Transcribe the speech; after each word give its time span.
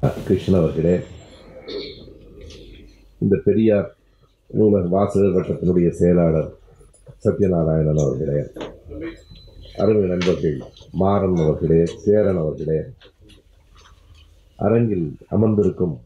கிருஷ்ணன் 0.00 0.58
அவர்களே 0.58 0.94
இந்த 3.18 3.36
பெரியார் 3.44 3.88
நூலக 4.50 4.88
வாசகர் 4.88 5.36
வட்டத்தினுடைய 5.36 5.88
செயலாளர் 5.90 6.50
சத்யநாராயணன் 7.24 7.96
அவர்களே 7.96 8.40
அருமை 9.76 10.04
நண்பர்கள் 10.06 10.58
மாறன் 10.92 11.36
அவர்களே 11.36 11.80
சேரன் 12.04 12.36
அவர்களே 12.36 12.78
அரங்கில் 14.58 15.06
அமர்ந்திருக்கும் 15.28 15.96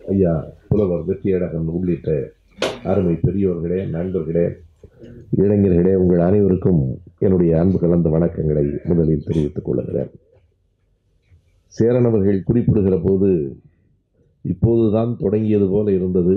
ஐயா 0.00 0.34
புலவர் 0.68 1.04
வெற்றியடகன் 1.04 1.68
உள்ளிட்ட 1.68 2.10
அருமை 2.82 3.14
பெரியோர்களே 3.14 3.80
நண்பர்களே 3.90 4.46
இளைஞர்களே 5.36 5.94
உங்கள் 5.94 6.18
அனைவருக்கும் 6.18 6.82
என்னுடைய 7.18 7.60
அன்பு 7.60 7.78
கலந்த 7.78 8.08
வணக்கங்களை 8.08 8.66
முதலில் 8.84 9.26
தெரிவித்துக் 9.26 9.64
கொள்கிறேன். 9.64 10.12
சேரனவர்கள் 11.74 12.38
குறிப்பிடுகிற 12.42 12.96
போது 12.98 13.30
இப்போதுதான் 14.44 15.12
தொடங்கியது 15.16 15.66
போல 15.68 15.92
இருந்தது. 15.92 16.36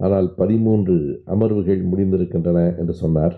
ஆனால் 0.00 0.28
பதிமூன்று 0.34 0.96
அமர்வுகள் 1.26 1.80
முடிந்திருக்கின்றன 1.90 2.58
என்று 2.78 2.94
சொன்னார். 2.94 3.36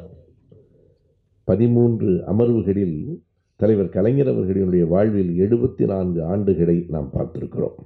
பதிமூன்று 1.45 2.11
அமர்வுகளில் 2.33 2.97
தலைவர் 3.61 3.95
கலைஞர் 3.95 4.31
அவர்களினுடைய 4.33 4.85
வாழ்வில் 4.89 5.33
எழுபத்தி 5.45 5.85
நான்கு 5.85 6.21
ஆண்டுகளை 6.33 6.77
நாம் 6.89 7.09
பார்த்திருக்கிறோம். 7.15 7.79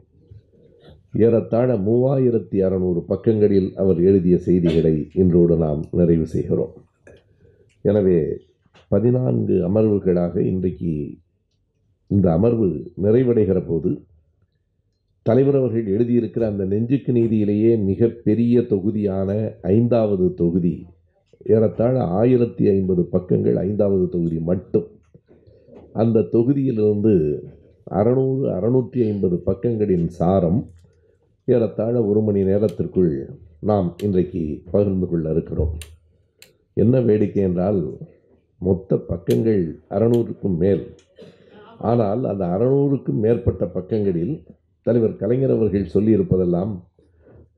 ஏறத்தாழ 1.24 1.76
மூவாயிரத்தி 1.78 2.58
அறநூறு 2.66 3.00
பக்கங்களில் 3.12 3.68
அவர் 3.74 4.00
எழுதிய 4.00 4.36
செய்திகளை 4.38 4.94
இன்றோடு 5.14 5.56
நாம் 5.56 5.82
நிறைவு 5.90 6.26
செய்கிறோம். 6.26 6.74
எனவே 7.84 8.18
பதினான்கு 8.88 9.54
அமர்வுகளாக 9.68 10.36
இன்றைக்கு 10.52 10.92
இந்த 12.10 12.32
அமர்வு 12.32 12.92
நிறைவடைகிற 13.02 13.66
போது 13.66 13.90
தலைவர் 15.22 15.56
அவர்கள் 15.56 15.86
எழுதியிருக்கிற 15.86 16.42
அந்த 16.42 16.64
நெஞ்சுக்கு 16.64 17.12
நீதியிலேயே 17.12 17.84
மிக 17.84 18.08
பெரிய 18.08 18.62
தொகுதியான 18.62 19.30
ஐந்தாவது 19.62 20.34
தொகுதி 20.34 20.86
ஏறத்தாழ 21.44 22.02
ஆயிரத்தி 22.02 22.68
ஐம்பது 22.68 23.02
பக்கங்கள் 23.02 23.56
ஐந்தாவது 23.56 24.08
தொகுதி 24.08 24.38
மட்டும். 24.40 24.86
அந்த 25.92 26.20
தொகுதியிலிருந்து 26.20 27.12
அறநூறு 27.90 28.44
அறநூற்றி 28.56 29.00
ஐம்பது 29.08 29.36
பக்கங்களின் 29.46 30.06
சாரம் 30.06 30.60
ஏறத்தாழ 31.44 32.04
ஒரு 32.04 32.20
மணி 32.20 32.42
நேரத்திற்குள் 32.42 33.12
நாம் 33.60 33.94
இன்றைக்கு 34.02 34.62
பகிர்ந்து 34.70 35.08
கொள்ள 35.08 35.30
இருக்கிறோம். 35.30 35.74
என்ன 36.74 37.00
வேடிக்கை 37.00 37.42
என்றால் 37.42 37.98
மொத்த 38.60 38.96
பக்கங்கள் 38.96 39.64
அறநூறுக்கும் 39.90 40.56
மேல் 40.56 40.84
ஆனால் 41.78 42.24
அந்த 42.24 42.44
அறநூறுக்கும் 42.46 43.22
மேற்பட்ட 43.24 43.64
பக்கங்களில் 43.66 44.34
தலைவர் 44.82 45.16
கலைஞர் 45.16 45.50
அவர்கள் 45.50 45.92
சொல்லியிருப்பதெல்லாம் 45.94 46.72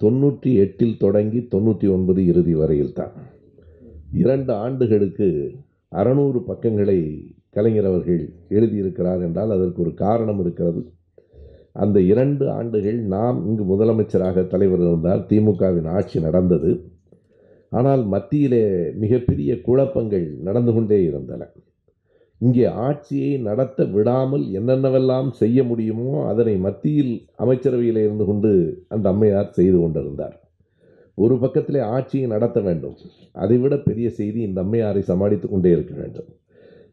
தொண்ணூற்றி 0.02 0.50
எட்டில் 0.64 0.98
தொடங்கி 0.98 1.40
தொண்ணூற்றி 1.54 1.86
ஒன்பது 1.90 2.24
இறுதி 2.26 2.54
வரையில் 2.54 2.92
தான் 2.92 3.14
இரண்டு 4.12 4.52
ஆண்டுகளுக்கு 4.52 5.28
அறநூறு 5.92 6.38
பக்கங்களை 6.38 6.98
கலைஞர் 7.50 7.84
அவர்கள் 7.84 8.20
எழுதியிருக்கிறார் 8.48 9.22
என்றால் 9.22 9.50
அதற்கு 9.50 9.82
ஒரு 9.82 9.94
காரணம் 9.94 10.40
இருக்கிறது. 10.40 10.80
அந்த 11.72 12.00
இரண்டு 12.00 12.50
ஆண்டுகள் 12.50 12.98
நாம் 13.14 13.38
இங்கு 13.48 13.64
முதலமைச்சராக 13.64 14.46
தலைவர் 14.46 14.80
இருந்தார் 14.80 15.26
திமுகவின் 15.30 15.88
ஆட்சி 15.90 16.18
நடந்தது. 16.20 16.70
ஆனால் 17.70 18.04
மத்தியிலே 18.04 18.92
மிகப்பெரிய 19.02 19.60
குழப்பங்கள் 19.60 20.26
நடந்து 20.42 20.72
கொண்டே 20.72 21.04
இருந்தன. 21.04 21.42
இங்கே 22.40 22.64
ஆட்சியை 22.86 23.30
நடத்த 23.38 23.84
விடாமல் 23.84 24.42
என்னென்னவெல்லாம் 24.58 25.28
செய்ய 25.30 25.58
முடியுமோ 25.64 26.08
அதனை 26.30 26.56
மத்தியில் 26.56 27.14
அமைச்சரவையில் 27.36 28.00
இருந்து 28.02 28.24
கொண்டு 28.24 28.50
அந்த 28.88 29.08
அம்மையார் 29.08 29.56
செய்து 29.58 29.78
கொண்டிருந்தார். 29.80 30.36
ஒரு 31.14 31.38
பக்கத்திலே 31.38 31.80
ஆட்சியை 31.96 32.26
நடத்த 32.26 32.60
வேண்டும். 32.60 32.96
அதைவிட 33.32 33.74
பெரிய 33.78 34.10
செய்தி 34.10 34.40
இந்த 34.40 34.60
அம்மையாரை 34.64 35.02
சமாளித்து 35.10 35.48
கொண்டே 35.48 35.70
இருக்க 35.70 35.94
வேண்டும் 35.94 36.28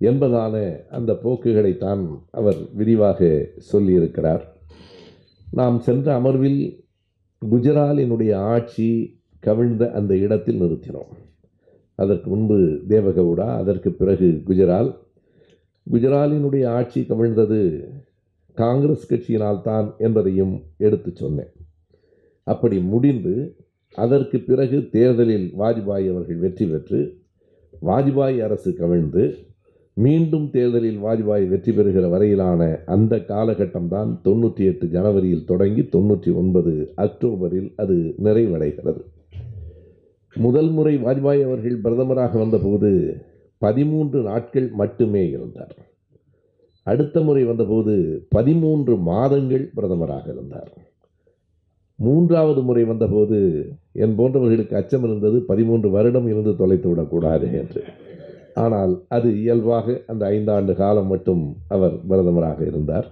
என்பதான 0.01 0.55
அந்த 0.89 1.11
போக்குகளைத்தான் 1.23 2.01
அவர் 2.31 2.59
விரிவாக 2.73 3.51
சொல்லியிருக்கிறார். 3.73 4.43
நாம் 5.47 5.77
சென்ற 5.79 6.07
அமர்வில் 6.19 6.61
குஜராலினுடைய 7.41 8.33
ஆட்சி 8.55 8.89
கவிழ்ந்த 9.39 9.83
அந்த 9.91 10.13
இடத்தில் 10.15 10.61
நிறுத்தினோம். 10.61 11.11
அதற்கு 11.95 12.27
முன்பு 12.29 12.57
தேவகவுடா 12.87 13.47
அதற்கு 13.61 13.89
பிறகு 13.91 14.27
குஜரால் 14.47 14.89
குஜராலினுடைய 15.87 16.65
ஆட்சி 16.77 17.01
கவிழ்ந்தது 17.01 17.59
காங்கிரஸ் 18.57 19.09
கட்சியினால் 19.09 19.61
தான் 19.61 19.87
என்பதையும் 19.97 20.53
எடுத்து 20.77 21.11
சொன்னேன். 21.15 21.51
அப்படி 22.47 22.77
முடிந்து 22.93 23.33
அதற்கு 23.95 24.37
பிறகு 24.39 24.77
தேர்தலில் 24.91 25.47
வாஜ்பாய் 25.59 26.07
அவர்கள் 26.09 26.37
வெற்றி 26.37 26.65
பெற்று 26.65 26.99
வாஜ்பாய் 27.73 28.37
அரசு 28.41 28.71
கவிழ்ந்து 28.73 29.23
மீண்டும் 29.97 30.45
தேர்தலில் 30.49 30.99
வாஜ்பாய் 30.99 31.43
வெற்றி 31.47 31.71
பெறுகிற 31.71 32.05
வரையிலான 32.09 32.61
அந்த 32.85 33.17
காலகட்டம் 33.27 33.87
தான் 33.87 34.11
தொண்ணூற்றி 34.23 34.63
எட்டு 34.65 34.85
ஜனவரியில் 34.87 35.45
தொடங்கி 35.45 35.83
தொண்ணூற்றி 35.95 36.31
ஒன்பது 36.35 36.73
அக்டோபரில் 36.95 37.69
அது 37.75 37.97
நிறைவடைகிறது. 38.23 39.01
முதல் 40.35 40.69
முறை 40.69 40.95
வாஜ்பாய் 40.97 41.43
அவர்கள் 41.43 41.81
பிரதமராக 41.81 42.37
வந்தபோது 42.37 42.91
பதிமூன்று 43.65 44.19
நாட்கள் 44.29 44.69
மட்டுமே 44.81 45.23
இருந்தார். 45.35 45.75
அடுத்த 46.87 47.17
முறை 47.27 47.43
வந்தபோது 47.49 47.93
பதிமூன்று 48.35 48.93
மாதங்கள் 49.11 49.65
பிரதமராக 49.77 50.25
இருந்தார். 50.35 50.71
மூன்றாவது 51.99 52.61
முறை 52.67 52.83
வந்தபோது 52.91 53.37
என் 54.03 54.15
போன்றவர்களுக்கு 54.19 54.75
அச்சம் 54.79 55.05
இருந்தது 55.07 55.37
பதிமூன்று 55.51 55.89
வருடம் 55.95 56.27
இருந்து 56.31 56.51
தொலைத்து 56.61 56.87
விடக்கூடாது 56.89 57.47
என்று. 57.61 57.81
ஆனால் 58.63 58.93
அது 59.17 59.29
இயல்பாக 59.41 59.95
அந்த 60.11 60.23
ஐந்தாண்டு 60.35 60.73
காலம் 60.81 61.11
மட்டும் 61.13 61.43
அவர் 61.75 61.95
பிரதமராக 62.09 62.59
இருந்தார். 62.71 63.07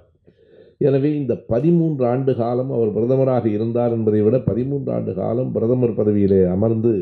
எனவே 0.88 1.09
இந்த 1.22 1.34
பதிமூன்று 1.53 2.03
ஆண்டு 2.11 2.34
காலம் 2.41 2.72
அவர் 2.78 2.94
பிரதமராக 2.95 3.45
இருந்தார் 3.56 3.94
என்பதை 3.97 4.22
விட 4.28 4.38
பதிமூன்று 4.50 4.91
ஆண்டு 4.95 5.13
காலம் 5.22 5.51
பிரதமர் 5.56 5.97
பதவியிலே 6.00 6.40
அமர்ந்து 6.56 6.94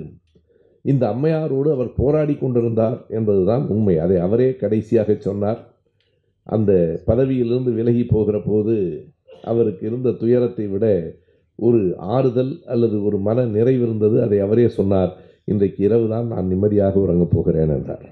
இந்த 0.82 1.08
அம்மையாரோடு 1.08 1.72
அவர் 1.72 1.96
போராடி 1.96 2.36
கொண்டிருந்தார் 2.36 3.06
என்பதுதான் 3.10 3.68
உண்மை. 3.68 3.98
அதை 3.98 4.18
அவரே 4.18 4.56
கடைசியாக 4.56 5.16
சொன்னார். 5.20 5.60
அந்த 6.44 7.02
பதவியிலிருந்து 7.06 7.74
விலகி 7.74 8.04
போகிற 8.04 8.42
போது 8.46 9.06
அவருக்கு 9.44 9.88
இருந்த 9.88 10.12
துயரத்தை 10.12 10.68
விட 10.68 11.16
ஒரு 11.56 11.96
ஆறுதல் 11.98 12.62
அல்லது 12.66 13.04
ஒரு 13.04 13.18
மன 13.18 13.46
நிறைவு 13.46 13.84
இருந்தது. 13.84 14.22
அதை 14.22 14.40
அவரே 14.40 14.68
சொன்னார். 14.68 15.16
இன்றைக்கு 15.46 15.84
இரவு 15.84 16.10
தான் 16.10 16.28
நான் 16.28 16.48
நிம்மதியாக 16.48 17.00
உறங்கப் 17.00 17.32
போகிறேன் 17.32 17.70
என்றார். 17.70 18.06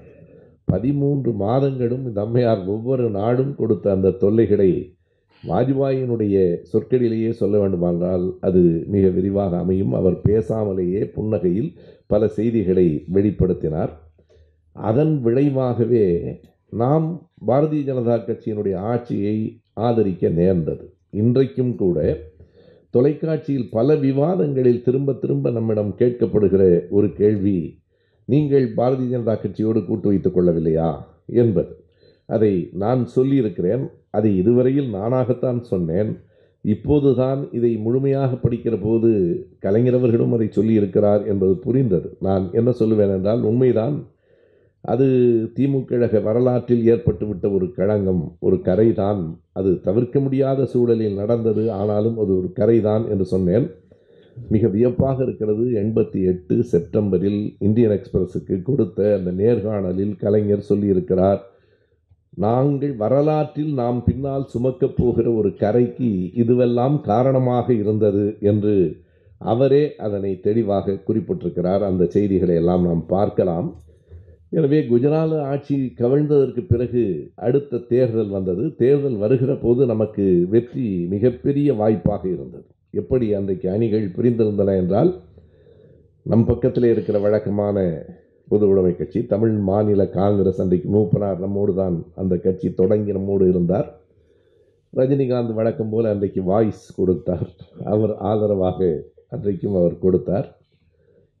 பதிமூன்று 0.64 1.32
மாதங்களும் 1.32 2.04
இந்த 2.04 2.20
அம்மையார் 2.20 2.66
ஒவ்வொரு 2.66 3.10
நாடும் 3.10 3.54
கொடுத்த 3.56 3.90
அந்த 3.90 4.10
தொல்லைகளை 4.10 4.97
வாஜ்பாயினுடைய 5.46 6.58
சொற்களிலேயே 6.72 7.30
சொல்ல 7.30 7.58
வேண்டுமானால் 7.58 8.36
அது 8.40 8.84
மிக 8.86 9.08
விரிவாக 9.08 9.58
அமையும். 9.58 9.92
அவர் 9.92 10.12
பேசாமலேயே 10.12 11.12
புன்னகையில் 11.16 11.74
பல 12.06 12.28
செய்திகளை 12.28 13.04
வெளிப்படுத்தினார். 13.14 13.90
அதன் 14.72 15.20
விளைவாகவே 15.20 16.40
நாம் 16.70 17.30
பாரதிய 17.46 17.82
ஜனதா 17.84 18.16
கட்சியினுடைய 18.16 18.76
ஆட்சியை 18.76 19.60
ஆதரிக்க 19.72 20.28
நேர்ந்தது. 20.28 20.92
இன்றைக்கும் 21.10 21.76
கூட 21.76 22.18
தொலைக்காட்சியில் 22.90 23.70
பல 23.70 23.94
விவாதங்களில் 23.94 24.82
திரும்ப 24.82 25.12
திரும்ப 25.12 25.50
நம்மிடம் 25.50 25.94
கேட்கப்படுகிற 25.98 26.88
ஒரு 26.90 27.12
கேள்வி 27.12 27.82
நீங்கள் 28.24 28.74
பாரதிய 28.74 29.08
ஜனதா 29.12 29.40
கட்சியோடு 29.40 29.84
கூட்டு 29.84 30.08
வைத்துக் 30.08 30.38
கொள்ளவில்லையா? 30.38 31.04
என்பது. 31.26 31.76
அதை 32.26 32.68
நான் 32.72 33.06
சொல்லியிருக்கிறேன். 33.06 33.88
அதை 34.18 34.30
இதுவரையில் 34.42 34.90
நானாகத்தான் 34.94 35.60
சொன்னேன். 35.72 36.12
இப்போதுதான் 36.64 37.40
இதை 37.56 37.72
முழுமையாக 37.86 38.38
படிக்கிற 38.44 38.76
போது 38.82 39.10
கலைஞரவர்களும் 39.66 40.34
அதை 40.36 40.46
சொல்லியிருக்கிறார் 40.56 41.24
என்பது 41.32 41.54
புரிந்தது. 41.66 42.08
நான் 42.28 42.46
என்ன 42.52 42.70
சொல்லுவேன் 42.80 43.14
என்றால் 43.16 43.42
உண்மைதான். 43.50 43.98
அது 44.84 45.06
திமுக 45.56 46.22
வரலாற்றில் 46.26 46.84
ஏற்பட்டுவிட்ட 46.92 47.46
ஒரு 47.56 47.66
களங்கம் 47.78 48.22
ஒரு 48.46 48.56
கரைதான். 48.68 49.22
அது 49.52 49.70
தவிர்க்க 49.86 50.18
முடியாத 50.26 50.66
சூழலில் 50.72 51.18
நடந்தது 51.22 51.64
ஆனாலும் 51.80 52.18
அது 52.22 52.32
ஒரு 52.38 52.50
கரைதான் 52.60 53.04
என்று 53.14 53.26
சொன்னேன். 53.34 53.66
மிக 54.54 54.66
வியப்பாக 54.74 55.18
இருக்கிறது 55.22 55.64
எண்பத்தி 55.82 56.18
எட்டு 56.32 56.56
செப்டம்பரில் 56.72 57.40
இந்தியன் 57.58 57.94
எக்ஸ்பிரஸுக்கு 57.96 58.56
கொடுத்த 58.68 58.98
அந்த 59.18 59.30
நேர்காணலில் 59.42 60.12
கலைஞர் 60.16 60.68
சொல்லியிருக்கிறார் 60.68 61.40
நாங்கள் 62.44 62.94
வரலாற்றில் 63.02 63.70
நாம் 63.80 64.00
பின்னால் 64.04 64.44
சுமக்கப் 64.52 64.96
போகிற 64.96 65.26
ஒரு 65.32 65.50
கரைக்கு 65.62 66.10
இதுவெல்லாம் 66.42 66.96
காரணமாக 67.00 67.66
இருந்தது 67.82 68.24
என்று 68.50 68.74
அவரே 69.40 69.84
அதனை 70.06 70.32
தெளிவாக 70.46 70.96
குறிப்பிட்டிருக்கிறார். 71.08 71.82
அந்த 71.88 72.04
செய்திகளை 72.14 72.54
எல்லாம் 72.62 72.84
நாம் 72.88 73.02
பார்க்கலாம். 73.14 73.68
எனவே 74.50 74.78
குஜராத் 74.90 75.34
ஆட்சி 75.52 75.78
கவிழ்ந்ததற்கு 76.00 76.62
பிறகு 76.66 77.02
அடுத்த 77.46 77.82
தேர்தல் 77.92 78.32
வந்தது. 78.36 78.64
தேர்தல் 78.82 79.18
வருகிற 79.24 79.52
போது 79.64 79.80
நமக்கு 79.92 80.26
வெற்றி 80.54 80.86
மிகப்பெரிய 81.14 81.74
வாய்ப்பாக 81.80 82.22
இருந்தது. 82.34 82.66
எப்படி 82.94 83.26
அன்றைக்கு 83.38 83.66
அணிகள் 83.70 84.06
பிரிந்திருந்தன 84.16 84.76
என்றால் 84.82 85.10
நம் 86.26 86.48
பக்கத்தில் 86.50 86.90
இருக்கிற 86.92 87.16
வழக்கமான 87.18 87.76
பொது 88.48 88.64
உடைமை 88.68 88.92
கட்சி 88.96 89.20
தமிழ் 89.32 89.54
மாநில 89.70 90.02
காங்கிரஸ் 90.18 90.60
அன்றைக்கு 90.60 90.88
மூப்பனார் 90.96 91.38
நம்மோடு 91.38 91.74
தான் 91.74 91.96
அந்த 92.14 92.36
கட்சி 92.36 92.68
தொடங்கி 92.74 93.12
நம்மோடு 93.12 93.48
இருந்தார். 93.48 93.88
ரஜினிகாந்த் 94.96 95.54
வழக்கம் 95.54 95.90
போல் 95.90 96.04
அன்றைக்கு 96.04 96.42
வாய்ஸ் 96.42 96.84
கொடுத்தார். 96.96 97.48
அவர் 97.84 98.14
ஆதரவாக 98.30 98.78
அன்றைக்கும் 99.28 99.74
அவர் 99.74 99.96
கொடுத்தார். 99.98 100.46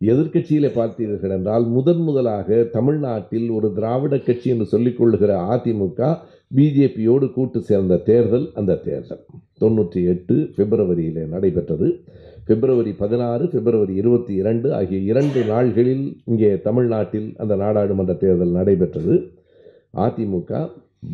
எதிர்கட்சியில் 0.00 0.76
பார்த்தீர்கள் 0.78 1.32
என்றால் 1.36 1.64
முதன் 1.76 2.02
முதலாக 2.02 2.58
தமிழ்நாட்டில் 2.72 3.48
ஒரு 3.50 3.72
திராவிட 3.72 4.18
கட்சி 4.18 4.50
என்று 4.50 4.66
சொல்லிக்கொள்ளுகிற 4.72 5.32
அதிமுக 5.54 6.16
பிஜேபியோடு 6.56 7.26
கூட்டு 7.32 7.60
சேர்ந்த 7.62 7.96
தேர்தல் 8.10 8.46
அந்த 8.54 8.80
தேர்தல். 8.84 9.24
தொண்ணூற்றி 9.60 10.00
எட்டு 10.06 10.36
பிப்ரவரியில் 10.56 11.20
நடைபெற்றது. 11.28 11.88
பிப்ரவரி 12.48 12.92
பதினாறு 13.00 13.44
பிப்ரவரி 13.54 13.94
இருபத்தி 14.00 14.32
இரண்டு 14.42 14.68
ஆகிய 14.76 14.98
இரண்டு 15.10 15.40
நாள்களில் 15.50 16.04
இங்கே 16.30 16.50
தமிழ்நாட்டில் 16.66 17.28
அந்த 17.42 17.54
நாடாளுமன்ற 17.62 18.14
தேர்தல் 18.22 18.56
நடைபெற்றது. 18.58 19.16
அதிமுக 20.04 20.60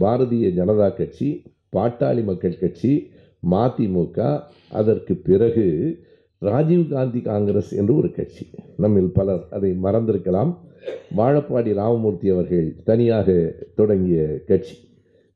பாரதிய 0.02 0.48
ஜனதா 0.58 0.88
கட்சி 1.00 1.28
பாட்டாளி 1.76 2.22
மக்கள் 2.30 2.60
கட்சி 2.62 2.92
மதிமுக 3.52 4.18
அதற்கு 4.80 5.14
பிறகு 5.28 5.66
ராஜீவ்காந்தி 6.42 7.20
காங்கிரஸ் 7.30 7.72
என்று 7.80 7.92
ஒரு 8.00 8.10
கட்சி. 8.18 8.44
நம்மில் 8.84 9.12
பலர் 9.18 9.44
அதை 9.56 9.70
மறந்திருக்கலாம். 9.84 10.52
வாழப்பாடி 11.18 11.72
ராமமூர்த்தி 11.82 12.28
அவர்கள் 12.34 12.68
தனியாக 12.88 13.28
தொடங்கிய 13.78 14.18
கட்சி. 14.50 14.76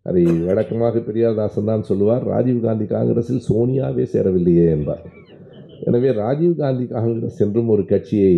அதை 0.06 0.22
வழக்கமாக 0.48 1.00
பெரியார்தாசன் 1.08 1.70
தான் 1.70 1.88
சொல்லுவார் 1.90 2.26
ராஜீவ்காந்தி 2.34 2.86
காங்கிரஸில் 2.96 3.46
சோனியாவே 3.48 4.04
சேரவில்லையே 4.14 4.66
என்பார். 4.76 5.04
எனவே 5.88 6.10
ராஜீவ்காந்தி 6.22 6.86
காங்கிரஸ் 6.96 7.40
என்றும் 7.44 7.70
ஒரு 7.74 7.84
கட்சியை 7.92 8.34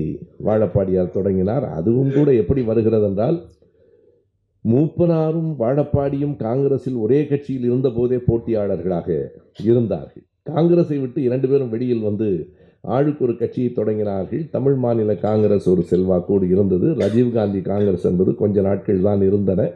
வாழப்பாடியார் 0.46 1.16
தொடங்கினார். 1.16 1.66
அதுவும் 1.78 2.12
கூட 2.18 2.30
எப்படி 2.42 2.62
வருகிறது 2.70 3.06
என்றால் 3.10 3.38
மூப்பனாரும் 4.64 5.50
வாழப்பாடியும் 5.62 6.34
காங்கிரஸில் 6.46 6.98
ஒரே 7.04 7.20
கட்சியில் 7.30 7.66
இருந்தபோதே 7.70 8.18
போட்டியாளர்களாக 8.28 9.08
இருந்தார்கள். 9.68 10.24
காங்கிரஸை 10.50 10.98
விட்டு 11.00 11.20
இரண்டு 11.28 11.46
பேரும் 11.50 11.72
வெளியில் 11.74 12.06
வந்து 12.08 12.28
ஆளுக்கு 12.96 13.22
ஒரு 13.26 13.34
கட்சியை 13.40 13.70
தொடங்கினார்கள். 13.78 14.42
தமிழ் 14.54 14.76
மாநில 14.84 15.14
காங்கிரஸ் 15.26 15.66
ஒரு 15.72 15.82
செல்வாக்கோடு 15.90 16.46
இருந்தது. 16.54 16.88
ராஜீவ்காந்தி 17.02 17.60
காங்கிரஸ் 17.72 18.06
என்பது 18.10 18.30
கொஞ்ச 18.42 18.60
நாட்கள் 18.68 19.06
தான் 19.08 19.22
இருந்தன. 19.28 19.66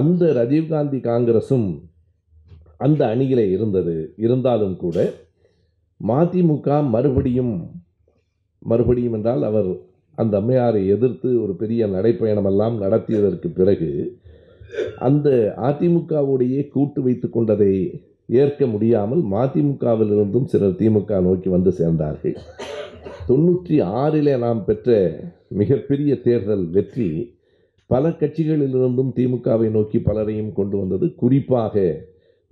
அந்த 0.00 0.24
ராஜீவ்காந்தி 0.38 1.00
காங்கிரஸும் 1.10 1.68
அந்த 2.86 3.02
அணியிலே 3.12 3.46
இருந்தது. 3.56 3.94
இருந்தாலும் 4.24 4.76
கூட 4.84 5.06
மதிமுக 6.00 6.88
மறுபடியும் 6.90 7.54
மறுபடியும் 8.62 9.12
என்றால் 9.12 9.42
அவர் 9.42 9.70
அந்த 10.18 10.34
அம்மையாரை 10.40 10.82
எதிர்த்து 10.86 11.28
ஒரு 11.42 11.54
பெரிய 11.54 11.86
நடைப்பயணமெல்லாம் 11.86 12.76
நடத்தியதற்கு 12.82 13.48
பிறகு 13.54 13.90
அந்த 14.98 15.28
அதிமுகவுடைய 15.56 16.68
கூட்டு 16.68 17.00
வைத்து 17.02 17.28
கொண்டதை 17.30 17.72
ஏற்க 18.26 18.66
முடியாமல் 18.66 19.22
மதிமுகவிலிருந்தும் 19.30 20.48
சிலர் 20.52 20.78
திமுக 20.80 21.20
நோக்கி 21.20 21.48
வந்து 21.48 21.70
சேர்ந்தார்கள். 21.70 22.36
தொண்ணூற்றி 23.28 23.76
ஆறிலே 24.02 24.34
நாம் 24.38 24.64
பெற்ற 24.64 24.96
மிகப்பெரிய 25.60 26.12
தேர்தல் 26.20 26.64
வெற்றி 26.70 27.08
பல 27.90 28.08
கட்சிகளிலிருந்தும் 28.08 29.12
திமுகவை 29.16 29.68
நோக்கி 29.70 29.98
பலரையும் 29.98 30.52
கொண்டு 30.52 30.76
வந்தது. 30.78 31.14
குறிப்பாக 31.14 31.74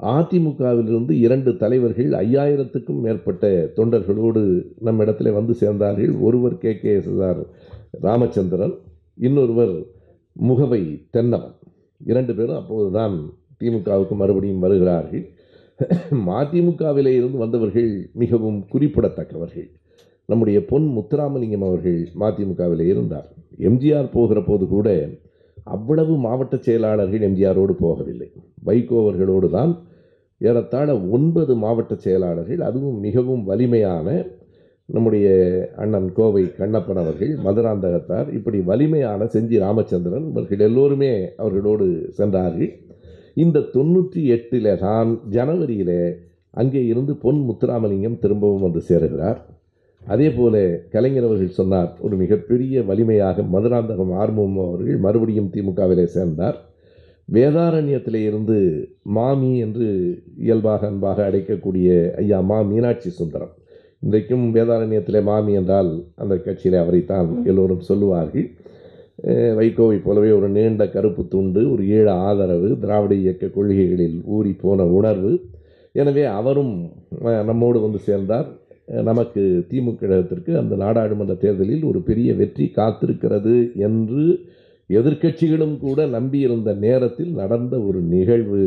அதிமுகவிலிருந்து 0.03 1.11
இரண்டு 1.11 1.57
தலைவர்கள் 1.57 2.09
ஐயாயிரத்துக்கும் 2.11 3.01
மேற்பட்ட 3.01 3.71
தொண்டர்களோடு 3.77 4.73
நம்மிடத்தில் 4.79 5.33
வந்து 5.33 5.55
சேர்ந்தார்கள். 5.61 6.21
ஒருவர் 6.21 6.59
K. 6.59 6.79
K. 6.79 6.95
S 6.95 7.21
R 7.21 7.47
Ramachandran 8.01 8.75
இன்னொருவர் 9.15 9.83
முகவை 10.33 11.07
தென்னவன். 11.11 11.53
இரண்டு 12.05 12.35
பேரும் 12.35 12.57
அப்போதுதான் 12.57 13.31
திமுகவுக்கு 13.61 14.11
மறுபடியும் 14.11 14.59
வருகிறார்கள். 14.59 15.31
மதிமுகவிலே 16.11 17.07
இருந்து 17.07 17.39
வந்தவர்கள் 17.39 18.11
மிகவும் 18.15 18.67
குறிப்பிடத்தக்கவர்கள். 18.73 19.71
நம்முடைய 20.27 20.65
பொன் 20.65 20.83
முத்துராமலிங்கம் 20.83 21.67
அவர்கள் 21.67 22.09
மதிமுகவிலே 22.21 22.87
இருந்தார். 22.87 23.35
எம்ஜிஆர் 23.59 24.13
போகிற 24.13 24.43
போது 24.43 24.67
கூட 24.67 25.09
அவ்வளவு 25.65 26.17
மாவட்ட 26.17 26.57
செயலாளர்கள் 26.57 27.21
எம்ஜிஆரோடு 27.21 27.73
போகவில்லை. 27.81 28.33
வைகோ 28.69 28.97
அவர்களோடு 29.03 29.49
தான் 29.57 29.73
ஏறத்தாழ 30.41 30.89
ஒன்பது 31.17 31.53
மாவட்ட 31.65 31.95
செயலாளர்கள் 32.05 32.63
அதுவும் 32.69 32.99
மிகவும் 33.07 33.45
வலிமையான 33.51 34.09
நம்முடைய 34.89 35.27
அண்ணன் 35.83 36.09
கோவை 36.17 36.43
கண்ணப்பன் 36.59 37.01
அவர்கள் 37.03 37.31
மதுராந்தகத்தார் 37.45 38.29
இப்படி 38.39 38.59
வலிமையான 38.71 39.27
செஞ்சி 39.35 39.57
ராமச்சந்திரன் 39.65 40.27
இவர்கள் 40.31 40.65
எல்லோருமே 40.69 41.13
அவர்களோடு 41.43 41.87
சென்றார்கள். 42.19 42.73
இந்த 43.45 43.65
தொண்ணூற்றி 43.75 44.23
எட்டில் 44.35 44.69
தான் 44.85 45.11
ஜனவரியில் 45.37 45.97
அங்கே 46.61 46.83
இருந்து 46.87 47.13
பொன் 47.25 47.41
முத்துராமலிங்கம் 47.49 48.21
திரும்பவும் 48.25 48.67
வந்து 48.67 48.81
சேருகிறார். 48.89 49.41
அதே 50.03 50.29
போல 50.31 50.55
கலைஞர் 50.95 51.27
அவர்கள் 51.29 51.59
சொன்னார் 51.61 51.91
ஒரு 52.07 52.15
மிகப்பெரிய 52.23 52.83
வலிமையாக 52.91 53.47
மதுராந்தகம் 53.55 54.13
ஆர்மம் 54.23 54.59
அவர்கள் 54.67 54.99
மறுபடியும் 55.07 55.53
திமுகவிலே 55.55 56.07
சேர்ந்தார். 56.17 56.59
வேதாரண்யத்தில் 57.29 58.19
இருந்து 58.29 58.57
மாமி 59.17 59.51
என்று 59.59 59.87
இயல்பாக 60.47 60.87
அன்பாக 60.87 61.19
அழைக்கக்கூடிய 61.29 61.89
ஐயா 62.23 62.39
மா 62.49 62.59
மீனாட்சி 62.71 63.11
சுந்தரம். 63.21 63.55
இன்றைக்கும் 64.03 64.45
வேதாரண்யத்தில் 64.57 65.27
மாமி 65.29 65.53
என்றால் 65.61 65.91
அந்த 66.23 66.35
கட்சியில் 66.47 66.83
அவரைத்தான் 66.83 67.29
எல்லோரும் 67.51 67.87
சொல்லுவார்கள். 67.91 68.47
வைகோவை 69.59 69.99
போலவே 70.07 70.31
ஒரு 70.39 70.49
நீண்ட 70.57 70.85
கருப்பு 70.95 71.23
துண்டு 71.35 71.61
ஒரு 71.73 71.83
ஈழ 71.97 72.07
ஆதரவு 72.29 72.69
திராவிட 72.83 73.15
இயக்க 73.23 73.47
கொள்கைகளில் 73.57 74.19
ஊறி 74.37 74.53
போன 74.65 74.87
உணர்வு. 74.99 75.33
எனவே 75.95 76.25
அவரும் 76.39 76.75
நம்மோடு 77.51 77.79
வந்து 77.87 78.01
சேர்ந்தார். 78.09 78.49
நமக்கு 79.09 79.43
நமக்கு 79.43 79.43
திமுகத்திற்கு 79.69 80.53
அந்த 80.61 80.75
நாடாளுமன்ற 80.83 81.35
தேர்தலில் 81.45 81.85
ஒரு 81.91 82.01
பெரிய 82.09 82.31
வெற்றி 82.41 82.67
காத்திருக்கிறது 82.79 83.55
என்று 83.87 84.25
எதிர்க்கட்சிகளும் 84.91 85.77
கூட 85.79 86.07
நம்பியிருந்த 86.07 86.75
நேரத்தில் 86.87 87.33
நடந்த 87.41 87.75
ஒரு 87.81 88.01
நிகழ்வு 88.01 88.63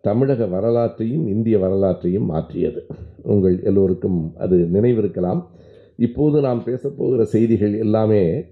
தமிழக 0.00 0.46
வரலாற்றையும் 0.46 1.24
இந்திய 1.28 1.56
வரலாற்றையும் 1.58 2.30
மாற்றியது. 2.32 2.86
உங்கள் 3.22 3.62
எல்லோருக்கும் 3.62 4.20
அது 4.44 4.56
நினைவிருக்கலாம். 4.76 5.42
இப்போது 6.06 6.40
நாம் 6.40 6.62
பேசப்போகிற 6.66 7.22
செய்திகள் 7.22 7.74
எல்லாமே 7.78 8.44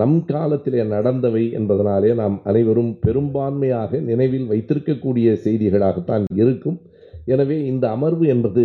நம் 0.00 0.16
காலத்திலே 0.24 0.82
நடந்தவை 0.82 1.42
என்பதனாலே 1.58 2.10
நாம் 2.14 2.40
அனைவரும் 2.44 2.92
பெரும்பான்மையாக 3.06 4.00
நினைவில் 4.00 4.50
வைத்திருக்கக்கூடிய 4.50 5.36
செய்திகளாகத்தான் 5.44 6.24
இருக்கும். 6.34 6.78
எனவே 7.24 7.56
இந்த 7.64 7.84
அமர்வு 7.90 8.26
என்பது 8.34 8.64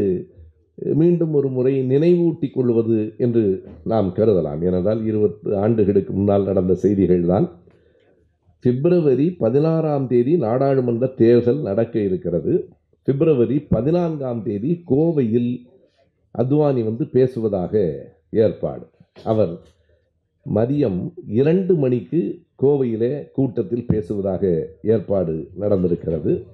மீண்டும் 1.00 1.34
ஒரு 1.34 1.50
முறை 1.50 1.74
நினைவூட்டி 1.94 2.48
கொள்வது 2.52 3.14
என்று 3.18 3.44
நாம் 3.84 4.10
கருதலாம். 4.18 4.62
ஏனென்றால் 4.68 5.06
இருபத்து 5.06 5.58
ஆண்டுகளுக்கு 5.58 6.14
முன்னால் 6.14 6.44
நடந்த 6.44 6.74
செய்திகள் 6.84 7.26
தான் 7.26 7.48
பிப்ரவரி 8.62 9.32
பதினாறாம் 9.32 10.08
தேதி 10.08 10.38
நாடாளுமன்ற 10.38 11.08
தேர்தல் 11.08 11.62
நடக்க 11.62 12.00
இருக்கிறது. 12.00 12.70
பிப்ரவரி 13.04 13.60
பதினான்காம் 13.60 14.44
தேதி 14.44 14.84
கோவையில் 14.90 15.66
அத்வானி 16.38 16.84
வந்து 16.84 17.06
பேசுவதாக 17.06 17.74
ஏற்பாடு. 18.30 18.86
அவர் 19.24 19.60
மதியம் 20.56 21.14
இரண்டு 21.28 21.74
மணிக்கு 21.76 22.42
கோவையிலே 22.64 23.32
கூட்டத்தில் 23.32 23.86
பேசுவதாக 23.86 24.68
ஏற்பாடு 24.82 25.50
நடந்திருக்கிறது. 25.60 26.46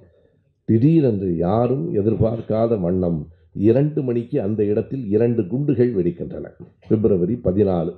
திடீரென்று 0.64 1.36
யாரும் 1.36 1.94
எதிர்பார்க்காத 1.94 2.80
வண்ணம் 2.80 3.28
இரண்டு 3.52 4.02
மணிக்கு 4.02 4.40
அந்த 4.40 4.64
இடத்தில் 4.64 5.10
இரண்டு 5.10 5.46
குண்டுகள் 5.46 5.94
வெடிக்கின்றன. 5.94 6.46
பிப்ரவரி 6.88 7.38
பதினாலு 7.44 7.96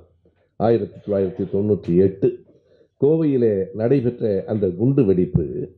ஆயிரத்தி 0.55 0.97
தொள்ளாயிரத்தி 0.97 1.47
தொண்ணூற்றி 1.53 1.97
எட்டு. 1.97 2.39
கோவையிலே 3.01 3.63
நடைபெற்ற 3.73 4.43
அந்த 4.47 4.69
குண்டு 4.69 5.05
வெடிப்பு 5.05 5.69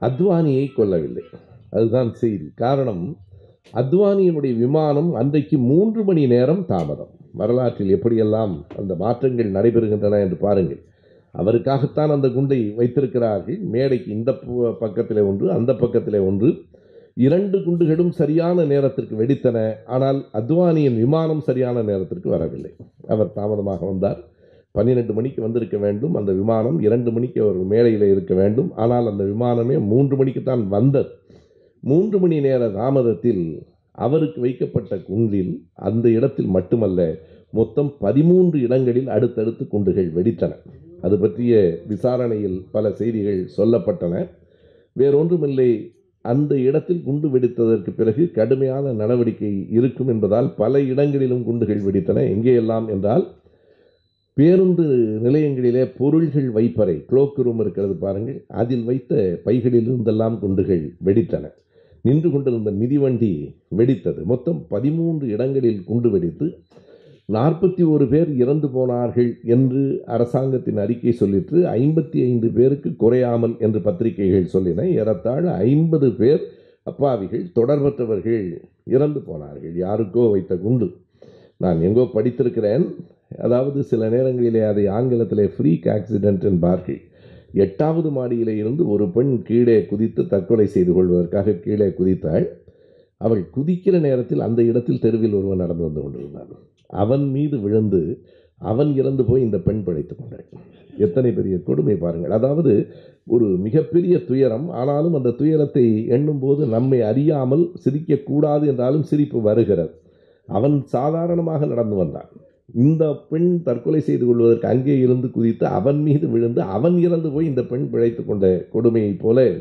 அத்வானியை 0.00 0.68
கொல்லவில்லை. 0.76 1.22
அதுதான் 1.70 2.14
செய்தி. 2.14 2.50
காரணம் 2.54 3.16
அத்வானியினுடைய 3.74 4.58
விமானம் 4.58 5.14
அன்றைக்கு 5.14 5.58
மூன்று 5.58 6.04
மணி 6.04 6.26
நேரம் 6.26 6.64
தாமதம். 6.66 7.10
வரலாற்றில் 7.32 8.00
எப்படியெல்லாம் 8.00 8.64
அந்த 8.76 8.94
மாற்றங்கள் 8.94 9.52
நடைபெறுகின்றன 9.52 10.20
என்று 10.22 10.36
பாருங்கள். 10.36 10.82
அவருக்காகத்தான் 11.38 12.10
அந்த 12.10 12.28
குண்டை 12.28 12.72
வைத்திருக்கிறார்கள். 12.76 13.58
மேடைக்கு 13.58 14.12
இந்த 14.12 14.32
பு- 14.32 14.76
பக்கத்திலே 14.78 15.20
ஒன்று 15.20 15.50
அந்த 15.50 15.74
பக்கத்திலே 15.74 16.18
ஒன்று. 16.18 16.54
இரண்டு 17.14 17.58
குண்டுகளும் 17.58 18.10
சரியான 18.10 18.64
நேரத்திற்கு 18.64 19.16
வெடித்தன. 19.16 19.74
ஆனால் 19.86 20.24
அத்வானியின் 20.32 20.96
விமானம் 20.96 21.40
சரியான 21.40 21.82
நேரத்திற்கு 21.82 22.30
வரவில்லை. 22.30 22.76
அவர் 23.08 23.32
தாமதமாக 23.32 23.86
வந்தார். 23.86 24.36
பன்னிரெண்டு 24.72 25.12
மணிக்கு 25.14 25.42
வந்திருக்க 25.42 25.76
வேண்டும். 25.78 26.14
அந்த 26.14 26.32
விமானம் 26.32 26.78
இரண்டு 26.80 27.10
மணிக்கு 27.12 27.42
அவர் 27.42 27.58
மேடையில் 27.72 28.06
இருக்க 28.08 28.34
வேண்டும். 28.34 28.70
ஆனால் 28.74 29.06
அந்த 29.06 29.24
விமானமே 29.24 29.76
மூன்று 29.92 30.16
மணிக்கு 30.16 30.42
தான் 30.42 30.68
வந்தது. 30.68 31.10
மூன்று 31.80 32.18
மணி 32.18 32.40
நேர 32.40 32.68
தாமதத்தில் 32.68 33.44
அவருக்கு 33.98 34.40
வைக்கப்பட்ட 34.40 34.96
குன்றில் 34.96 35.52
அந்த 35.74 36.08
இடத்தில் 36.08 36.50
மட்டுமல்ல 36.56 37.06
மொத்தம் 37.50 37.90
பதிமூன்று 37.98 38.60
இடங்களில் 38.60 39.08
அடுத்தடுத்து 39.08 39.68
குண்டுகள் 39.68 40.10
வெடித்தன. 40.12 40.52
அது 41.00 41.16
பற்றிய 41.18 41.82
விசாரணையில் 41.86 42.58
பல 42.70 42.90
செய்திகள் 42.90 43.40
சொல்லப்பட்டன. 43.56 44.14
வேறொன்றுமில்லை 44.96 45.70
அந்த 46.24 46.52
இடத்தில் 46.58 47.02
குண்டு 47.02 47.28
வெடித்ததற்கு 47.28 47.90
பிறகு 47.90 48.22
கடுமையான 48.30 48.92
நடவடிக்கை 48.92 49.66
இருக்கும் 49.70 50.08
என்பதால் 50.08 50.48
பல 50.54 50.80
இடங்களிலும் 50.80 51.44
குண்டுகள் 51.44 51.84
வெடித்தன. 51.86 52.24
எங்கேயெல்லாம் 52.34 52.88
என்றால் 52.88 53.24
பேருந்து 54.38 54.84
நிலையங்களிலே 55.24 55.84
பொருள்கள் 55.98 56.48
வைப்பறை 56.52 56.94
க்ளோக் 57.10 57.40
ரூம் 57.46 57.60
இருக்கிறது 57.60 57.94
பாருங்கள். 57.94 58.44
அதில் 58.48 58.84
வைத்த 58.84 59.40
பைகளில் 59.44 59.88
இருந்தெல்லாம் 59.90 60.38
குண்டுகள் 60.38 60.84
வெடித்தன. 61.04 61.50
நின்று 62.02 62.30
கொண்டிருந்த 62.30 62.70
மிதிவண்டி 62.70 63.30
வெடித்தது. 63.76 64.22
மொத்தம் 64.22 64.60
பதிமூன்று 64.68 65.28
இடங்களில் 65.28 65.80
குண்டு 65.84 66.10
வெடித்து 66.10 66.46
நாற்பத்தி 67.32 67.82
ஒரு 67.90 68.06
பேர் 68.06 68.30
இறந்து 68.36 68.68
போனார்கள் 68.68 69.30
என்று 69.44 69.82
அரசாங்கத்தின் 70.06 70.76
அறிக்கை 70.76 71.12
சொல்லிட்டு 71.12 71.56
ஐம்பத்தி 71.58 72.18
ஐந்து 72.22 72.48
பேருக்கு 72.48 72.96
குறையாமல் 72.96 73.56
என்று 73.58 73.80
பத்திரிகைகள் 73.80 74.48
சொல்லின. 74.54 74.88
ஏறத்தாழ 74.94 75.44
ஐம்பது 75.52 76.10
பேர் 76.12 76.40
அப்பாவிகள் 76.82 77.44
தொடர்பற்றவர்கள் 77.54 78.48
இறந்து 78.84 79.20
போனார்கள். 79.20 79.76
யாருக்கோ 79.76 80.30
வைத்த 80.30 80.56
குண்டு. 80.56 80.88
நான் 81.56 81.80
எங்கோ 81.82 82.06
படித்திருக்கிறேன். 82.14 82.86
அதாவது 83.36 83.82
சில 83.82 84.08
நேரங்களிலே 84.08 84.60
அதை 84.60 84.86
ஆங்கிலத்திலே 84.86 85.50
ஃப்ரீக் 85.56 85.86
ஆக்சிடென்ட் 85.86 86.44
என்பார்கள் 86.44 87.00
எட்டாவது 87.52 88.10
மாடியிலே 88.10 88.56
இருந்து 88.56 88.88
ஒரு 88.88 89.08
பெண் 89.08 89.42
கீழே 89.42 89.84
குதித்து 89.84 90.26
தற்கொலை 90.26 90.66
செய்து 90.66 90.92
கொள்வதற்காக 90.92 91.52
கீழே 91.52 91.86
குதித்தாள். 91.86 92.46
அவள் 93.16 93.48
குதிக்கிற 93.56 94.00
நேரத்தில் 94.00 94.40
அந்த 94.40 94.62
இடத்தில் 94.62 94.98
தெருவில் 94.98 95.32
ஒருவன் 95.32 95.56
நடந்து 95.56 95.84
வந்து 95.84 96.02
கொண்டிருந்தான். 96.02 96.48
அவன் 96.86 97.30
மீது 97.30 97.60
விழுந்து 97.60 98.22
அவன் 98.56 98.94
இறந்து 98.94 99.24
போய் 99.24 99.42
இந்த 99.42 99.58
பெண் 99.58 99.84
படைத்துக் 99.84 100.18
கொண்டாள். 100.18 100.46
எத்தனை 100.98 101.32
பெரிய 101.32 101.62
கொடுமை 101.62 101.94
பாருங்கள். 101.94 102.30
அதாவது 102.30 102.86
ஒரு 103.26 103.44
மிகப்பெரிய 103.44 104.24
துயரம். 104.24 104.70
ஆனாலும் 104.70 105.14
அந்த 105.14 105.30
துயரத்தை 105.30 106.06
எண்ணும்போது 106.06 106.66
நம்மை 106.66 107.02
அறியாமல் 107.02 107.72
சிரிக்கக்கூடாது 107.84 108.66
என்றாலும் 108.66 109.02
சிரிப்பு 109.02 109.40
வருகிறது. 109.40 110.00
அவன் 110.46 110.84
சாதாரணமாக 110.84 111.66
நடந்து 111.66 111.96
வந்தான். 111.96 112.30
இந்த 112.74 113.14
பெண் 113.14 113.62
தற்கொலை 113.62 114.00
செய்து 114.00 114.26
கொள்வதற்கு 114.26 114.68
அங்கே 114.68 114.98
இருந்து 114.98 115.30
குதித்து 115.30 115.66
அவன் 115.66 116.02
மீது 116.02 116.28
விழுந்து 116.28 116.62
அவன் 116.62 116.98
இறந்து 116.98 117.30
போய் 117.30 117.46
இந்த 117.46 117.62
பெண் 117.64 117.90
பிழைத்து 117.90 118.24
கொண்ட 118.24 118.68
கொடுமையைப் 118.72 119.18
போல 119.18 119.56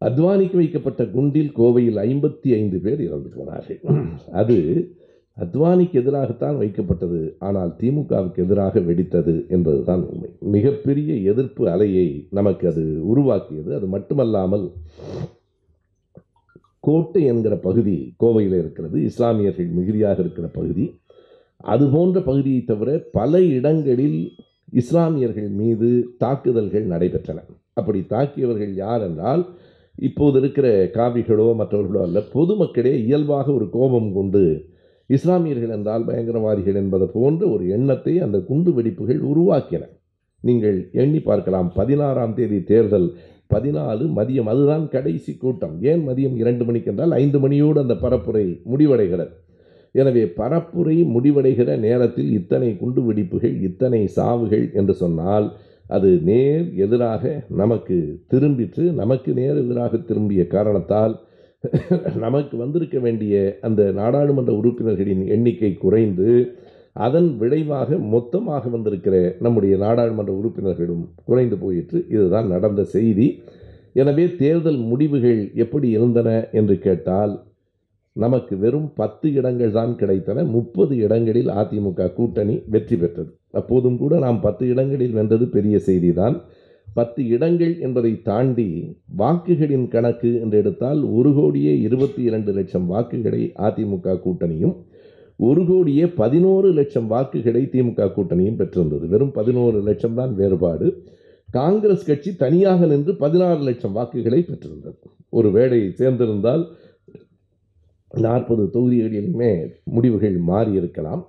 அத்வானிக்கு 0.00 0.56
வைக்கப்பட்ட 0.56 1.04
குண்டில் 1.04 1.52
கோவையில் 1.56 1.98
ஐம்பத்தி 1.98 2.48
ஐந்து 2.52 2.78
பேர் 2.78 3.00
இறந்து 3.00 3.30
போனார்கள். 3.36 3.80
அது 4.32 4.56
அத்வானிக்கு 5.36 5.96
எதிராகத்தான் 6.02 6.56
வைக்கப்பட்டது. 6.60 7.34
ஆனால் 7.38 7.76
திமுகவுக்கு 7.80 8.36
எதிராக 8.36 8.80
வெடித்தது 8.80 9.48
என்பதுதான் 9.48 10.06
உண்மை. 10.06 10.30
மிகப்பெரிய 10.40 11.14
எதிர்ப்பு 11.14 11.66
அலையை 11.66 12.26
நமக்கு 12.30 12.68
அது 12.68 13.06
உருவாக்கியது. 13.06 13.74
அது 13.74 13.86
மட்டுமல்லாமல் 13.86 14.70
கோட்டை 16.80 17.24
என்கிற 17.24 17.56
பகுதி 17.56 18.14
கோவையில் 18.20 18.58
இருக்கிறது. 18.58 19.02
இஸ்லாமியர்கள் 19.02 19.66
மிகுதியாக 19.66 20.20
இருக்கிற 20.20 20.46
பகுதி. 20.46 21.00
அது 21.64 21.84
போன்ற 21.88 22.20
பகுதியை 22.20 22.60
தவிர 22.64 22.90
பல 23.12 23.40
இடங்களில் 23.56 24.20
இஸ்லாமியர்கள் 24.72 25.48
மீது 25.60 25.88
தாக்குதல்கள் 26.18 26.86
நடைபெற்றன. 26.86 27.38
அப்படி 27.72 28.00
தாக்கியவர்கள் 28.08 28.72
யார் 28.74 29.02
என்றால் 29.02 29.42
இப்போது 29.98 30.38
இருக்கிற 30.40 30.66
காவிகளோ 30.94 31.46
மற்றவர்களோ 31.54 32.02
அல்ல 32.02 32.18
பொதுமக்களே 32.34 32.92
இயல்பாக 33.06 33.46
ஒரு 33.52 33.66
கோபம் 33.70 34.12
கொண்டு 34.12 34.42
இஸ்லாமியர்கள் 35.10 35.74
என்றால் 35.76 36.04
பயங்கரவாதிகள் 36.04 36.74
என்பது 36.74 37.06
போன்ற 37.06 37.42
ஒரு 37.46 37.68
எண்ணத்தை 37.68 38.14
அந்த 38.20 38.38
குண்டு 38.40 38.70
வெடிப்புகள் 38.70 39.20
உருவாக்கின. 39.30 39.82
நீங்கள் 40.42 40.78
எண்ணி 40.92 41.20
பார்க்கலாம் 41.20 41.72
பதினாறாம் 41.72 42.34
தேதி 42.34 42.58
தேர்தல் 42.62 43.08
பதினாலு 43.54 44.04
மதியம். 44.18 44.50
அதுதான் 44.52 44.88
கடைசி 44.88 45.36
கூட்டம். 45.36 45.82
ஏன் 45.82 46.08
மதியம் 46.08 46.36
இரண்டு 46.36 46.64
மணிக்கு 46.64 46.90
என்றால் 46.90 47.12
ஐந்து 47.12 47.38
மணியோடு 47.38 47.78
அந்த 47.78 47.94
பரப்புரை 47.94 48.44
முடிவடைகிறது. 48.72 49.32
எனவே 49.94 50.24
பரப்புரை 50.36 50.96
முடிவடைகிற 51.14 51.78
நேரத்தில் 51.78 52.30
இத்தனை 52.32 52.76
குண்டு 52.76 53.02
வெடிப்புகள் 53.02 53.56
இத்தனை 53.62 54.02
சாவுகள் 54.16 54.72
என்று 54.72 54.94
சொன்னால் 54.94 55.48
அது 55.86 56.10
நேர் 56.22 56.66
எதிராக 56.74 57.22
நமக்கு 57.48 57.96
திரும்பிற்று 58.30 58.84
நமக்கு 58.92 59.30
நேர் 59.32 59.56
எதிராக 59.56 59.98
திரும்பிய 60.08 60.46
காரணத்தால் 60.46 61.14
நமக்கு 62.16 62.56
வந்திருக்க 62.56 62.98
வேண்டிய 62.98 63.34
அந்த 63.60 63.82
நாடாளுமன்ற 63.92 64.52
உறுப்பினர்களின் 64.52 65.24
எண்ணிக்கை 65.26 65.72
குறைந்து 65.76 66.28
அதன் 67.06 67.28
விளைவாக 67.38 67.98
மொத்தமாக 68.14 68.68
வந்திருக்கிற 68.68 69.16
நம்முடைய 69.38 69.74
நாடாளுமன்ற 69.76 70.32
உறுப்பினர்களும் 70.32 71.04
குறைந்து 71.24 71.56
போயிற்று. 71.58 71.98
இதுதான் 72.08 72.46
நடந்த 72.46 72.84
செய்தி. 72.84 73.26
எனவே 73.92 74.24
தேர்தல் 74.34 74.80
முடிவுகள் 74.90 75.40
எப்படி 75.54 75.88
இருந்தன 75.88 76.30
என்று 76.52 76.78
கேட்டால் 76.78 77.32
நமக்கு 78.16 78.56
வெறும் 78.58 78.92
பத்து 78.94 79.32
இடங்கள் 79.32 79.72
தான் 79.72 79.92
கிடைத்தன. 80.00 80.44
முப்பது 80.46 80.96
இடங்களில் 80.96 81.50
அதிமுக 81.60 82.12
கூட்டணி 82.12 82.62
வெற்றி 82.66 82.96
பெற்றது. 82.96 83.30
அப்போதும் 83.50 83.98
கூட 83.98 84.18
நாம் 84.18 84.40
பத்து 84.40 84.68
இடங்களில் 84.68 85.12
வென்றது 85.12 85.46
பெரிய 85.48 85.76
செய்திதான். 85.86 86.36
பத்து 86.94 87.28
இடங்கள் 87.28 87.78
என்பதை 87.80 88.22
தாண்டி 88.22 88.96
வாக்குகளின் 89.16 89.88
கணக்கு 89.88 90.40
என்று 90.40 90.58
எடுத்தால் 90.58 91.02
ஒரு 91.02 91.34
கோடியே 91.34 91.80
இருபத்தி 91.80 92.22
இரண்டு 92.22 92.52
லட்சம் 92.52 92.86
வாக்குகளை 92.86 93.52
அதிமுக 93.66 94.16
கூட்டணியும் 94.24 94.74
ஒரு 95.36 95.66
கோடியே 95.66 96.06
பதினோரு 96.06 96.72
லட்சம் 96.72 97.06
வாக்குகளை 97.06 97.62
திமுக 97.72 98.08
கூட்டணியும் 98.16 98.56
பெற்றிருந்தது. 98.56 99.08
வெறும் 99.08 99.30
பதினோரு 99.30 99.82
லட்சம் 99.82 100.14
தான் 100.14 100.34
வேறுபாடு. 100.34 100.88
காங்கிரஸ் 101.48 102.04
கட்சி 102.04 102.36
தனியாக 102.36 102.86
நின்று 102.86 103.14
பதினாறு 103.16 103.62
லட்சம் 103.62 103.92
வாக்குகளை 103.92 104.40
பெற்றிருந்தது. 104.42 104.98
ஒரு 105.28 105.50
வேலையை 105.50 105.88
சேர்ந்திருந்தால் 105.98 106.68
நாற்பது 108.14 108.64
தொகுதிகளிலுமே 108.74 109.52
முடிவுகள் 109.94 110.38
மாறி 110.50 110.72
இருக்கலாம் 110.80 111.22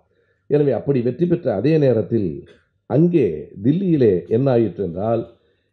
எனவே 0.49 0.71
அப்படி 0.79 0.99
வெற்றி 1.01 1.25
பெற்ற 1.25 1.47
அதே 1.59 1.73
நேரத்தில் 1.77 2.31
அங்கே 2.89 3.27
தில்லியிலே 3.65 4.13
என்ன 4.35 4.47
ஆயிற்று 4.51 4.83
என்றால் 4.87 5.21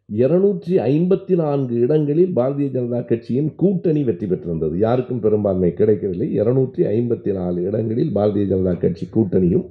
இருநூற்றி 0.09 0.75
ஐம்பத்தி 0.91 1.33
நான்கு 1.41 1.75
இடங்களில் 1.85 2.31
பாரதிய 2.37 2.67
ஜனதா 2.75 2.99
கட்சியின் 3.09 3.49
கூட்டணி 3.55 4.01
வெற்றி 4.03 4.27
பெற்றிருந்தது. 4.27 4.75
யாருக்கும் 4.77 5.19
பெரும்பான்மை 5.19 5.71
கிடைக்கவில்லை. 5.73 6.27
இருநூற்றி 6.39 6.83
ஐம்பத்தி 6.93 7.31
நாலு 7.39 7.59
இடங்களில் 7.69 8.13
பாரதிய 8.17 8.45
ஜனதா 8.51 8.73
கட்சி 8.83 9.07
கூட்டணியும் 9.15 9.65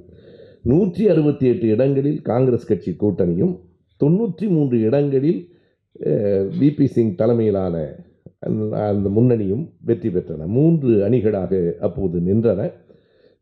நூற்றி 0.65 1.03
அறுபத்தி 1.13 1.45
எட்டு 1.47 1.65
இடங்களில் 1.75 2.21
காங்கிரஸ் 2.21 2.69
கட்சி 2.69 2.91
கூட்டணியும் 3.03 3.53
தொண்ணூற்றி 4.01 4.45
மூன்று 4.55 4.77
இடங்களில் 4.87 5.41
விபி 6.61 6.85
சிங் 6.95 7.15
தலைமையிலான 7.15 7.75
அந்த 8.43 9.07
முன்னணியும் 9.15 9.63
வெற்றி 9.87 10.09
பெற்றன. 10.09 10.45
மூன்று 10.57 10.91
அணிகளாக 11.07 11.53
அப்போது 11.87 12.17
நின்றன. 12.27 12.61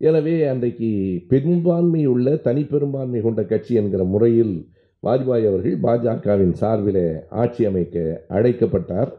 எனவே 0.01 0.34
அன்றைக்கு 0.51 0.89
பெரும்பான்மை 1.32 2.01
உள்ள 2.13 2.34
தனிப்பெரும்பான்மை 2.48 3.22
கொண்ட 3.22 3.42
கட்சி 3.44 3.74
என்கிற 3.75 4.04
முறையில் 4.13 4.56
வாஜ்பாய் 5.04 5.48
அவர்கள் 5.50 5.77
பாஜகவின் 5.86 6.56
சார்பில் 6.62 7.04
ஆட்சி 7.42 7.63
அமைக்க 7.66 8.25
அழைக்கப்பட்டார். 8.38 9.12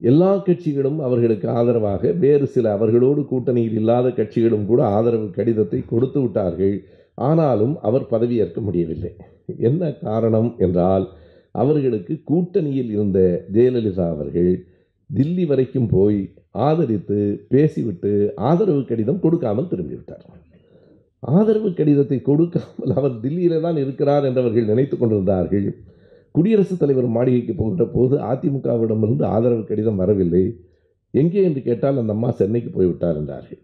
எல்லா 0.00 0.32
கட்சிகளும் 0.46 0.98
அவர்களுக்கு 1.06 1.46
ஆதரவாக 1.48 2.10
வேறு 2.24 2.46
சில 2.46 2.66
அவர்களோடு 2.76 3.22
கூட்டணியில் 3.30 3.78
இல்லாத 3.80 4.08
கட்சிகளும் 4.18 4.66
கூட 4.66 4.80
ஆதரவு 4.96 5.28
கடிதத்தை 5.38 5.80
கொடுத்து 5.92 6.20
விட்டார்கள். 6.20 6.76
ஆனாலும் 7.28 7.74
அவர் 7.88 8.10
பதவியேற்க 8.10 8.60
முடியவில்லை. 8.60 9.12
என்ன 9.68 9.82
காரணம் 10.06 10.50
என்றால் 10.58 11.06
அவர்களுக்கு 11.54 12.14
கூட்டணியில் 12.30 12.90
இருந்த 12.96 13.20
ஜெயலலிதா 13.52 14.06
அவர்கள் 14.14 14.50
தில்லி 15.10 15.44
வரைக்கும் 15.50 15.88
போய் 15.94 16.18
ஆதரித்து 16.66 17.18
பேசிவிட்டு 17.52 18.12
ஆதரவு 18.48 18.82
கடிதம் 18.90 19.22
கொடுக்காமல் 19.24 19.70
திரும்பிவிட்டார். 19.70 20.24
ஆதரவு 21.22 21.68
கடிதத்தை 21.78 22.18
கொடுக்காமல் 22.22 22.92
அவர் 22.98 23.14
தில்லியிலே 23.22 23.58
தான் 23.66 23.78
இருக்கிறார் 23.84 24.26
என்றவர்கள் 24.30 24.70
நினைத்து 24.72 24.96
கொண்டிருந்தார்கள். 24.96 25.68
குடியரசுத் 26.34 26.80
தலைவர் 26.82 27.08
மாளிகைக்கு 27.16 27.54
போகிற 27.60 27.84
போது 27.94 28.16
அதிமுகவிடமிருந்து 28.30 29.24
ஆதரவு 29.36 29.62
கடிதம் 29.70 30.00
வரவில்லை. 30.02 30.44
எங்கே 31.14 31.40
என்று 31.48 31.60
கேட்டால் 31.68 32.00
அந்த 32.02 32.14
அம்மா 32.16 32.30
சென்னைக்கு 32.40 32.70
போய்விட்டார் 32.76 33.18
என்றார்கள். 33.20 33.60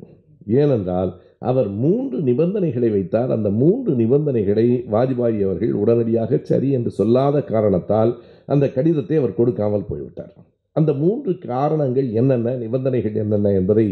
ஏனென்றால் 0.60 1.10
அவர் 1.50 1.68
மூன்று 1.82 2.18
நிபந்தனைகளை 2.28 2.88
வைத்தார். 2.94 3.30
அந்த 3.36 3.48
மூன்று 3.60 3.92
நிபந்தனைகளை 4.00 4.66
வாஜ்பாய் 4.94 5.38
அவர்கள் 5.46 5.74
உடனடியாக 5.82 6.40
சரி 6.50 6.70
என்று 6.78 6.90
சொல்லாத 7.00 7.44
காரணத்தால் 7.52 8.12
அந்த 8.54 8.64
கடிதத்தை 8.76 9.16
அவர் 9.20 9.38
கொடுக்காமல் 9.40 9.88
போய்விட்டார். 9.90 10.34
அந்த 10.78 10.90
மூன்று 11.02 11.32
காரணங்கள் 11.38 12.08
என்னென்ன 12.20 12.54
நிபந்தனைகள் 12.62 13.16
என்னென்ன 13.22 13.52
என்பதை 13.52 13.86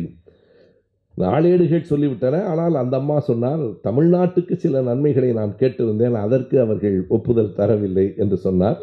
நாளேடுகள் 1.18 1.90
சொல்லிவிட்டன. 1.90 2.36
ஆனால் 2.44 2.74
அந்த 2.74 2.94
அம்மா 2.96 3.16
சொன்னார் 3.20 3.64
தமிழ்நாட்டுக்கு 3.82 4.54
சில 4.56 4.82
நன்மைகளை 4.82 5.30
நான் 5.32 5.52
கேட்டிருந்தேன் 5.58 6.16
அதற்கு 6.24 6.56
அவர்கள் 6.60 6.96
ஒப்புதல் 7.08 7.56
தரவில்லை 7.56 8.06
என்று 8.16 8.36
சொன்னார். 8.36 8.78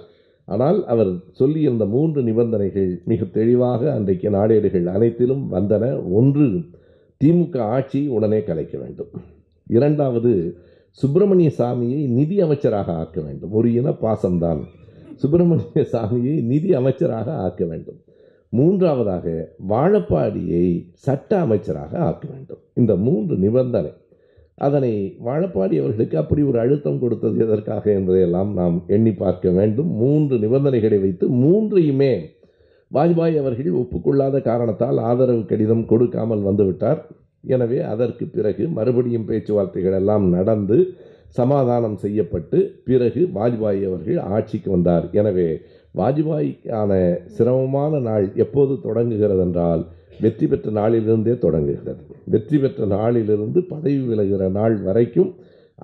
ஆனால் 0.48 0.80
அவர் 0.86 1.12
சொல்லியிருந்த 1.40 1.86
மூன்று 1.88 2.20
நிபந்தனைகள் 2.24 2.92
மிக 3.06 3.26
தெளிவாக 3.38 3.82
அன்றைக்கு 3.94 4.30
நாளேடுகள் 4.30 4.88
அனைத்திலும் 4.96 5.44
வந்தன. 5.52 5.86
ஒன்று 6.12 6.48
திமுக 7.22 7.58
ஆட்சி 7.76 8.02
உடனே 8.08 8.40
கலைக்க 8.44 8.76
வேண்டும். 8.78 9.12
இரண்டாவது 9.68 10.32
சுப்பிரமணிய 11.00 11.50
சாமியை 11.58 12.02
நிதி 12.18 12.38
அமைச்சராக 12.42 12.90
ஆக்க 12.94 13.20
வேண்டும். 13.22 13.52
ஒரு 13.52 13.68
இன 13.74 13.90
பாசம்தான் 14.02 14.62
சுப்பிரமணிய 15.22 15.82
சாமியை 15.94 16.36
நிதி 16.52 16.70
அமைச்சராக 16.80 17.28
ஆக்க 17.46 17.64
வேண்டும். 17.72 18.00
மூன்றாவதாக 18.58 19.26
வாழப்பாடியை 19.72 20.68
சட்ட 21.06 21.32
அமைச்சராக 21.46 21.94
ஆக்க 22.10 22.26
வேண்டும். 22.34 22.62
இந்த 22.74 22.94
மூன்று 23.08 23.36
நிபந்தனை. 23.46 23.92
அதனை 24.68 24.92
வாழப்பாடி 25.26 25.76
அவர்களுக்கு 25.82 26.16
அப்படி 26.22 26.42
ஒரு 26.44 26.58
அழுத்தம் 26.60 27.02
கொடுத்தது 27.04 27.38
எதற்காக 27.46 27.86
என்பதையெல்லாம் 27.98 28.52
நாம் 28.54 28.78
எண்ணி 28.96 29.14
பார்க்க 29.24 29.50
வேண்டும். 29.60 29.92
மூன்று 30.02 30.38
நிபந்தனைகளை 30.38 31.00
வைத்து 31.06 31.28
மூன்றையுமே 31.44 32.14
வாஜ்பாய் 32.92 33.36
அவர்கள் 33.42 33.80
ஒப்புக்கொள்ளாத 33.82 34.42
காரணத்தால் 34.42 35.00
ஆதரவு 35.10 35.44
கடிதம் 35.52 35.86
கொடுக்காமல் 35.86 36.46
வந்துவிட்டார். 36.50 37.02
எனவே 37.44 37.80
அதற்கு 37.94 38.26
பிறகு 38.36 38.64
மறுபடியும் 38.78 39.28
பேச்சுவார்த்தைகள் 39.28 39.98
எல்லாம் 40.00 40.26
நடந்து 40.30 40.78
சமாதானம் 41.38 41.98
செய்யப்பட்டு 42.04 42.60
பிறகு 42.88 43.22
வாஜ்பாய் 43.38 43.82
அவர்கள் 43.90 44.20
ஆட்சிக்கு 44.36 44.70
வந்தார். 44.76 45.06
எனவே 45.20 45.50
வாஜ்பாய்க்கான 46.00 46.92
சிரமமான 47.36 48.00
நாள் 48.08 48.26
எப்போது 48.44 48.74
தொடங்குகிறது 48.88 49.44
என்றால் 49.46 49.84
வெற்றி 50.24 50.46
பெற்ற 50.48 50.72
நாளிலிருந்தே 50.80 51.36
தொடங்குகிறது. 51.46 52.02
வெற்றி 52.34 52.58
பெற்ற 52.58 52.86
நாளிலிருந்து 52.98 53.60
பதவி 53.74 54.02
விலகிற 54.10 54.50
நாள் 54.58 54.76
வரைக்கும் 54.88 55.32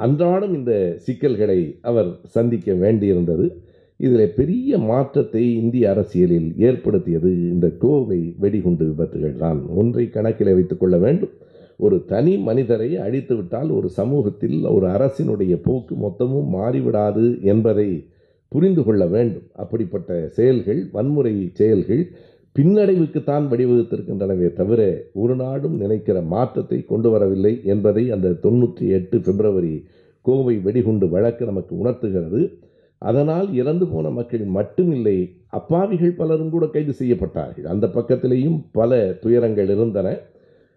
அன்றாடம் 0.06 0.54
இந்த 0.54 0.74
சிக்கல்களை 1.06 1.60
அவர் 1.90 2.10
சந்திக்க 2.36 2.74
வேண்டியிருந்தது. 2.84 3.46
இதில் 4.00 4.34
பெரிய 4.40 4.78
மாற்றத்தை 4.90 5.44
இந்திய 5.62 5.86
அரசியலில் 5.94 6.50
ஏற்படுத்தியது. 6.68 7.30
இந்த 7.54 7.68
கோவை 7.84 8.20
வெடிகுண்டு 8.44 8.86
விபத்துகள் 8.90 9.38
தான். 9.44 9.60
ஒன்றை 9.82 10.06
கணக்கில் 10.16 10.56
வைத்துக்கொள்ள 10.58 10.98
வேண்டும். 11.06 11.34
ஒரு 11.78 12.06
தனி 12.06 12.38
மனிதரை 12.38 12.90
அழித்துவிட்டால் 12.96 13.72
ஒரு 13.72 13.90
சமூகத்தில் 13.90 14.66
ஒரு 14.66 14.88
அரசினுடைய 14.88 15.56
போக்கு 15.62 15.96
மொத்தமும் 15.96 16.52
மாறிவிடாது 16.54 17.42
என்பதை 17.42 17.90
புரிந்து 18.48 18.84
கொள்ள 18.84 19.06
வேண்டும். 19.06 19.48
அப்படிப்பட்ட 19.54 20.28
செயல்கள் 20.28 20.90
வன்முறை 20.92 21.50
செயல்கள் 21.54 22.04
பின்னடைவுக்குத்தான் 22.56 23.46
வழிவகுத்திருக்கின்றனவே 23.52 24.54
தவிர 24.54 24.82
ஒரு 25.14 25.36
நாடும் 25.36 25.76
நினைக்கிற 25.78 26.22
மாற்றத்தை 26.22 26.86
கொண்டு 26.86 27.10
வரவில்லை 27.10 27.54
என்பதை 27.64 28.12
அந்த 28.12 28.38
தொண்ணூற்றி 28.44 28.86
எட்டு 28.90 29.18
பிப்ரவரி 29.20 29.76
கோவை 30.22 30.56
வெடிகுண்டு 30.58 31.10
வழக்கு 31.10 31.46
நமக்கு 31.46 31.74
உணர்த்துகிறது. 31.78 32.42
அதனால் 32.98 33.54
இறந்து 33.54 33.88
போன 33.88 34.10
மக்கள் 34.10 34.46
மட்டுமில்லை 34.54 35.18
அப்பாவிகள் 35.48 36.12
பலரும் 36.12 36.50
கூட 36.50 36.66
கைது 36.68 36.94
செய்யப்பட்டார்கள். 37.00 37.64
அந்த 37.64 37.88
பக்கத்திலேயும் 37.88 38.58
பல 38.72 39.18
துயரங்கள் 39.22 39.70
இருந்தன. 39.70 40.08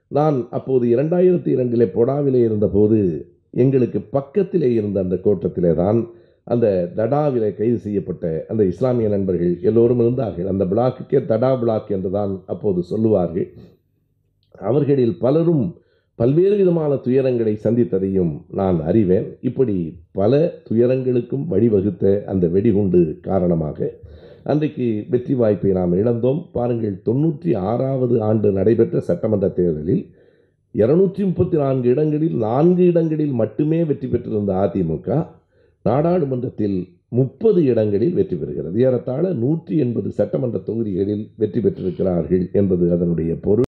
நான் 0.09 0.37
அப்போது 0.51 0.85
இரண்டாயிரத்தி 0.97 1.51
இரண்டிலே 1.57 1.87
பொடாவிலே 1.95 2.41
இருந்தபோது 2.45 3.01
எங்களுக்கு 3.51 4.01
பக்கத்திலே 4.01 4.73
இருந்த 4.73 5.01
அந்த 5.01 5.17
கோட்டத்திலே 5.25 5.75
தான் 5.75 5.99
அந்த 6.45 6.93
தடாவிலே 6.97 7.49
கைது 7.55 7.79
செய்யப்பட்ட 7.79 8.45
அந்த 8.49 8.65
இஸ்லாமிய 8.65 9.09
நண்பர்கள் 9.09 9.59
எல்லோரும் 9.63 9.99
இருந்தார்கள். 9.99 10.47
அந்த 10.47 10.65
பிளாக்குக்கே 10.65 11.21
தடா 11.25 11.57
பிளாக் 11.57 11.91
என்று 11.91 12.11
தான் 12.11 12.33
அப்போது 12.47 12.83
சொல்லுவார்கள். 12.83 13.49
அவர்களில் 14.59 15.19
பலரும் 15.19 15.77
பல்வேறு 16.15 16.57
விதமான 16.57 16.95
துயரங்களை 16.95 17.55
சந்தித்ததையும் 17.65 18.33
நான் 18.51 18.79
அறிவேன். 18.83 19.27
இப்படி 19.41 19.77
பல 20.13 20.41
துயரங்களுக்கும் 20.71 21.45
வழிவகுத்த 21.51 22.25
அந்த 22.25 22.49
வெடிகுண்டு 22.49 23.19
காரணமாக 23.23 23.93
அன்றைக்கு 24.53 24.87
வெற்றி 25.13 25.35
வாய்ப்பை 25.39 25.71
நாம் 25.79 25.95
இழந்தோம். 26.01 26.39
பாருங்கள் 26.57 26.95
தொண்ணூற்றி 27.09 27.51
ஆறாவது 27.71 28.15
ஆண்டு 28.29 28.49
நடைபெற்ற 28.59 29.01
சட்டமன்ற 29.09 29.49
தேர்தலில் 29.59 30.05
இருநூற்றி 30.75 31.23
முப்பத்தி 31.29 31.57
நான்கு 31.63 31.89
இடங்களில் 31.95 32.37
நான்கு 32.47 32.85
இடங்களில் 32.93 33.35
மட்டுமே 33.41 33.81
வெற்றி 33.91 34.09
பெற்றிருந்த 34.13 34.53
அதிமுக 34.65 35.19
நாடாளுமன்றத்தில் 35.85 36.79
முப்பது 37.19 37.61
இடங்களில் 37.71 38.17
வெற்றி 38.19 38.37
பெறுகிறது. 38.37 38.77
ஏறத்தாழ 38.87 39.25
நூற்றி 39.45 39.75
எண்பது 39.85 40.09
சட்டமன்ற 40.19 40.59
தொகுதிகளில் 40.69 41.25
வெற்றி 41.43 41.61
பெற்றிருக்கிறார்கள் 41.67 42.45
என்பது 42.61 42.87
அதனுடைய 42.97 43.33
பொருள். 43.47 43.71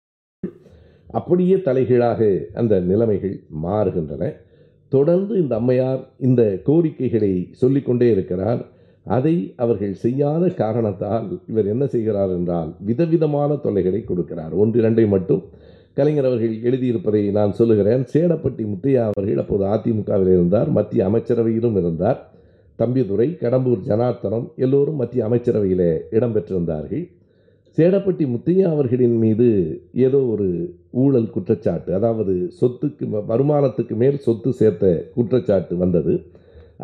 அப்படியே 1.21 1.57
தலைகீழாக 1.68 2.21
அந்த 2.62 2.75
நிலைமைகள் 2.90 3.37
மாறுகின்றன. 3.66 4.25
தொடர்ந்து 4.92 5.35
இந்த 5.42 5.55
அம்மையார் 5.61 6.03
இந்த 6.29 6.42
கோரிக்கைகளை 6.68 7.33
சொல்லிக்கொண்டே 7.62 8.09
இருக்கிறார். 8.16 8.62
அதை 9.16 9.35
அவர்கள் 9.64 9.94
செய்யாத 10.05 10.44
காரணத்தால் 10.62 11.29
இவர் 11.51 11.70
என்ன 11.73 11.85
செய்கிறார் 11.94 12.33
என்றால் 12.38 12.70
விதவிதமான 12.88 13.57
தொல்லைகளை 13.64 14.01
கொடுக்கிறார். 14.11 14.53
ஒன்றிரண்டை 14.62 15.05
மட்டும். 15.14 15.42
கலைஞர் 15.99 16.29
அவர்கள் 16.29 16.53
எழுதியிருப்பதை 16.68 17.23
நான் 17.38 17.53
சொல்லுகிறேன். 17.53 18.03
சேடப்பட்டி 18.12 18.64
முத்தையா 18.73 19.05
அவர்கள் 19.11 19.40
அப்போது 19.42 19.64
அதிமுகவில் 19.75 20.33
இருந்தார். 20.37 20.68
மத்திய 20.79 21.09
அமைச்சரவையிலும் 21.11 21.79
இருந்தார். 21.83 22.20
தம்பிதுரை 22.79 23.29
கடம்பூர் 23.40 23.87
ஜனார்த்தனம் 23.88 24.46
எல்லோரும் 24.64 25.01
மத்திய 25.03 25.25
அமைச்சரவையில் 25.29 25.88
இடம்பெற்றிருந்தார்கள். 26.16 27.05
சேடப்பட்டி 27.79 28.25
முத்தையா 28.35 28.68
அவர்களின் 28.75 29.18
மீது 29.25 29.49
ஏதோ 30.07 30.20
ஒரு 30.35 30.46
ஊழல் 31.03 31.33
குற்றச்சாட்டு 31.35 31.90
அதாவது 31.99 32.35
சொத்துக்கு 32.61 33.05
வருமானத்துக்கு 33.33 33.96
மேல் 34.03 34.18
சொத்து 34.27 34.53
சேர்த்த 34.61 34.87
குற்றச்சாட்டு 35.14 35.77
வந்தது. 35.77 36.14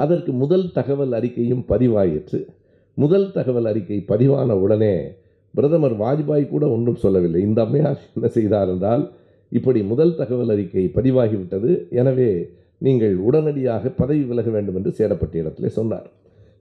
அதற்கு 0.05 0.33
முதல் 0.43 0.67
தகவல் 0.79 1.13
அறிக்கையும் 1.19 1.63
பதிவாயிற்று. 1.73 2.39
முதல் 2.95 3.29
தகவல் 3.37 3.69
அறிக்கை 3.71 3.99
பதிவான 4.09 4.51
உடனே 4.65 4.95
பிரதமர் 5.55 5.97
வாஜ்பாய் 6.01 6.45
கூட 6.53 6.65
ஒன்றும் 6.69 7.03
சொல்லவில்லை. 7.05 7.41
இந்த 7.49 7.61
அம்மையார் 7.65 8.01
என்ன 8.17 8.29
செய்தார் 8.37 8.71
என்றால் 8.75 9.05
இப்படி 9.53 9.81
முதல் 9.93 10.15
தகவல் 10.21 10.53
அறிக்கை 10.55 10.85
பதிவாகிவிட்டது. 10.95 11.71
எனவே 12.01 12.31
நீங்கள் 12.87 13.15
உடனடியாக 13.29 13.89
பதவி 14.01 14.23
விலக 14.31 14.49
வேண்டும் 14.57 14.77
என்று 14.79 14.93
சேடப்பட்ட 14.99 15.35
இடத்திலே 15.43 15.71
சொன்னார். 15.79 16.09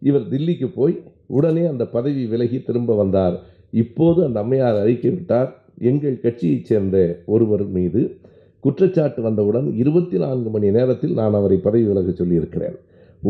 இவர் 0.01 0.29
தில்லிக்கு 0.33 0.67
போய் 0.75 0.95
உடனே 1.37 1.63
அந்த 1.65 1.83
பதவி 1.95 2.23
விலகி 2.33 2.57
திரும்ப 2.63 2.95
வந்தார். 2.95 3.35
இப்போது 3.83 4.19
அந்த 4.27 4.39
அம்மையார் 4.39 4.81
அறிக்கை 4.83 5.11
விட்டார். 5.11 5.49
எங்கள் 5.91 6.17
கட்சியைச் 6.23 6.67
சேர்ந்த 6.69 6.97
ஒருவர் 7.25 7.65
மீது 7.77 8.01
குற்றச்சாட்டு 8.59 9.21
வந்தவுடன் 9.21 9.67
இருபத்தி 9.81 10.17
நான்கு 10.17 10.49
மணி 10.49 10.67
நேரத்தில் 10.77 11.13
நான் 11.13 11.37
அவரை 11.39 11.57
பதவி 11.57 11.85
விலக 11.91 12.11
சொல்லியிருக்கிறேன். 12.11 12.77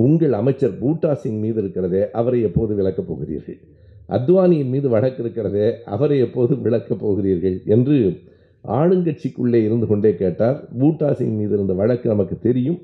உங்கள் 0.04 0.34
அமைச்சர் 0.34 0.80
பூட்டா 0.82 1.14
சிங் 1.14 1.40
மீது 1.40 1.62
இருக்கிறதே 1.62 2.12
அவரை 2.12 2.42
எப்போது 2.42 2.76
விளக்கப் 2.76 3.08
போகிறீர்கள்? 3.08 3.58
அத்வானியின் 4.10 4.70
மீது 4.70 4.90
வழக்கு 4.90 5.24
இருக்கிறதே 5.24 5.68
அவரை 5.86 6.18
எப்போது 6.20 6.56
விளக்கப் 6.56 7.02
போகிறீர்கள்? 7.02 7.62
என்று 7.66 7.98
ஆளுங்கட்சிக்குள்ளே 8.68 9.60
இருந்து 9.64 9.88
கொண்டே 9.88 10.16
கேட்டார். 10.16 10.58
பூட்டா 10.80 11.12
சிங் 11.12 11.36
மீது 11.36 11.54
இருந்த 11.54 11.74
வழக்கு 11.74 12.10
நமக்கு 12.10 12.40
தெரியும். 12.40 12.80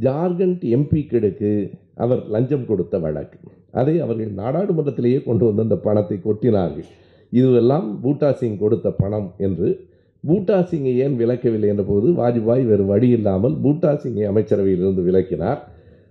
ஜார்க்கண்ட் 0.00 0.64
எம்பிக்களுக்கு 0.76 1.50
அவர் 1.94 2.22
லஞ்சம் 2.30 2.66
கொடுத்த 2.66 2.98
வழக்கு. 2.98 3.38
அதை 3.70 4.00
அவர்கள் 4.00 4.32
நாடாளுமன்றத்திலேயே 4.34 5.22
கொண்டு 5.22 5.44
வந்து 5.44 5.62
அந்த 5.62 5.76
பணத்தை 5.76 6.20
கொட்டினார்கள். 6.24 6.88
இதுவெல்லாம் 7.32 7.86
பூட்டா 8.02 8.32
சிங் 8.32 8.58
கொடுத்த 8.58 8.90
பணம் 8.90 9.28
என்று. 9.38 9.68
பூட்டா 10.24 10.58
சிங்கை 10.70 10.92
ஏன் 10.96 11.16
விளக்கவில்லை 11.16 11.68
என்றபோது 11.70 12.08
வாஜ்பாய் 12.20 12.66
வேறு 12.66 12.84
வழி 12.84 13.08
இல்லாமல் 13.08 13.54
பூட்டா 13.64 13.90
சிங்கை 14.02 14.24
அமைச்சரவையிலிருந்து 14.30 15.02
விளக்கினார் 15.02 15.60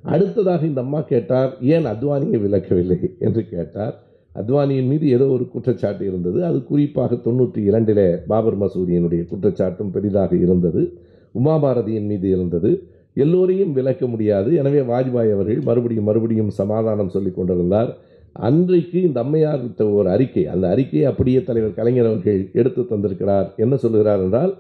அடுத்ததாக 0.03 0.65
இந்த 0.65 0.81
அம்மா 0.81 1.01
கேட்டார் 1.01 1.57
ஏன் 1.61 1.85
அத்வானியை 1.85 2.39
விளக்கவில்லை? 2.41 3.15
என்று 3.19 3.49
கேட்டார். 3.49 4.03
அத்வானியின் 4.35 4.87
மீது 4.87 5.09
ஏதோ 5.09 5.27
ஒரு 5.27 5.49
குற்றச்சாட்டு 5.49 6.07
இருந்தது. 6.07 6.45
அது 6.45 6.63
குறிப்பாக 6.63 7.15
தொண்ணூற்றி 7.15 7.57
இரண்டிலே 7.57 8.17
பாபர் 8.27 8.59
மசூதியினுடைய 8.59 9.25
குற்றச்சாட்டும் 9.33 9.91
பெரிதாக 9.91 10.35
இருந்தது. 10.35 10.93
உமாபாரதியின் 11.43 12.05
மீது 12.05 12.29
இருந்தது. 12.29 12.87
எல்லோரையும் 13.13 13.71
விளக்க 13.71 14.07
முடியாது. 14.07 14.55
எனவே 14.55 14.79
வாஜ்பாய் 14.79 15.33
அவர்கள் 15.33 15.61
மறுபடியும் 15.61 16.03
மறுபடியும் 16.03 16.49
சமாதானம் 16.49 17.09
சொல்லி 17.09 17.31
கொண்டிருந்தார். 17.31 17.97
அன்றைக்கு 18.33 19.01
இந்த 19.01 19.19
அம்மையார் 19.19 19.61
விட்ட 19.61 19.85
ஒரு 19.85 20.09
அறிக்கை 20.09 20.47
அந்த 20.47 20.69
அறிக்கையை 20.69 21.09
அப்படியே 21.09 21.43
தலைவர் 21.43 21.73
கலைஞர் 21.73 22.05
அவர்கள் 22.05 22.49
எடுத்து 22.53 22.81
தந்திருக்கிறார். 22.81 23.55
என்ன 23.55 23.75
சொல்லுகிறார் 23.75 24.19
என்றால் 24.19 24.53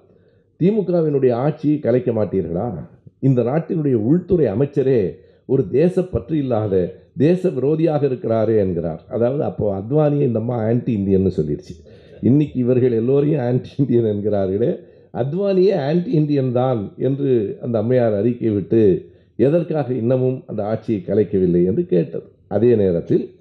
திமுகவினுடைய 0.59 1.31
ஆட்சியை 1.31 1.79
கலைக்க 1.79 2.11
மாட்டீர்களா? 2.11 2.73
இந்த 3.19 3.41
நாட்டினுடைய 3.43 3.93
உள்துறை 3.93 4.45
அமைச்சரே 4.45 5.15
ஒரு 5.45 5.63
தேசப்பற்று 5.71 6.33
இல்லாத 6.33 6.73
தேச 7.17 7.49
விரோதியாக 7.49 8.03
இருக்கிறாரே 8.03 8.55
என்கிறார். 8.57 9.01
அதாவது 9.09 9.43
அப்போ 9.43 9.65
அத்வானியை 9.79 10.21
இந்த 10.21 10.39
அம்மா 10.39 10.57
ஆன்டி 10.63 10.93
இந்தியன்னு 10.95 11.31
சொல்லிடுச்சு 11.37 11.73
இன்னைக்கு 12.21 12.59
இவர்கள் 12.59 12.91
எல்லோரையும் 12.91 13.41
ஆன்டி 13.41 13.69
இந்தியன் 13.77 14.09
என்கிறார்களே. 14.13 14.71
அத்வானியே 15.13 15.73
ஆன்டி 15.87 16.11
இந்தியன் 16.11 16.51
தான் 16.51 16.91
என்று 16.97 17.57
அந்த 17.61 17.77
அம்மையார் 17.77 18.13
அறிக்கை 18.13 18.49
விட்டு 18.49 19.11
எதற்காக 19.35 19.93
இன்னமும் 19.93 20.43
அந்த 20.45 20.63
ஆட்சியை 20.63 21.01
கலைக்கவில்லை 21.01 21.61
என்று 21.65 21.85
கேட்டது. 21.85 22.27
அதே 22.47 22.75
நேரத்தில் 22.75 23.35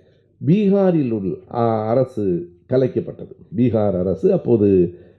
பீகாரில் 0.46 1.10
உள்ள 1.10 1.32
அரசு 1.92 2.24
கலைக்கப்பட்டது. 2.68 3.34
பீகார் 3.56 3.96
அரசு 3.98 4.32
அப்போது 4.32 4.68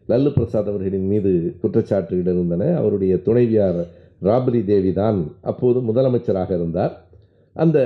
லல்லு 0.09 0.31
பிரசாத் 0.33 0.67
அவர்களின் 0.67 1.07
மீது 1.07 1.55
குற்றச்சாட்டுகள் 1.61 2.31
இருந்தன. 2.33 2.77
அவருடைய 2.77 3.13
துணைவியார் 3.17 3.81
ராப்ரி 4.23 4.61
தேவி 4.65 4.93
தான் 4.93 5.19
அப்போது 5.41 5.79
முதலமைச்சராக 5.79 6.51
இருந்தார். 6.59 6.93
அந்த 7.55 7.79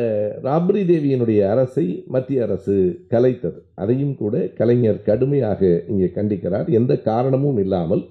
ராப்ரி 0.44 0.82
தேவியினுடைய 0.92 1.40
அரசை 1.54 1.86
மத்திய 2.08 2.44
அரசு 2.44 2.76
கலைத்தது. 3.10 3.60
அதையும் 3.76 4.16
கூட 4.16 4.36
கலைஞர் 4.60 5.02
கடுமையாக 5.02 5.62
இங்கே 5.88 6.10
கண்டிக்கிறார். 6.16 6.68
எந்த 6.80 6.94
காரணமும் 7.10 7.58
இல்லாமல் 7.58 8.04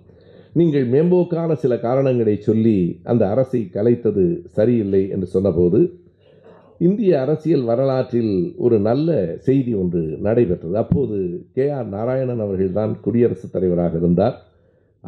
நீங்கள் 0.52 0.86
மேம்போக்கான 0.88 1.54
சில 1.62 1.74
காரணங்களை 1.78 2.34
சொல்லி 2.40 3.00
அந்த 3.02 3.22
அரசை 3.28 3.60
கலைத்தது 3.72 4.24
சரியில்லை 4.56 5.02
என்று 5.08 5.26
சொன்னபோது 5.26 5.80
இந்திய 6.78 7.12
அரசியல் 7.20 7.62
வரலாற்றில் 7.62 8.32
ஒரு 8.56 8.76
நல்ல 8.78 9.36
செய்தி 9.38 9.74
ஒன்று 9.74 10.02
நடைபெற்றது. 10.26 10.74
அப்போது 10.76 11.18
கே 11.54 11.66
ஆர் 11.68 11.88
நாராயணன் 11.88 12.42
அவர்கள்தான் 12.46 12.92
குடியரசுத் 13.00 13.52
தலைவராக 13.52 13.96
இருந்தார். 13.96 14.36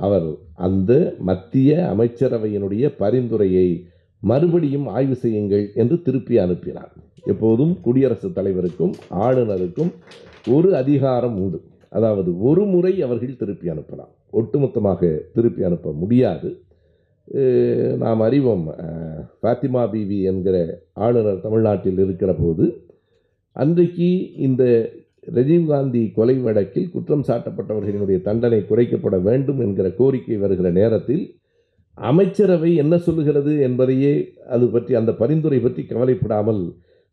அவர் 0.00 0.26
அந்த 0.66 0.92
மத்திய 1.18 1.74
அமைச்சரவையினுடைய 1.92 2.84
பரிந்துரையை 2.98 3.68
மறுபடியும் 4.22 4.86
ஆய்வு 4.96 5.14
செய்யுங்கள் 5.14 5.66
என்று 5.74 5.96
திருப்பி 6.02 6.38
அனுப்பினார். 6.38 6.92
எப்போதும் 7.24 7.74
குடியரசுத் 7.80 8.36
தலைவருக்கும் 8.38 8.94
ஆளுநருக்கும் 9.26 9.92
ஒரு 10.54 10.70
அதிகாரம் 10.76 11.36
உண்டு. 11.42 11.58
அதாவது 11.90 12.30
ஒரு 12.40 12.64
முறை 12.64 12.94
அவர்கள் 13.02 13.36
திருப்பி 13.36 13.68
அனுப்பலாம். 13.68 14.12
ஒட்டுமொத்தமாக 14.32 15.00
திருப்பி 15.34 15.62
அனுப்ப 15.62 15.92
முடியாது. 15.92 16.48
நாம் 18.02 18.20
அறிவோம் 18.20 18.64
பாத்திமா 18.68 19.22
ஃபாத்திமா 19.42 19.82
பிவி 19.92 20.18
என்கிற 20.22 20.56
ஆளுநர் 21.04 21.40
தமிழ்நாட்டில் 21.40 21.98
இருக்கிற 22.04 22.32
போது 22.32 22.64
அன்றைக்கு 23.56 24.08
இந்த 24.46 24.62
ரஜீவ்காந்தி 25.34 26.12
கொலை 26.12 26.36
வழக்கில் 26.38 26.90
குற்றம் 26.90 27.24
சாட்டப்பட்டவர்களினுடைய 27.28 28.22
தண்டனை 28.22 28.60
குறைக்கப்பட 28.60 29.16
வேண்டும் 29.22 29.60
என்கிற 29.60 29.88
கோரிக்கை 29.90 30.36
வருகிற 30.36 30.70
நேரத்தில் 30.70 31.24
அமைச்சரவை 31.98 32.74
என்ன 32.74 32.94
சொல்லுகிறது 32.98 33.52
என்பதையே 33.58 34.12
அது 34.48 34.66
பற்றி 34.66 34.94
அந்த 34.94 35.12
பரிந்துரை 35.12 35.58
பற்றி 35.60 35.82
கவலைப்படாமல் 35.82 36.62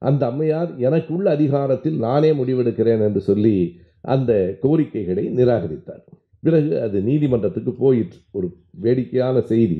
அந்த 0.02 0.26
அம்மையார் 0.26 0.72
எனக்குள்ள 0.78 1.30
அதிகாரத்தில் 1.30 1.98
நானே 1.98 2.32
முடிவெடுக்கிறேன் 2.32 3.02
என்று 3.02 3.22
சொல்லி 3.22 3.56
அந்த 4.02 4.58
கோரிக்கைகளை 4.62 5.24
நிராகரித்தார். 5.30 6.04
பிறகு 6.40 6.82
அது 6.82 7.02
நீதிமன்றத்துக்கு 7.02 7.72
போயிற்று. 7.74 8.20
ஒரு 8.32 8.48
வேடிக்கையான 8.80 9.42
செய்தி. 9.42 9.80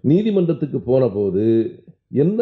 நீதிமன்றத்துக்கு 0.00 0.80
போன 0.80 1.08
போது 1.08 1.44
என்ன 2.08 2.40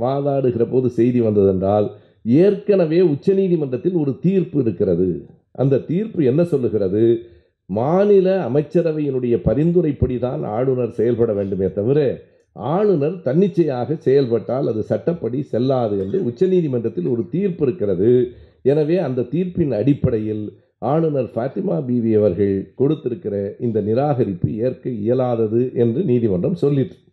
வாதாடுகிற 0.00 0.70
போது 0.70 0.88
செய்தி 0.90 1.20
வந்ததென்றால் 1.20 1.86
ஏற்கனவே 2.26 3.00
உச்சநீதிமன்றத்தில் 3.00 3.92
ஒரு 3.92 4.18
தீர்ப்பு 4.20 4.60
இருக்கிறது. 4.60 5.26
அந்த 5.52 5.78
தீர்ப்பு 5.78 6.24
என்ன 6.24 6.44
சொல்லுகிறது? 6.44 7.22
மாநில 7.66 8.48
அமைச்சரவையினுடைய 8.48 9.36
பரிந்துரைப்படி 9.44 10.18
தான் 10.18 10.42
ஆளுநர் 10.42 10.90
செயல்பட 10.90 11.32
வேண்டுமே 11.32 11.72
தவிர 11.72 12.24
ஆளுநர் 12.52 13.22
தன்னிச்சையாக 13.22 13.96
செயல்பட்டால் 13.96 14.66
அது 14.66 14.82
சட்டப்படி 14.82 15.42
செல்லாது 15.42 15.98
என்று 15.98 16.24
உச்சநீதிமன்றத்தில் 16.24 17.08
ஒரு 17.08 17.26
தீர்ப்பு 17.30 17.66
இருக்கிறது. 17.66 18.30
எனவே 18.62 18.96
அந்த 18.98 19.22
தீர்ப்பின் 19.22 19.70
அடிப்படையில் 19.70 20.58
ஆளுநர் 20.78 21.30
ஃபாத்திமா 21.34 21.76
பிவி 21.88 22.12
அவர்கள் 22.16 22.72
கொடுத்திருக்கிற 22.74 23.56
இந்த 23.60 23.80
நிராகரிப்பு 23.80 24.56
ஏற்க 24.56 24.90
இயலாதது 24.90 25.72
என்று 25.74 26.02
நீதிமன்றம் 26.02 26.54
சொல்லிற்று. 26.54 27.05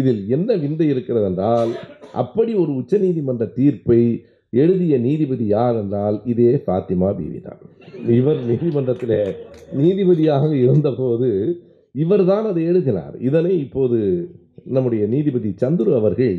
இதில் 0.00 0.22
என்ன 0.36 0.56
விந்தை 0.62 0.86
இருக்கிறது 0.94 1.26
என்றால் 1.30 1.72
அப்படி 2.22 2.52
ஒரு 2.62 2.72
உச்சநீதிமன்ற 2.80 3.44
தீர்ப்பை 3.58 4.00
எழுதிய 4.52 4.94
நீதிபதி 5.06 5.46
யார் 5.56 5.76
என்றால் 5.82 6.16
இதே 6.32 6.52
ஃபாத்திமா 6.64 7.08
பீவி 7.18 7.40
தான் 7.46 7.62
இவர் 8.18 8.40
நீதிமன்றத்தில் 8.50 9.18
நீதிபதியாக 9.80 10.50
இருந்தபோது 10.64 11.30
இவர்தான் 11.94 12.46
அதை 12.50 12.62
எழுதினார். 12.70 13.14
இதனை 13.28 13.52
இப்போது 13.64 13.98
நம்முடைய 14.74 15.02
நீதிபதி 15.14 15.50
சந்துரு 15.62 15.92
அவர்கள் 16.00 16.36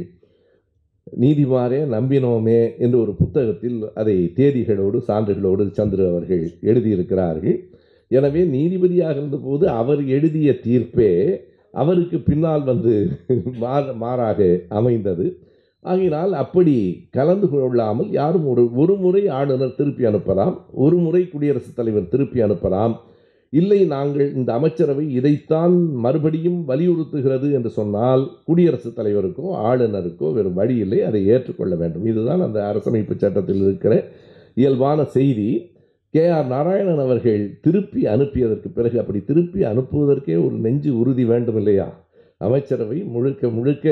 நீதிமாரே 1.22 1.80
நம்பினோமே 1.96 2.62
என்று 2.84 2.98
ஒரு 3.04 3.14
புத்தகத்தில் 3.22 3.78
அதை 4.00 4.16
தேதிகளோடு 4.40 4.98
சான்றுகளோடு 5.10 5.66
சந்துரு 5.80 6.06
அவர்கள் 6.12 6.44
எழுதியிருக்கிறார்கள். 6.70 7.58
எனவே 8.12 8.42
நீதிபதியாக 8.56 9.16
இருந்தபோது 9.18 9.66
அவர் 9.82 10.02
எழுதிய 10.18 10.52
தீர்ப்பே 10.66 11.12
அவருக்கு 11.72 12.18
பின்னால் 12.20 12.64
வந்து 12.64 13.10
மாற- 13.60 13.94
மாறாக 13.94 14.60
அமைந்தது. 14.70 15.38
ஆகினால் 15.84 16.30
அப்படி 16.30 17.08
கலந்து 17.12 17.50
கொள்ளாமல் 17.50 18.12
யாரும் 18.12 18.48
ஒரு 18.48 18.76
ஒரு 18.76 18.96
முறை 18.96 19.28
ஆளுநர் 19.28 19.76
திருப்பி 19.76 20.04
அனுப்பலாம். 20.04 20.58
ஒரு 20.72 20.98
முறை 20.98 21.30
குடியரசுத் 21.30 21.76
தலைவர் 21.76 22.08
திருப்பி 22.08 22.42
அனுப்பலாம். 22.42 22.96
இல்லை 23.50 23.86
நாங்கள் 23.86 24.34
இந்த 24.34 24.54
அமைச்சரவை 24.54 25.14
இதைத்தான் 25.14 25.92
மறுபடியும் 25.94 26.68
வலியுறுத்துகிறது 26.68 27.52
என்று 27.52 27.70
சொன்னால் 27.70 28.30
குடியரசுத் 28.46 29.00
தலைவருக்கோ 29.00 29.42
ஆளுநருக்கோ 29.44 30.34
வேறு 30.34 30.54
வழி 30.54 30.76
இல்லை. 30.76 31.04
அதை 31.04 31.26
ஏற்றுக்கொள்ள 31.26 31.76
வேண்டும். 31.76 32.06
இதுதான் 32.06 32.42
அந்த 32.42 32.76
அரசமைப்பு 32.76 33.16
சட்டத்தில் 33.16 33.62
இருக்கிற 33.62 34.08
இயல்பான 34.56 35.04
செய்தி. 35.04 35.76
கே 36.18 36.24
ஆர் 36.36 36.48
நாராயணன் 36.48 37.02
அவர்கள் 37.04 37.42
திருப்பி 37.62 38.02
அனுப்பியதற்கு 38.06 38.70
பிறகு 38.78 39.00
அப்படி 39.00 39.20
திருப்பி 39.24 39.60
அனுப்புவதற்கே 39.64 40.36
ஒரு 40.46 40.56
நெஞ்சு 40.56 40.92
உறுதி 41.00 41.24
வேண்டும் 41.26 41.56
இல்லையா 41.56 41.88
அமைச்சரவை 42.38 42.98
முழுக்க 43.16 43.50
முழுக்க 43.50 43.88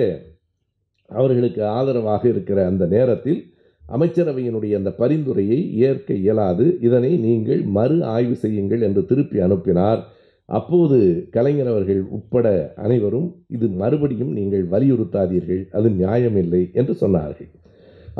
அவர்களுக்கு 1.10 1.62
ஆதரவாக 1.64 2.24
இருக்கிற 2.30 2.60
அந்த 2.66 2.86
நேரத்தில் 2.86 3.42
அமைச்சரவையினுடைய 3.84 4.74
அந்த 4.76 4.92
பரிந்துரையை 5.02 5.60
ஏற்க 5.88 6.10
இயலாது. 6.14 6.66
இதனை 6.82 7.12
நீங்கள் 7.18 7.62
மறு 7.78 7.98
ஆய்வு 8.14 8.36
செய்யுங்கள் 8.36 8.82
என்று 8.82 9.06
திருப்பி 9.06 9.40
அனுப்பினார். 9.40 10.02
அப்போது 10.50 10.98
கலைஞர் 11.32 11.68
அவர்கள் 11.68 12.02
உட்பட 12.18 12.48
அனைவரும் 12.76 13.28
இது 13.48 13.68
மறுபடியும் 13.68 14.32
நீங்கள் 14.32 14.66
வலியுறுத்தாதீர்கள். 14.74 15.62
அது 15.72 15.90
நியாயமில்லை 15.90 16.64
என்று 16.74 16.96
சொன்னார்கள். 17.04 17.52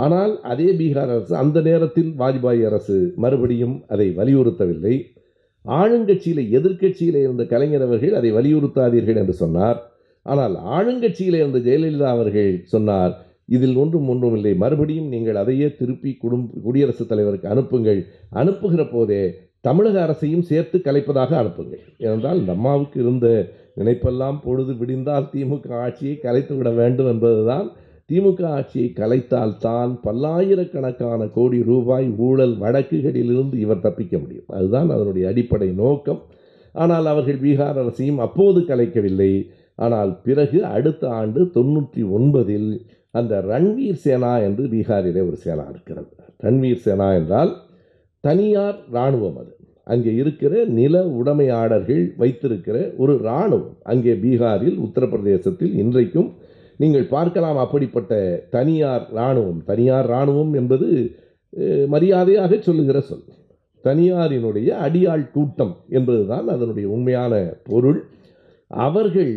ஆனால் 0.04 0.34
அதே 0.52 0.70
பீகார் 0.80 1.12
அரசு 1.14 1.34
அந்த 1.36 1.58
நேரத்தில் 1.62 2.10
வாஜ்பாய் 2.22 2.64
அரசு 2.70 2.96
மறுபடியும் 3.24 3.76
அதை 3.88 4.08
வலியுறுத்தவில்லை. 4.18 4.96
ஆளுங்கட்சியில் 5.66 6.44
எதிர்க்கட்சியில் 6.58 7.20
இருந்த 7.26 7.44
கலைஞர் 7.54 7.86
அவர்கள் 7.86 8.18
அதை 8.20 8.32
வலியுறுத்தாதீர்கள் 8.32 9.20
என்று 9.22 9.36
சொன்னார். 9.44 9.80
ஆனால் 10.26 10.56
ஆளுங்கட்சியில் 10.78 11.40
இருந்த 11.42 11.60
ஜெயலலிதா 11.68 12.10
அவர்கள் 12.16 12.52
சொன்னார் 12.74 13.14
இதில் 13.56 13.76
ஒன்றும் 13.76 14.08
ஒன்றும் 14.12 14.36
இல்லை 14.38 14.54
மறுபடியும் 14.64 15.10
நீங்கள் 15.14 15.40
அதையே 15.42 15.68
திருப்பி 15.80 16.12
குடும் 16.24 16.46
குடியரசுத் 16.66 17.10
தலைவருக்கு 17.10 17.48
அனுப்புங்கள். 17.54 18.00
அனுப்புகிற 18.42 18.84
போதே 18.86 19.24
தமிழக 19.62 19.98
அரசையும் 20.06 20.48
சேர்த்து 20.52 20.78
கலைப்பதாக 20.78 21.32
அனுப்புங்கள். 21.42 21.84
ஏனென்றால் 21.98 22.40
இந்த 22.42 22.52
அம்மாவுக்கு 22.52 22.98
இருந்த 23.04 23.28
நினைப்பெல்லாம் 23.80 24.38
பொழுது 24.44 24.74
விடிந்தால் 24.74 25.30
திமுக 25.34 25.70
ஆட்சியை 25.86 26.16
கலைத்து 26.26 26.54
விட 26.58 26.70
வேண்டும் 26.82 27.10
என்பதுதான் 27.14 27.68
திமுக 28.10 28.42
ஆட்சியை 28.58 28.88
கலைத்தால் 28.94 29.54
தான் 29.58 29.92
பல்லாயிரக்கணக்கான 30.04 31.22
கோடி 31.38 31.60
ரூபாய் 31.70 32.08
ஊழல் 32.26 32.56
வழக்குகளிலிருந்து 32.64 33.56
இவர் 33.66 33.86
தப்பிக்க 33.86 34.16
முடியும். 34.20 34.50
அதுதான் 34.58 34.90
அதனுடைய 34.90 35.24
அடிப்படை 35.32 35.70
நோக்கம். 35.84 36.22
ஆனால் 36.76 37.06
அவர்கள் 37.06 37.42
பீகார் 37.46 37.80
அரசையும் 37.84 38.22
அப்போது 38.26 38.62
கலைக்கவில்லை. 38.62 39.32
ஆனால் 39.76 40.12
பிறகு 40.28 40.60
அடுத்த 40.76 41.04
ஆண்டு 41.20 41.42
தொண்ணூற்றி 41.58 42.04
ஒன்பதில் 42.18 42.70
அந்த 43.12 43.34
ரன்வீர் 43.52 44.04
சேனா 44.06 44.34
என்று 44.48 44.64
பீகாரிலே 44.74 45.22
ஒரு 45.30 45.38
சேனா 45.46 45.66
இருக்கிறது. 45.74 46.10
ரன்வீர் 46.38 46.86
சேனா 46.88 47.10
என்றால் 47.20 47.52
தனியார் 48.24 48.80
இராணுவம் 48.92 49.38
அது. 49.42 49.52
அங்கே 49.84 50.12
இருக்கிற 50.16 50.54
நில 50.80 50.96
உடைமையாளர்கள் 51.20 52.04
வைத்திருக்கிற 52.18 52.78
ஒரு 52.98 53.14
இராணுவம். 53.26 53.76
அங்கே 53.84 54.14
பீகாரில் 54.24 54.78
உத்தரப்பிரதேசத்தில் 54.86 55.74
இன்றைக்கும் 55.84 56.30
நீங்கள் 56.82 57.08
பார்க்கலாம் 57.16 57.60
அப்படிப்பட்ட 57.64 58.14
தனியார் 58.56 59.06
இராணுவம். 59.18 59.62
தனியார் 59.70 60.08
இராணுவம் 60.12 60.54
என்பது 60.54 60.88
மரியாதையாக 61.94 62.58
சொல்லுகிற 62.68 62.98
சொல். 63.02 63.26
தனியாரினுடைய 63.84 64.70
அடியாள் 64.86 65.24
கூட்டம் 65.36 65.74
என்பதுதான் 65.98 66.48
அதனுடைய 66.56 66.88
உண்மையான 66.96 67.34
பொருள். 67.70 68.00
அவர்கள் 68.72 69.34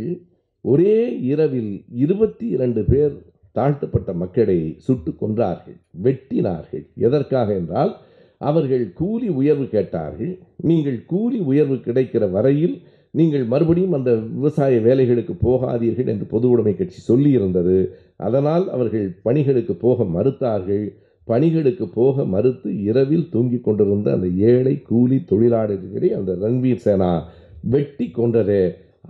ஒரே 0.64 0.98
இரவில் 1.33 1.72
இருபத்தி 2.05 2.46
இரண்டு 2.57 2.83
பேர் 2.90 3.14
தாழ்த்தப்பட்ட 3.57 4.11
மக்களை 4.22 4.59
சுட்டு 4.87 5.11
கொன்றார்கள் 5.20 5.79
வெட்டினார்கள். 6.07 6.85
எதற்காக 7.07 7.48
என்றால் 7.61 7.92
அவர்கள் 8.40 8.85
கூலி 9.01 9.29
உயர்வு 9.40 9.66
கேட்டார்கள். 9.77 10.33
நீங்கள் 10.68 10.98
கூலி 11.12 11.38
உயர்வு 11.51 11.77
கிடைக்கிற 11.87 12.24
வரையில் 12.31 12.77
நீங்கள் 13.14 13.44
மறுபடியும் 13.44 13.92
அந்த 13.92 14.11
விவசாய 14.14 14.81
வேலைகளுக்கு 14.81 15.35
போகாதீர்கள் 15.44 16.11
என்று 16.12 16.27
பொது 16.33 16.47
உடைமை 16.51 16.75
கட்சி 16.77 17.01
சொல்லியிருந்தது. 17.01 17.77
அதனால் 18.16 18.71
அவர்கள் 18.71 19.07
பணிகளுக்கு 19.23 19.75
போக 19.75 20.05
மறுத்தார்கள். 20.16 20.87
பணிகளுக்கு 21.29 21.87
போக 21.88 22.25
மறுத்து 22.25 22.68
இரவில் 22.83 23.29
தூங்கிக் 23.31 23.64
கொண்டிருந்த 23.64 24.12
அந்த 24.12 24.29
ஏழை 24.51 24.75
கூலி 24.83 25.18
தொழிலாளர்களை 25.31 26.11
அந்த 26.18 26.33
ரன்வீர் 26.42 26.85
சேனா 26.87 27.11
வெட்டி 27.75 28.07
கொன்றதே. 28.18 28.62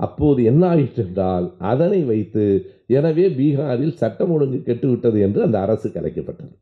அப்போது 0.07 0.41
என்ன 0.45 0.63
ஆயிற்று 0.69 1.03
என்றால் 1.07 1.47
அதனை 1.59 2.01
வைத்து 2.05 2.45
எனவே 2.87 3.25
பீகாரில் 3.29 3.99
சட்டம் 4.01 4.31
ஒழுங்கு 4.31 4.59
கெட்டுவிட்டது 4.67 5.19
என்று 5.21 5.43
அந்த 5.43 5.59
அரசு 5.59 5.89
கலைக்கப்பட்டது. 5.89 6.53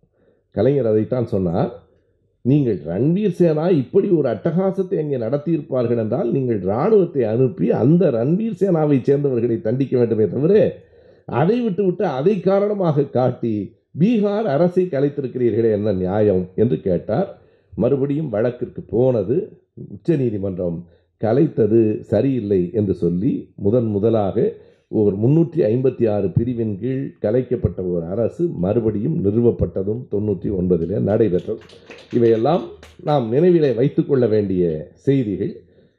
கலைஞர் 0.50 0.86
அதைத்தான் 0.86 1.26
சொன்னார். 1.26 1.72
நீங்கள் 2.46 2.78
ரன்வீர் 2.86 3.38
சேனா 3.38 3.64
இப்படி 3.82 4.08
ஒரு 4.08 4.28
அட்டகாசத்தை 4.28 4.96
அங்கே 4.98 5.16
நடத்தியிருப்பார்கள் 5.16 6.00
என்றால் 6.02 6.28
நீங்கள் 6.30 6.60
இராணுவத்தை 6.60 7.22
அனுப்பி 7.24 7.66
அந்த 7.82 8.10
ரன்வீர் 8.10 8.60
சேனாவை 8.60 8.98
சேர்ந்தவர்களை 9.00 9.56
தண்டிக்க 9.60 9.94
வேண்டுமே 9.98 10.26
தவிர 10.28 10.54
அதை 11.24 11.56
விட்டுவிட்டு 11.60 12.04
அதை 12.18 12.34
காரணமாக 12.40 13.06
காட்டி 13.08 13.54
பீகார் 13.98 14.46
அரசை 14.46 14.84
கலைத்திருக்கிறீர்களே 14.84 15.70
என்ன 15.70 15.92
நியாயம் 15.92 16.42
என்று 16.54 16.76
கேட்டார். 16.80 17.28
மறுபடியும் 17.72 18.28
வழக்கிற்கு 18.28 18.82
போனது 18.90 19.36
உச்சநீதிமன்றம் 19.92 20.78
கலைத்தது 21.20 21.80
சரியில்லை 22.02 22.60
என்று 22.72 22.94
சொல்லி 22.94 23.32
முதன் 23.56 23.86
முதலாக 23.86 24.36
ஒரு 24.90 25.14
முன்னூற்றி 25.22 25.60
ஐம்பத்தி 25.68 26.04
ஆறு 26.10 26.28
பிரிவின் 26.28 26.74
கீழ் 26.80 27.04
கலைக்கப்பட்ட 27.24 27.80
ஒரு 27.92 28.04
அரசு 28.06 28.42
மறுபடியும் 28.64 29.16
நிறுவப்பட்டதும் 29.24 30.02
தொண்ணூற்றி 30.12 30.48
ஒன்பதில் 30.58 30.94
நடைபெற்றது. 31.08 31.60
இவையெல்லாம் 32.16 32.64
நாம் 33.08 33.32
நினைவிலே 33.32 33.74
வைத்துக்கொள்ள 33.74 34.26
வேண்டிய 34.26 34.92
செய்திகள். 35.06 35.52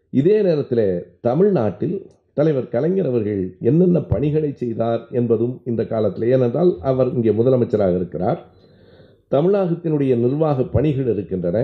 இதே 0.09 0.41
நேரத்தில் 0.41 0.85
தமிழ்நாட்டில் 1.21 1.97
தலைவர் 2.33 2.69
கலைஞர் 2.69 3.05
அவர்கள் 3.05 3.57
என்னென்ன 3.59 3.99
பணிகளை 4.13 4.51
செய்தார் 4.55 5.07
என்பதும் 5.11 5.61
இந்த 5.65 5.85
காலத்தில். 5.85 6.27
ஏனென்றால் 6.35 6.71
அவர் 6.81 7.13
இங்கே 7.13 7.29
முதலமைச்சராக 7.29 7.95
இருக்கிறார். 7.95 8.39
தமிழகத்தினுடைய 9.31 10.15
நிர்வாக 10.15 10.63
பணிகள் 10.75 11.09
இருக்கின்றன. 11.13 11.57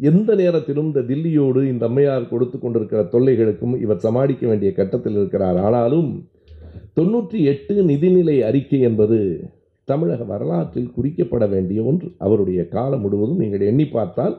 எந்த 0.00 0.34
நேரத்திலும் 0.34 0.86
இந்த 0.86 1.00
தில்லியோடு 1.00 1.62
இந்த 1.72 1.84
அம்மையார் 1.86 2.28
கொடுத்து 2.28 2.58
கொண்டிருக்கிற 2.58 3.02
தொல்லைகளுக்கும் 3.14 3.74
இவர் 3.80 4.04
சமாளிக்க 4.06 4.46
வேண்டிய 4.46 4.72
கட்டத்தில் 4.72 5.12
இருக்கிறார். 5.12 5.56
ஆனாலும் 5.56 6.08
தொண்ணூற்றி 6.98 7.38
எட்டு 7.52 7.74
நிதிநிலை 7.90 8.36
அறிக்கை 8.48 8.80
என்பது 8.88 9.18
தமிழக 9.88 10.24
வரலாற்றில் 10.24 10.94
குறிக்கப்பட 10.96 11.44
வேண்டிய 11.48 11.82
ஒன்று. 11.82 12.08
அவருடைய 12.18 12.60
காலம் 12.74 13.00
முழுவதும் 13.00 13.42
நீங்கள் 13.42 13.68
எண்ணி 13.70 13.86
பார்த்தால் 13.86 14.36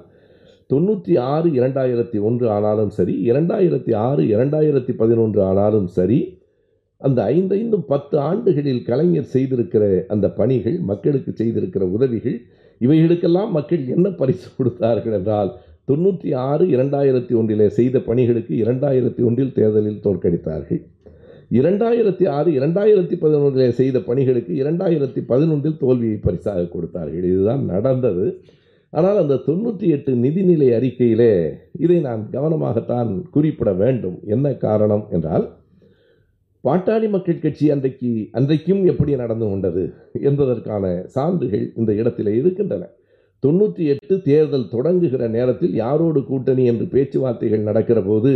தொண்ணூற்றி 0.69 1.13
ஆறு 1.33 1.47
இரண்டாயிரத்தி 1.49 2.17
ஒன்று 2.21 2.45
ஆனாலும் 2.49 2.89
சரி 2.89 3.15
இரண்டாயிரத்தி 3.31 3.91
ஆறு 3.95 4.23
இரண்டாயிரத்தி 4.23 4.93
பதினொன்று 5.01 5.41
ஆனாலும் 5.43 5.89
சரி 5.97 6.19
அந்த 7.01 7.19
ஐந்தைந்தும் 7.33 7.85
பத்து 7.87 8.15
ஆண்டுகளில் 8.29 8.83
கலைஞர் 8.83 9.31
செய்திருக்கிற 9.33 9.83
அந்த 10.07 10.29
பணிகள் 10.29 10.77
மக்களுக்கு 10.91 11.31
செய்திருக்கிற 11.31 11.83
உதவிகள் 11.89 12.37
இவைகளுக்கெல்லாம் 12.81 13.51
மக்கள் 13.51 13.83
என்ன 13.87 14.09
பரிசு 14.09 14.47
கொடுத்தார்கள் 14.57 15.13
என்றால் 15.13 15.51
தொண்ணூற்றி 15.91 16.29
ஆறு 16.49 16.65
இரண்டாயிரத்தி 16.65 17.33
ஒன்றிலே 17.35 17.69
செய்த 17.79 17.99
பணிகளுக்கு 17.99 18.53
இரண்டாயிரத்தி 18.63 19.21
ஒன்றில் 19.25 19.53
தேர்தலில் 19.53 20.03
தோற்கடித்தார்கள். 20.03 20.81
இரண்டாயிரத்தி 21.59 22.25
ஆறு 22.35 22.49
இரண்டாயிரத்தி 22.57 23.15
பதினொன்றில் 23.23 23.77
செய்த 23.79 23.97
பணிகளுக்கு 24.07 24.53
இரண்டாயிரத்தி 24.61 25.21
பதினொன்றில் 25.31 25.81
தோல்வியை 25.81 26.17
பரிசாக 26.25 26.63
கொடுத்தார்கள். 26.75 27.25
இதுதான் 27.31 27.63
நடந்தது. 27.73 28.25
ஆனால் 28.93 29.19
அந்த 29.23 29.41
தொண்ணூற்றி 29.47 29.87
எட்டு 29.95 30.11
நிதிநிலை 30.23 30.69
அறிக்கையிலே 30.77 31.33
இதை 31.83 31.97
நான் 32.07 32.23
கவனமாகத்தான் 32.35 33.11
குறிப்பிட 33.35 33.69
வேண்டும். 33.83 34.17
என்ன 34.35 34.55
காரணம் 34.65 35.05
என்றால் 35.15 35.45
பாட்டாளி 36.63 37.07
மக்கள் 37.13 37.43
கட்சி 37.45 37.65
அன்றைக்கு 37.73 38.11
அன்றைக்கும் 38.39 38.83
எப்படி 38.91 39.13
நடந்து 39.21 39.45
கொண்டது 39.51 39.83
என்பதற்கான 40.29 40.83
சான்றுகள் 41.15 41.65
இந்த 41.79 41.91
இடத்திலே 42.01 42.33
இருக்கின்றன. 42.41 42.83
தொண்ணூற்றி 43.43 43.85
எட்டு 43.93 44.15
தேர்தல் 44.27 44.71
தொடங்குகிற 44.75 45.23
நேரத்தில் 45.37 45.73
யாரோடு 45.83 46.19
கூட்டணி 46.29 46.65
என்று 46.71 46.85
பேச்சுவார்த்தைகள் 46.93 47.67
நடக்கிற 47.69 48.01
போது 48.01 48.31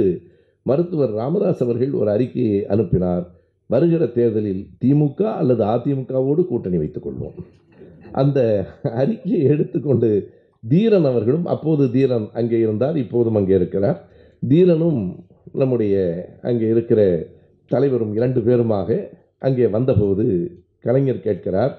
மருத்துவர் 0.70 1.14
ராமதாஸ் 1.22 1.64
அவர்கள் 1.66 1.94
ஒரு 2.00 2.10
அறிக்கையை 2.16 2.60
அனுப்பினார். 2.74 3.26
வருகிற 3.70 4.04
தேர்தலில் 4.18 4.62
திமுக 4.82 5.22
அல்லது 5.40 5.64
அதிமுகவோடு 5.74 6.42
கூட்டணி 6.50 6.78
வைத்துக் 6.82 7.06
கொள்வோம். 7.06 7.38
அந்த 8.22 8.40
அறிக்கையை 9.02 9.42
எடுத்துக்கொண்டு 9.54 10.10
தீரன் 10.64 11.08
அவர்களும் 11.12 11.48
அப்போது 11.54 11.84
தீரன் 11.96 12.28
அங்கே 12.40 12.60
இருந்தார் 12.66 12.96
இப்போதும் 13.04 13.38
அங்கே 13.40 13.54
இருக்கிறார். 13.60 14.00
தீரனும் 14.44 15.02
நம்முடைய 15.62 15.96
அங்கே 16.50 16.68
இருக்கிற 16.76 17.02
தலைவரும் 17.72 18.14
இரண்டு 18.18 18.40
பேருமாக 18.48 18.90
அங்கே 19.48 19.66
வந்தபோது 19.76 20.26
கலைஞர் 20.86 21.26
கேட்கிறார் 21.28 21.74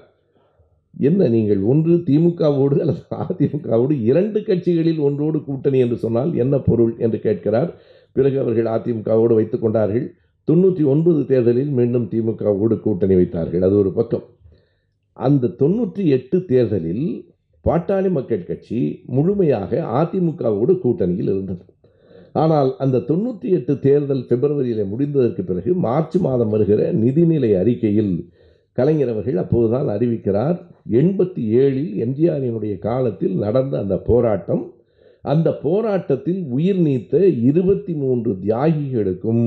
என்ன 1.07 1.27
நீங்கள் 1.33 1.61
ஒன்று 1.71 1.93
திமுகவோடு 2.07 2.75
அல்லது 2.83 3.03
அதிமுகவோடு 3.23 3.95
இரண்டு 4.09 4.39
கட்சிகளில் 4.47 5.01
ஒன்றோடு 5.07 5.39
கூட்டணி? 5.47 5.77
என்று 5.85 5.97
சொன்னால் 6.03 6.31
என்ன 6.43 6.55
பொருள்? 6.69 6.93
என்று 7.05 7.17
கேட்கிறார். 7.27 7.69
பிறகு 8.19 8.37
அவர்கள் 8.43 8.69
அதிமுகவோடு 8.75 9.33
வைத்துக் 9.39 9.63
கொண்டார்கள். 9.63 10.05
தொண்ணூற்றி 10.47 10.83
ஒன்பது 10.93 11.21
தேர்தலில் 11.31 11.73
மீண்டும் 11.79 12.07
திமுகவோடு 12.11 12.75
கூட்டணி 12.85 13.15
வைத்தார்கள். 13.19 13.65
அது 13.67 13.75
ஒரு 13.81 13.91
பக்கம். 13.97 14.23
அந்த 15.17 15.53
தொண்ணூற்றி 15.61 16.03
எட்டு 16.17 16.37
தேர்தலில் 16.51 17.05
பாட்டாளி 17.65 18.09
மக்கள் 18.17 18.47
கட்சி 18.49 18.79
முழுமையாக 19.15 19.81
அதிமுகவோடு 19.99 20.73
கூட்டணியில் 20.83 21.31
இருந்தது. 21.33 21.63
ஆனால் 22.41 22.69
அந்த 22.83 23.03
தொண்ணூற்றி 23.09 23.47
எட்டு 23.57 23.73
தேர்தல் 23.85 24.25
பிப்ரவரியில் 24.29 24.89
முடிந்ததற்கு 24.91 25.43
பிறகு 25.49 25.71
மார்ச் 25.85 26.17
மாதம் 26.25 26.51
வருகிற 26.53 26.81
நிதிநிலை 27.03 27.51
அறிக்கையில் 27.61 28.13
கலைஞர் 28.77 29.11
அவர்கள் 29.13 29.39
அப்போதுதான் 29.43 29.87
அறிவிக்கிறார் 29.95 30.57
எண்பத்தி 31.01 31.43
ஏழில் 31.61 31.93
எம்ஜிஆரினுடைய 32.05 32.73
காலத்தில் 32.87 33.35
நடந்த 33.45 33.73
அந்த 33.83 33.95
போராட்டம் 34.09 34.63
அந்த 35.21 35.49
போராட்டத்தில் 35.63 36.41
உயிர் 36.47 36.81
நீத்த 36.81 37.27
இருபத்தி 37.27 37.93
மூன்று 37.93 38.31
தியாகிகளுக்கும் 38.43 39.43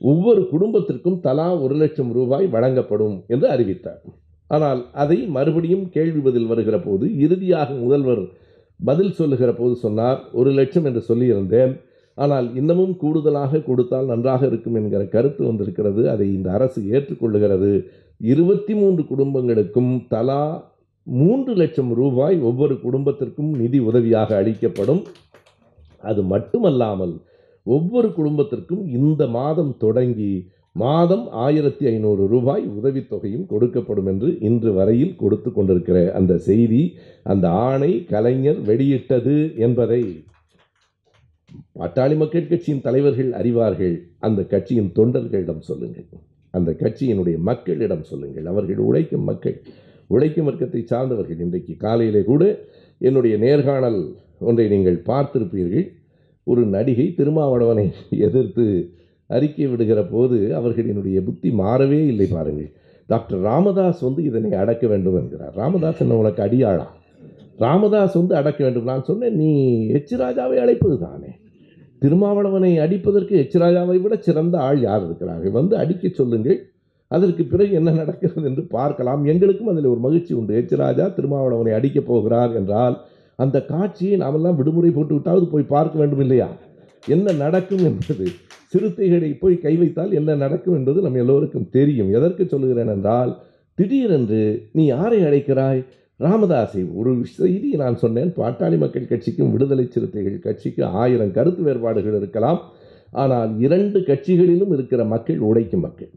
ஒவ்வொரு 0.00 0.42
குடும்பத்திற்கும் 0.48 1.20
தலா 1.20 1.56
ஒரு 1.56 1.74
லட்சம் 1.74 2.12
ரூபாய் 2.12 2.46
வழங்கப்படும் 2.46 3.24
என்று 3.26 3.48
அறிவித்தார். 3.48 4.02
ஆனால் 4.46 4.80
அதை 4.92 5.18
மறுபடியும் 5.26 5.88
கேள்வி 5.88 6.20
பதில் 6.20 6.46
வருகிற 6.46 6.80
போது 6.80 7.18
இறுதியாக 7.18 7.74
முதல்வர் 7.74 8.22
பதில் 8.80 9.12
சொல்லுகிற 9.12 9.52
போது 9.52 9.74
சொன்னார் 9.74 10.20
ஒரு 10.32 10.50
லட்சம் 10.50 10.84
என்று 10.84 11.02
சொல்லியிருந்தேன். 11.08 11.72
ஆனால் 12.14 12.54
இன்னமும் 12.54 12.96
கூடுதலாக 12.96 13.60
கொடுத்தால் 13.60 14.06
நன்றாக 14.06 14.46
இருக்கும் 14.46 14.74
என்கிற 14.74 15.02
கருத்து 15.04 15.42
வந்திருக்கிறது. 15.44 16.10
அதை 16.10 16.34
இந்த 16.34 16.50
அரசு 16.50 16.80
ஏற்றுக்கொள்ளுகிறது. 16.82 17.84
இருபத்தி 18.20 18.74
மூன்று 18.74 19.02
குடும்பங்களுக்கும் 19.02 20.06
தலா 20.08 20.42
மூன்று 21.02 21.54
லட்சம் 21.54 21.92
ரூபாய் 21.94 22.38
ஒவ்வொரு 22.40 22.80
குடும்பத்திற்கும் 22.80 23.50
நிதி 23.54 23.78
உதவியாக 23.78 24.36
அளிக்கப்படும். 24.36 25.02
அது 26.00 26.22
மட்டுமல்லாமல் 26.22 27.14
ஒவ்வொரு 27.62 28.12
குடும்பத்திற்கும் 28.12 28.86
இந்த 28.88 29.26
மாதம் 29.26 29.76
தொடங்கி 29.78 30.32
மாதம் 30.72 31.28
ஆயிரத்தி 31.30 31.86
ஐநூறு 31.86 32.26
ரூபாய் 32.26 32.64
உதவித்தொகையும் 32.66 33.46
கொடுக்கப்படும் 33.50 34.06
என்று 34.06 34.38
இன்று 34.40 34.72
வரையில் 34.72 35.16
கொடுத்து 35.16 35.52
கொண்டிருக்கிற 35.52 36.12
அந்த 36.12 36.38
செய்தி 36.38 36.82
அந்த 37.22 37.50
ஆணை 37.50 38.04
கலைஞர் 38.04 38.60
வெளியிட்டது 38.62 39.52
என்பதை 39.56 40.24
பாட்டாளி 41.78 42.16
மக்கள் 42.16 42.48
கட்சியின் 42.48 42.80
தலைவர்கள் 42.80 43.30
அறிவார்கள். 43.32 43.94
அந்த 44.18 44.42
கட்சியின் 44.42 44.92
தொண்டர்களிடம் 44.94 45.58
சொல்லுங்கள். 45.58 46.06
அந்த 46.50 46.70
கட்சியினுடைய 46.78 47.38
மக்களிடம் 47.38 48.04
சொல்லுங்கள். 48.04 48.46
அவர்கள் 48.46 48.76
உழைக்கும் 48.76 49.24
மக்கள். 49.24 49.62
உழைக்கும் 50.12 50.46
வர்க்கத்தை 50.48 50.80
சார்ந்தவர்கள் 50.84 51.42
இன்றைக்கு 51.44 51.74
காலையிலே 51.76 52.22
கூட 52.22 52.44
என்னுடைய 52.98 53.34
நேர்காணல் 53.36 54.00
ஒன்றை 54.40 54.64
நீங்கள் 54.68 55.02
பார்த்திருப்பீர்கள். 55.10 55.86
ஒரு 56.44 56.62
நடிகை 56.66 57.06
திருமாவளவனை 57.16 57.84
எதிர்த்து 58.26 58.64
அறிக்கை 59.26 59.66
விடுகிற 59.66 60.00
போது 60.04 60.36
அவர்களினுடைய 60.58 61.18
புத்தி 61.24 61.50
மாறவே 61.50 62.00
இல்லை 62.12 62.26
பாருங்கள். 62.26 62.70
டாக்டர் 63.06 63.40
ராமதாஸ் 63.40 64.00
வந்து 64.00 64.24
இதனை 64.24 64.50
அடக்க 64.52 64.86
வேண்டும் 64.86 65.18
என்கிறார். 65.20 65.54
ராமதாஸ் 65.54 66.00
என்ன 66.00 66.16
உனக்கு 66.16 66.42
அடியாளா? 66.42 66.86
ராமதாஸ் 67.56 68.14
வந்து 68.14 68.34
அடக்க 68.34 68.60
வேண்டும். 68.64 68.84
நான் 68.84 69.04
சொன்னேன் 69.04 69.36
நீ 69.36 69.50
எச் 69.88 70.14
ராஜாவை 70.14 70.56
அழைப்பது 70.64 70.98
தானே? 70.98 71.30
திருமாவளவனை 72.02 72.72
அடிப்பதற்கு 72.86 73.34
எச் 73.36 73.56
ராஜாவை 73.56 73.96
விட 74.00 74.16
சிறந்த 74.16 74.58
ஆள் 74.58 74.80
யார் 74.80 75.04
இருக்கிறார்கள்? 75.04 75.50
வந்து 75.50 75.76
அடிக்க 75.76 76.08
சொல்லுங்கள். 76.20 76.60
அதற்கு 77.10 77.44
பிறகு 77.44 77.72
என்ன 77.72 77.90
நடக்கிறது 77.90 78.46
என்று 78.48 78.62
பார்க்கலாம். 78.76 79.22
எங்களுக்கும் 79.24 79.70
அதில் 79.72 79.92
ஒரு 79.92 80.00
மகிழ்ச்சி 80.06 80.32
உண்டு. 80.34 80.52
எச்சராஜா 80.60 81.06
திருமாவளவனை 81.14 81.72
அடிக்கப் 81.78 82.08
போகிறார் 82.10 82.52
என்றால் 82.54 82.96
அந்த 83.38 83.56
காட்சியை 83.64 84.16
நாமெல்லாம் 84.16 84.56
விடுமுறை 84.56 84.90
போட்டு 84.90 85.14
விட்டாவது 85.14 85.46
போய் 85.46 85.72
பார்க்க 85.74 85.98
வேண்டும் 85.98 86.20
இல்லையா? 86.20 86.48
என்ன 87.06 87.32
நடக்கும் 87.32 87.84
என்பது 87.84 88.26
சிறுத்தைகளை 88.72 89.30
போய் 89.38 89.56
கை 89.58 89.72
வைத்தால் 89.76 90.12
என்ன 90.12 90.34
நடக்கும் 90.34 90.74
என்பது 90.74 90.98
நம் 91.00 91.20
எல்லோருக்கும் 91.22 91.70
தெரியும். 91.70 92.10
எதற்கு 92.18 92.42
சொல்லுகிறேன் 92.46 92.92
என்றால் 92.94 93.32
திடீரென்று 93.78 94.42
நீ 94.72 94.84
யாரை 94.84 95.20
அழைக்கிறாய்? 95.20 95.80
ராமதாஸை 96.20 96.82
ஒரு 96.94 97.12
செய்தி 97.38 97.70
நான் 97.82 97.96
சொன்னேன். 97.96 98.30
பாட்டாளி 98.36 98.78
மக்கள் 98.78 99.10
கட்சிக்கும் 99.10 99.52
விடுதலை 99.52 99.86
சிறுத்தைகள் 99.90 100.38
கட்சிக்கும் 100.38 100.94
ஆயிரம் 101.02 101.34
கருத்து 101.38 101.62
வேறுபாடுகள் 101.62 102.16
இருக்கலாம். 102.16 102.60
ஆனால் 103.22 103.52
இரண்டு 103.58 104.00
கட்சிகளிலும் 104.00 104.72
இருக்கிற 104.76 105.04
மக்கள் 105.04 105.38
உழைக்கும் 105.38 105.80
மக்கள். 105.80 106.12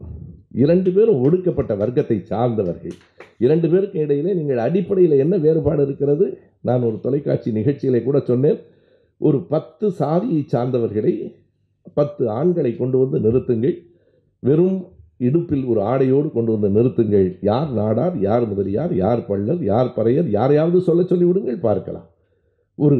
இரண்டு 0.62 0.90
பேரும் 0.90 1.22
ஒடுக்கப்பட்ட 1.22 1.72
வர்க்கத்தை 1.74 2.16
சார்ந்தவர்கள். 2.22 2.96
இரண்டு 3.38 3.68
பேருக்கு 3.68 3.98
இடையிலே 4.00 4.34
நீங்கள் 4.34 4.58
அடிப்படையில் 4.58 5.22
என்ன 5.24 5.36
வேறுபாடு 5.36 5.82
இருக்கிறது? 5.82 6.26
நான் 6.60 6.82
ஒரு 6.82 6.98
தொலைக்காட்சி 7.00 7.50
நிகழ்ச்சியிலே 7.52 8.00
கூட 8.02 8.18
சொன்னேன். 8.20 8.58
ஒரு 9.18 9.38
பத்து 9.54 9.86
சாதியை 9.90 10.42
சார்ந்தவர்களை 10.52 11.14
பத்து 11.94 12.24
ஆண்களை 12.30 12.72
கொண்டு 12.76 12.98
வந்து 12.98 13.18
நிறுத்துங்கள். 13.26 13.76
வெறும் 14.42 14.78
இடுப்பில் 15.18 15.64
ஒரு 15.64 15.80
ஆடையோடு 15.80 16.28
கொண்டு 16.32 16.50
வந்து 16.58 16.68
நிறுத்துங்கள். 16.76 17.28
யார் 17.40 17.70
நாடார் 17.74 18.16
யார் 18.20 18.44
முதலியார் 18.48 18.94
யார் 18.96 19.22
பள்ளர் 19.28 19.62
யார் 19.62 19.94
பறையர் 19.96 20.28
யாரையாவது 20.28 20.80
சொல்ல 20.80 21.02
சொல்லி 21.02 21.24
விடுங்கள் 21.24 21.64
பார்க்கலாம். 21.68 22.06
ஒரு 22.78 22.98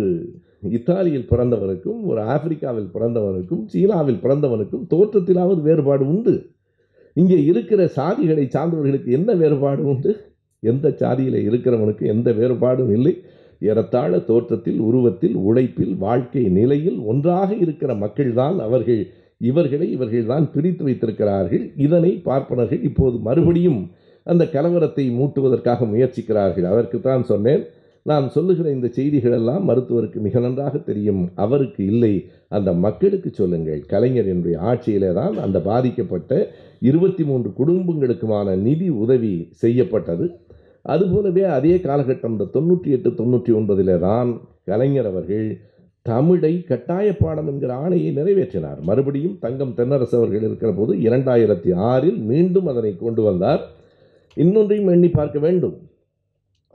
இத்தாலியில் 0.76 1.30
பிறந்தவனுக்கும் 1.30 2.02
ஒரு 2.10 2.20
ஆப்பிரிக்காவில் 2.34 2.90
பிறந்தவனுக்கும் 2.94 3.64
சீனாவில் 3.66 4.22
பிறந்தவனுக்கும் 4.22 4.84
தோற்றத்திலாவது 4.90 5.60
வேறுபாடு 5.60 6.04
உண்டு. 6.08 6.34
இங்கே 7.16 7.44
இருக்கிற 7.44 7.80
சாதிகளை 7.88 8.44
சார்ந்தவர்களுக்கு 8.54 9.10
என்ன 9.10 9.32
வேறுபாடு 9.32 9.82
உண்டு? 9.86 10.12
எந்த 10.62 10.86
சாதியில் 10.90 11.38
இருக்கிறவனுக்கு 11.50 12.04
எந்த 12.14 12.32
வேறுபாடும் 12.32 12.90
இல்லை. 12.90 13.14
ஏறத்தாழ 13.60 14.12
தோற்றத்தில் 14.18 14.80
உருவத்தில் 14.80 15.36
உழைப்பில் 15.48 15.94
வாழ்க்கை 15.96 16.42
நிலையில் 16.48 16.98
ஒன்றாக 16.98 17.54
இருக்கிற 17.54 17.94
மக்கள்தான் 17.94 18.56
அவர்கள். 18.58 19.02
இவர்களை 19.38 19.86
இவர்கள்தான் 19.96 20.50
பிரித்து 20.52 20.84
வைத்திருக்கிறார்கள். 20.84 21.64
இதனை 21.76 22.10
பார்ப்பனர்கள் 22.28 22.82
இப்போது 22.82 23.18
மறுபடியும் 23.18 23.80
அந்த 24.26 24.44
கலவரத்தை 24.52 25.04
மூட்டுவதற்காக 25.18 25.86
முயற்சிக்கிறார்கள். 25.86 26.66
அதற்கு 26.72 27.00
தான் 27.00 27.24
சொன்னேன் 27.24 27.64
நான் 28.10 28.26
சொல்லுகிற 28.28 28.66
இந்த 28.70 28.88
செய்திகள் 28.88 29.34
எல்லாம் 29.36 29.62
மருத்துவருக்கு 29.68 30.18
மிக 30.20 30.40
நன்றாக 30.40 30.78
தெரியும். 30.78 31.20
அவருக்கு 31.34 31.82
இல்லை. 31.92 32.14
அந்த 32.56 32.70
மக்களுக்கு 32.84 33.30
சொல்லுங்கள். 33.30 33.80
கலைஞர் 33.92 34.28
என்னுடைய 34.32 34.56
ஆட்சியிலே 34.70 35.10
தான் 35.12 35.36
அந்த 35.38 35.58
பாதிக்கப்பட்ட 35.68 36.32
இருபத்தி 36.88 37.24
மூன்று 37.24 37.50
குடும்பங்களுக்குமான 37.60 38.56
நிதி 38.66 38.88
உதவி 39.04 39.34
செய்யப்பட்டது. 39.62 40.26
அதுபோலவே 40.82 41.44
அதே 41.56 41.76
காலகட்டம் 41.86 42.34
இந்த 42.36 42.48
தொண்ணூற்றி 42.56 42.90
எட்டு 42.96 43.10
தொண்ணூற்றி 43.20 43.52
ஒன்பதிலே 43.60 43.96
தான் 43.98 44.32
கலைஞர் 44.64 45.08
அவர்கள் 45.12 45.46
தமிழை 46.02 46.52
கட்டாய 46.70 47.08
பாடம் 47.16 47.48
என்கிற 47.52 47.72
ஆணையை 47.84 48.10
நிறைவேற்றினார். 48.18 48.80
மறுபடியும் 48.82 49.38
தங்கம் 49.40 49.74
தென்னரசு 49.76 50.14
அவர்கள் 50.20 50.46
இருக்கிற 50.48 50.72
போது 50.72 50.94
இரண்டாயிரத்தி 51.06 51.70
ஆறில் 51.92 52.20
மீண்டும் 52.30 52.66
அதனை 52.66 52.96
கொண்டு 52.96 53.22
வந்தார். 53.22 53.62
இன்னொன்றையும் 54.36 54.92
எண்ணி 54.96 55.08
பார்க்க 55.08 55.38
வேண்டும். 55.38 55.76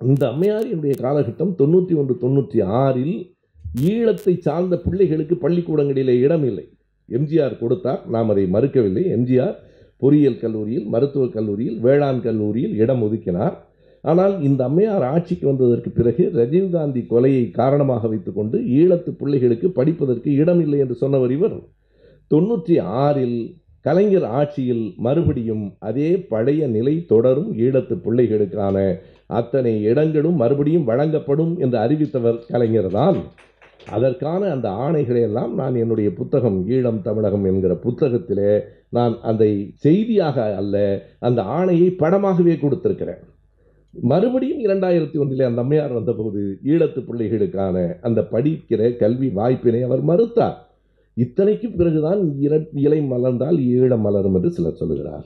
இந்த 0.08 0.24
அம்மையாரியினுடைய 0.32 0.94
காலகட்டம் 1.04 1.54
தொண்ணூற்றி 1.60 1.94
ஒன்று 2.02 2.14
தொண்ணூற்றி 2.22 2.60
ஆறில் 2.82 3.16
ஈழத்தை 3.90 4.34
சார்ந்த 4.40 4.76
பிள்ளைகளுக்கு 4.86 5.36
பள்ளிக்கூடங்களிலே 5.42 6.16
இடம் 6.26 6.46
இல்லை 6.50 6.66
எம்ஜிஆர் 7.10 7.62
கொடுத்தார் 7.62 8.02
நாம் 8.08 8.30
அதை 8.30 8.46
மறுக்கவில்லை. 8.56 9.04
எம்ஜிஆர் 9.16 9.56
பொறியியல் 10.02 10.42
கல்லூரியில் 10.42 10.86
மருத்துவக் 10.94 11.34
கல்லூரியில் 11.34 11.78
வேளாண் 11.86 12.22
கல்லூரியில் 12.28 12.76
இடம் 12.84 13.02
ஒதுக்கினார். 13.08 13.56
ஆனால் 14.04 14.36
இந்த 14.42 14.62
அம்மையார் 14.70 15.06
ஆட்சிக்கு 15.14 15.46
வந்ததற்கு 15.50 15.90
பிறகு 15.98 16.24
ரஜீவ்காந்தி 16.40 17.02
கொலையை 17.08 17.44
காரணமாக 17.52 18.08
வைத்துக்கொண்டு 18.08 18.58
ஈழத்து 18.80 19.12
பிள்ளைகளுக்கு 19.22 19.70
படிப்பதற்கு 19.72 20.30
இடம் 20.42 20.62
இல்லை 20.66 20.80
என்று 20.80 20.96
சொன்னவர் 21.04 21.34
இவர். 21.38 21.58
தொண்ணூற்றி 22.32 22.76
ஆறில் 23.02 23.40
கலைஞர் 23.82 24.24
ஆட்சியில் 24.24 24.94
மறுபடியும் 24.98 25.76
அதே 25.80 26.10
பழைய 26.18 26.68
நிலை 26.68 27.06
தொடரும் 27.06 27.52
ஈழத்து 27.58 27.96
பிள்ளைகளுக்கான 28.06 28.78
அத்தனை 29.26 29.82
இடங்களும் 29.82 30.36
மறுபடியும் 30.36 30.84
வழங்கப்படும் 30.84 31.60
என்று 31.60 31.78
அறிவித்தவர் 31.78 32.40
கலைஞர் 32.48 32.92
தான். 32.92 33.20
அதற்கான 33.90 34.52
அந்த 34.52 34.70
ஆணைகளை 34.70 35.22
எல்லாம் 35.22 35.54
நான் 35.56 35.76
என்னுடைய 35.76 36.14
புத்தகம் 36.14 36.70
ஈழம் 36.70 37.02
தமிழகம் 37.02 37.46
என்கிற 37.46 37.74
புத்தகத்திலே 37.84 38.64
நான் 38.90 39.20
அதை 39.22 39.74
செய்தியாக 39.76 40.56
அல்ல 40.56 41.04
அந்த 41.20 41.42
ஆணையை 41.42 41.90
படமாகவே 41.98 42.56
கொடுத்திருக்கிறேன். 42.60 43.22
மறுபடியும் 43.94 44.60
இரண்டாயிரத்தி 44.60 45.18
ஒன்றிலே 45.20 45.46
அந்த 45.46 45.62
அம்மையார் 45.62 45.94
வந்தபோது 45.94 46.60
ஈழத்து 46.64 47.02
பிள்ளைகளுக்கான 47.10 48.00
அந்த 48.02 48.28
படிக்கிற 48.32 48.98
கல்வி 48.98 49.30
வாய்ப்பினை 49.30 49.82
அவர் 49.84 50.04
மறுத்தார். 50.04 50.58
இத்தனைக்கும் 51.24 51.76
பிறகுதான் 51.80 52.22
இலை 52.86 53.00
மலர்ந்தால் 53.12 53.58
ஈழம் 53.74 54.04
மலரும் 54.08 54.36
என்று 54.38 54.50
சிலர் 54.58 54.80
சொல்லுகிறார். 54.82 55.26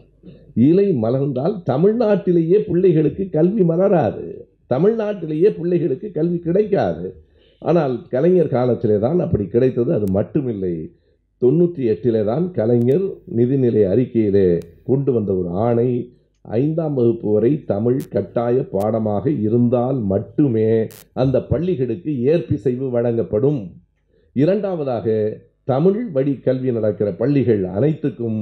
இலை 0.69 0.88
மலர்ந்தால் 1.03 1.56
தமிழ்நாட்டிலேயே 1.71 2.58
பிள்ளைகளுக்கு 2.69 3.23
கல்வி 3.38 3.63
மலராது. 3.71 4.25
தமிழ்நாட்டிலேயே 4.73 5.49
பிள்ளைகளுக்கு 5.60 6.08
கல்வி 6.17 6.39
கிடைக்காது. 6.47 7.06
ஆனால் 7.62 7.95
கலைஞர் 8.13 8.53
காலத்திலே 8.56 8.97
தான் 9.06 9.19
அப்படி 9.25 9.45
கிடைத்தது. 9.56 9.91
அது 9.97 10.08
மட்டுமில்லை. 10.17 10.75
தொண்ணூற்றி 11.41 11.84
எட்டிலே 11.93 12.21
தான் 12.32 12.45
கலைஞர் 12.58 13.06
நிதிநிலை 13.38 13.84
அறிக்கையிலே 13.93 14.47
கொண்டு 14.89 15.12
வந்த 15.15 15.32
ஒரு 15.39 15.49
ஆணை 15.65 15.89
ஐந்தாம் 16.45 16.95
வகுப்பு 16.99 17.27
வரை 17.34 17.51
தமிழ் 17.71 17.99
கட்டாய 18.13 18.56
பாடமாக 18.73 19.25
இருந்தால் 19.47 19.99
மட்டுமே 20.12 20.69
அந்த 21.23 21.38
பள்ளிகளுக்கு 21.51 22.12
ஏற்பிசைவு 22.32 22.88
வழங்கப்படும். 22.95 23.62
இரண்டாவதாக 24.36 25.08
தமிழ் 25.67 25.99
வழி 26.15 26.34
கல்வி 26.45 26.71
நடக்கிற 26.71 27.10
பள்ளிகள் 27.21 27.63
அனைத்துக்கும் 27.78 28.39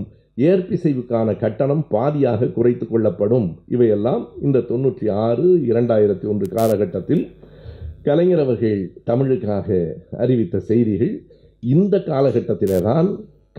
ஏற்பிசைவுக்கான 0.50 1.28
கட்டணம் 1.42 1.84
பாதியாக 1.92 2.52
குறைத்து 2.58 2.86
கொள்ளப்படும். 2.88 3.48
இவையெல்லாம் 3.68 4.24
இந்த 4.46 4.64
தொண்ணூற்றி 4.70 5.08
ஆறு 5.26 5.48
இரண்டாயிரத்தி 5.72 6.26
ஒன்று 6.32 6.46
காலகட்டத்தில் 6.58 7.24
கலைஞர் 8.08 8.42
அவர்கள் 8.46 8.80
தமிழுக்காக 9.10 9.68
அறிவித்த 10.24 10.62
செய்திகள். 10.70 11.14
இந்த 11.64 11.96
காலகட்டத்திலே 12.12 12.80
தான் 12.82 13.10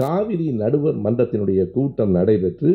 காவிரி 0.00 0.48
நடுவர் 0.62 0.98
மன்றத்தினுடைய 1.04 1.62
கூட்டம் 1.70 2.14
நடைபெற்று 2.18 2.70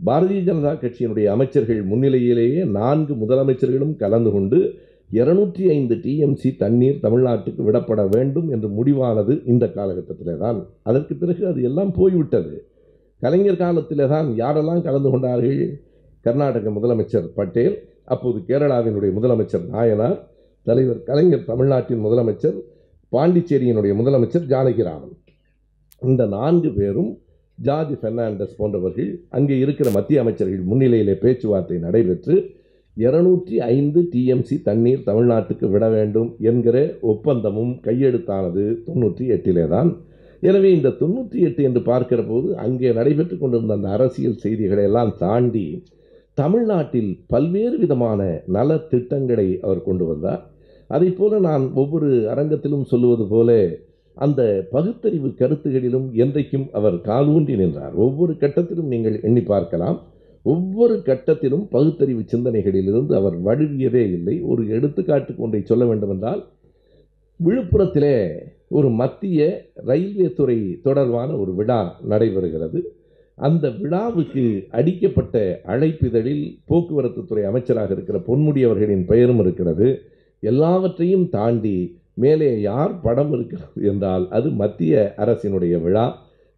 பாரதிய 0.00 0.40
ஜனதா 0.48 0.72
கட்சியினுடைய 0.80 1.26
அமைச்சர்கள் 1.34 1.82
முன்னிலையிலேயே 1.90 2.62
நான்கு 2.78 3.12
முதலமைச்சர்களும் 3.14 3.94
கலந்து 4.02 4.30
கொண்டு 4.30 4.58
இருநூற்றி 5.10 5.64
ஐந்து 5.70 5.94
டிஎம்சி 6.04 6.50
தண்ணீர் 6.56 7.02
தமிழ்நாட்டுக்கு 7.02 7.62
விடப்பட 7.62 8.02
வேண்டும் 8.14 8.48
என்று 8.50 8.68
முடிவானது 8.68 9.34
இந்த 9.44 9.64
காலகட்டத்திலே 9.66 10.34
தான் 10.38 10.58
அதற்கு 10.82 11.14
பிறகு 11.16 11.42
அது 11.46 11.60
எல்லாம் 11.62 11.92
போய்விட்டது. 11.92 12.54
கலைஞர் 13.22 13.56
காலத்திலே 13.56 14.06
தான் 14.06 14.28
யாரெல்லாம் 14.36 14.82
கலந்து 14.82 15.10
கொண்டார்கள்? 15.10 15.60
கர்நாடக 16.24 16.70
முதலமைச்சர் 16.70 17.28
பட்டேல் 17.34 17.76
அப்போது 18.04 18.38
கேரளாவினுடைய 18.48 19.10
முதலமைச்சர் 19.18 19.64
நாயனார் 19.68 20.18
தலைவர் 20.66 21.00
கலைஞர் 21.02 21.44
தமிழ்நாட்டின் 21.44 22.04
முதலமைச்சர் 22.06 22.56
பாண்டிச்சேரியினுடைய 23.12 23.92
முதலமைச்சர் 23.94 24.48
ஜானகிராமன் 24.48 25.14
இந்த 26.02 26.22
நான்கு 26.26 26.70
பேரும் 26.72 27.12
ஜார்ஜ் 27.58 27.94
பெர்னாண்டஸ் 28.00 28.56
போன்றவர்கள் 28.56 29.10
அங்கே 29.28 29.56
இருக்கிற 29.58 29.90
மத்திய 29.90 30.20
அமைச்சர்கள் 30.20 30.64
முன்னிலையிலே 30.64 31.14
பேச்சுவார்த்தை 31.14 31.78
நடைபெற்று 31.78 32.34
இருநூற்றி 32.96 33.56
ஐந்து 33.74 34.00
டிஎம்சி 34.12 34.56
தண்ணீர் 34.68 35.06
தமிழ்நாட்டுக்கு 35.08 35.66
விட 35.72 35.86
வேண்டும் 35.94 36.30
என்கிற 36.50 36.76
ஒப்பந்தமும் 37.12 37.72
கையெழுத்தானது 37.86 38.64
தொண்ணூற்றி 38.86 39.24
எட்டிலே 39.34 39.64
தான் 39.74 39.90
எனவே 40.42 40.70
இந்த 40.76 40.94
தொண்ணூற்றி 41.00 41.38
எட்டு 41.48 41.62
என்று 41.68 41.80
பார்க்கிற 41.90 42.20
போது 42.30 42.48
அங்கே 42.64 42.88
நடைபெற்று 42.98 43.36
கொண்டிருந்த 43.38 43.76
அந்த 43.78 43.90
அரசியல் 43.96 44.40
செய்திகளை 44.44 44.84
எல்லாம் 44.90 45.12
தாண்டி 45.24 45.66
தமிழ்நாட்டில் 46.38 47.10
பல்வேறு 47.32 47.76
விதமான 47.82 48.20
நல 48.56 48.70
திட்டங்களை 48.90 49.46
அவர் 49.66 49.86
கொண்டு 49.88 50.04
வந்தார். 50.08 50.42
அதை 50.90 51.08
போல 51.20 51.38
நான் 51.48 51.64
ஒவ்வொரு 51.82 52.08
அரங்கத்திலும் 52.32 52.88
சொல்லுவது 52.90 53.24
போல 53.30 53.50
அந்த 54.16 54.42
பகுத்தறிவு 54.74 55.28
கருத்துகளிலும் 55.40 56.08
என்றைக்கும் 56.24 56.66
அவர் 56.78 56.98
காலூன்றி 57.08 57.54
நின்றார். 57.62 57.94
ஒவ்வொரு 58.04 58.32
கட்டத்திலும் 58.42 58.92
நீங்கள் 58.94 59.16
எண்ணி 59.28 59.42
பார்க்கலாம். 59.52 59.98
ஒவ்வொரு 60.52 60.94
கட்டத்திலும் 61.04 61.64
பகுத்தறிவு 61.74 62.22
சிந்தனைகளிலிருந்து 62.32 63.14
அவர் 63.20 63.36
வழுவியதே 63.44 64.02
இல்லை. 64.16 64.34
ஒரு 64.50 64.62
எடுத்துக்காட்டுக்கு 64.76 65.42
ஒன்றை 65.46 65.60
சொல்ல 65.64 65.84
வேண்டுமென்றால் 65.84 66.42
விழுப்புரத்திலே 67.40 68.16
ஒரு 68.68 68.88
மத்திய 69.00 69.40
ரயில்வே 69.88 70.28
துறை 70.32 70.58
தொடர்பான 70.86 71.30
ஒரு 71.36 71.52
விழா 71.54 71.80
நடைபெறுகிறது. 72.10 72.80
அந்த 73.38 73.64
விழாவுக்கு 73.80 74.44
அடிக்கப்பட்ட 74.70 75.60
அழைப்பிதழில் 75.66 76.44
போக்குவரத்து 76.64 77.22
துறை 77.24 77.44
அமைச்சராக 77.44 77.92
இருக்கிற 77.92 78.18
பொன்முடி 78.28 78.62
அவர்களின் 78.64 79.04
பெயரும் 79.04 79.40
இருக்கிறது. 79.40 79.88
எல்லாவற்றையும் 80.42 81.26
தாண்டி 81.28 81.76
மேலே 82.14 82.48
யார் 82.60 82.94
படம் 83.06 83.32
இருக்கிறது 83.32 83.80
என்றால் 83.90 84.24
அது 84.36 84.48
மத்திய 84.62 85.14
அரசினுடைய 85.16 85.74
விழா 85.82 86.06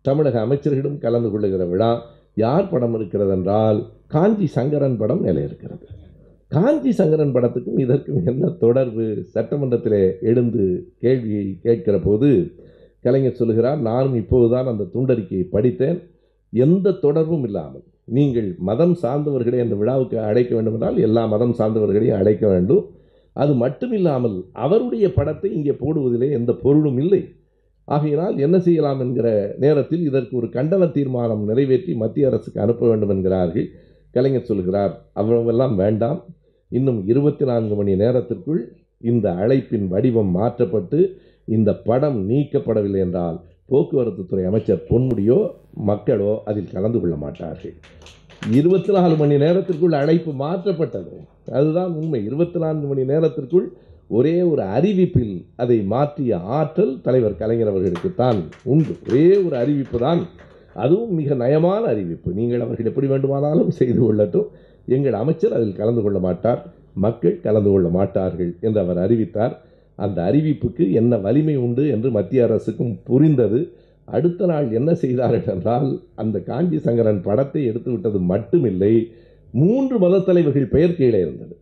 தமிழக 0.05 0.37
அமைச்சர்களும் 0.47 0.99
கலந்து 0.99 1.31
கொள்ளுகிற 1.31 1.65
விழா 1.65 1.91
யார் 2.45 2.71
படம் 2.73 2.95
இருக்கிறது 2.99 3.33
என்றால் 3.37 3.79
காஞ்சி 4.15 4.47
சங்கரன் 4.57 4.99
படம் 5.01 5.23
மேலே 5.27 5.41
இருக்கிறது. 5.49 5.85
காஞ்சி 6.51 6.91
சங்கரன் 6.99 7.35
படத்துக்கும் 7.35 7.81
இதற்கும் 7.85 8.27
என்ன 8.31 8.51
தொடர்பு? 8.63 9.07
சட்டமன்றத்திலே 9.35 10.03
எழுந்து 10.31 10.65
கேள்வியை 11.05 11.47
கேட்கிற 11.67 11.97
போது 12.07 12.29
கலைஞர் 13.05 13.39
சொல்லுகிறார் 13.41 13.81
நானும் 13.89 14.17
இப்போதுதான் 14.23 14.71
அந்த 14.73 14.89
துண்டறிக்கையை 14.95 15.47
படித்தேன். 15.55 15.99
எந்த 16.53 16.97
தொடர்பும் 17.05 17.45
இல்லாமல் 17.49 17.85
நீங்கள் 18.17 18.49
மதம் 18.69 18.95
சார்ந்தவர்களை 19.03 19.59
அந்த 19.65 19.75
விழாவுக்கு 19.81 20.17
அழைக்க 20.29 20.53
வேண்டும் 20.57 20.77
என்றால் 20.77 20.99
எல்லா 21.07 21.23
மதம் 21.35 21.57
சார்ந்தவர்களையும் 21.59 22.19
அழைக்க 22.21 22.45
வேண்டும். 22.53 22.85
அது 23.37 23.53
மட்டும் 23.63 23.93
இல்லாமல் 23.99 24.37
அவருடைய 24.65 25.07
படத்தை 25.19 25.49
இங்கே 25.59 25.75
போடுவதிலே 25.83 26.29
எந்த 26.39 26.53
பொருளும் 26.63 26.99
இல்லை. 27.03 27.21
ஆகையினால் 27.95 28.39
என்ன 28.39 28.57
செய்யலாம் 28.59 29.01
என்கிற 29.01 29.29
நேரத்தில் 29.59 30.03
இதற்கு 30.05 30.37
ஒரு 30.37 30.47
கண்டன 30.47 30.91
தீர்மானம் 30.91 31.45
நிறைவேற்றி 31.45 31.93
மத்திய 31.95 32.31
அரசுக்கு 32.31 32.59
அனுப்ப 32.61 32.89
வேண்டும் 32.89 33.09
என்கிறார்கள். 33.09 33.67
கலைஞர் 34.15 34.51
சொல்கிறார் 34.51 34.93
அவ்வளவெல்லாம் 35.17 35.75
வேண்டாம். 35.75 36.19
இன்னும் 36.71 37.01
இருபத்தி 37.07 37.45
நான்கு 37.45 37.75
மணி 37.75 37.93
நேரத்திற்குள் 37.97 38.61
இந்த 39.01 39.27
அழைப்பின் 39.43 39.87
வடிவம் 39.89 40.31
மாற்றப்பட்டு 40.31 41.01
இந்த 41.57 41.71
படம் 41.89 42.19
நீக்கப்படவில்லை 42.31 43.01
என்றால் 43.07 43.39
போக்குவரத்து 43.71 44.23
துறை 44.27 44.45
அமைச்சர் 44.45 44.87
பொன்முடியோ 44.89 45.39
மக்களோ 45.91 46.33
அதில் 46.45 46.73
கலந்து 46.73 47.01
கொள்ள 47.01 47.17
மாட்டார்கள். 47.17 47.75
இருபத்தி 48.53 48.93
நாலு 48.93 49.15
மணி 49.17 49.37
நேரத்திற்குள் 49.37 49.93
அழைப்பு 49.93 50.33
மாற்றப்பட்டது. 50.45 51.15
அதுதான் 51.59 51.93
உண்மை. 51.93 52.21
இருபத்தி 52.25 52.59
நான்கு 52.59 52.87
மணி 52.87 53.05
நேரத்திற்குள் 53.05 53.67
ஒரே 54.09 54.43
ஒரு 54.43 54.63
அறிவிப்பில் 54.63 55.45
அதை 55.57 55.83
மாற்றிய 55.83 56.39
ஆற்றல் 56.39 57.01
தலைவர் 57.03 57.37
கலைஞர் 57.37 57.71
அவர்களுக்குத்தான் 57.75 58.39
உண்டு. 58.63 58.97
ஒரே 59.09 59.37
ஒரு 59.37 59.57
அறிவிப்பு 59.57 59.99
தான். 59.99 60.27
அதுவும் 60.75 61.15
மிக 61.15 61.35
நயமான 61.35 61.83
அறிவிப்பு. 61.83 62.33
நீங்கள் 62.33 62.61
அவர்கள் 62.61 62.87
எப்படி 62.87 63.07
வேண்டுமானாலும் 63.07 63.71
செய்து 63.71 64.01
கொள்ளட்டும். 64.01 64.49
எங்கள் 64.87 65.13
அமைச்சர் 65.13 65.53
அதில் 65.53 65.77
கலந்து 65.77 66.03
கொள்ள 66.03 66.19
மாட்டார். 66.19 66.67
மக்கள் 66.93 67.41
கலந்து 67.41 67.71
கொள்ள 67.71 67.89
மாட்டார்கள் 67.89 68.57
என்று 68.61 68.81
அவர் 68.81 68.99
அறிவித்தார். 68.99 69.61
அந்த 69.95 70.23
அறிவிப்புக்கு 70.23 70.93
என்ன 70.93 71.17
வலிமை 71.17 71.57
உண்டு 71.57 71.89
என்று 71.89 72.11
மத்திய 72.11 72.45
அரசுக்கும் 72.45 72.99
புரிந்தது. 73.05 73.73
அடுத்த 74.05 74.47
நாள் 74.47 74.71
என்ன 74.71 74.95
செய்தார்கள் 74.95 75.55
என்றால் 75.55 76.01
அந்த 76.15 76.39
காஞ்சி 76.41 76.79
சங்கரன் 76.79 77.23
படத்தை 77.23 77.67
எடுத்து 77.67 77.91
விட்டது 77.91 78.19
மட்டுமில்லை 78.19 79.09
மூன்று 79.53 79.99
மத 79.99 80.19
தலைவர்கள் 80.19 80.67
பெயர் 80.67 80.97
கீழே 80.97 81.21
இருந்தது. 81.21 81.58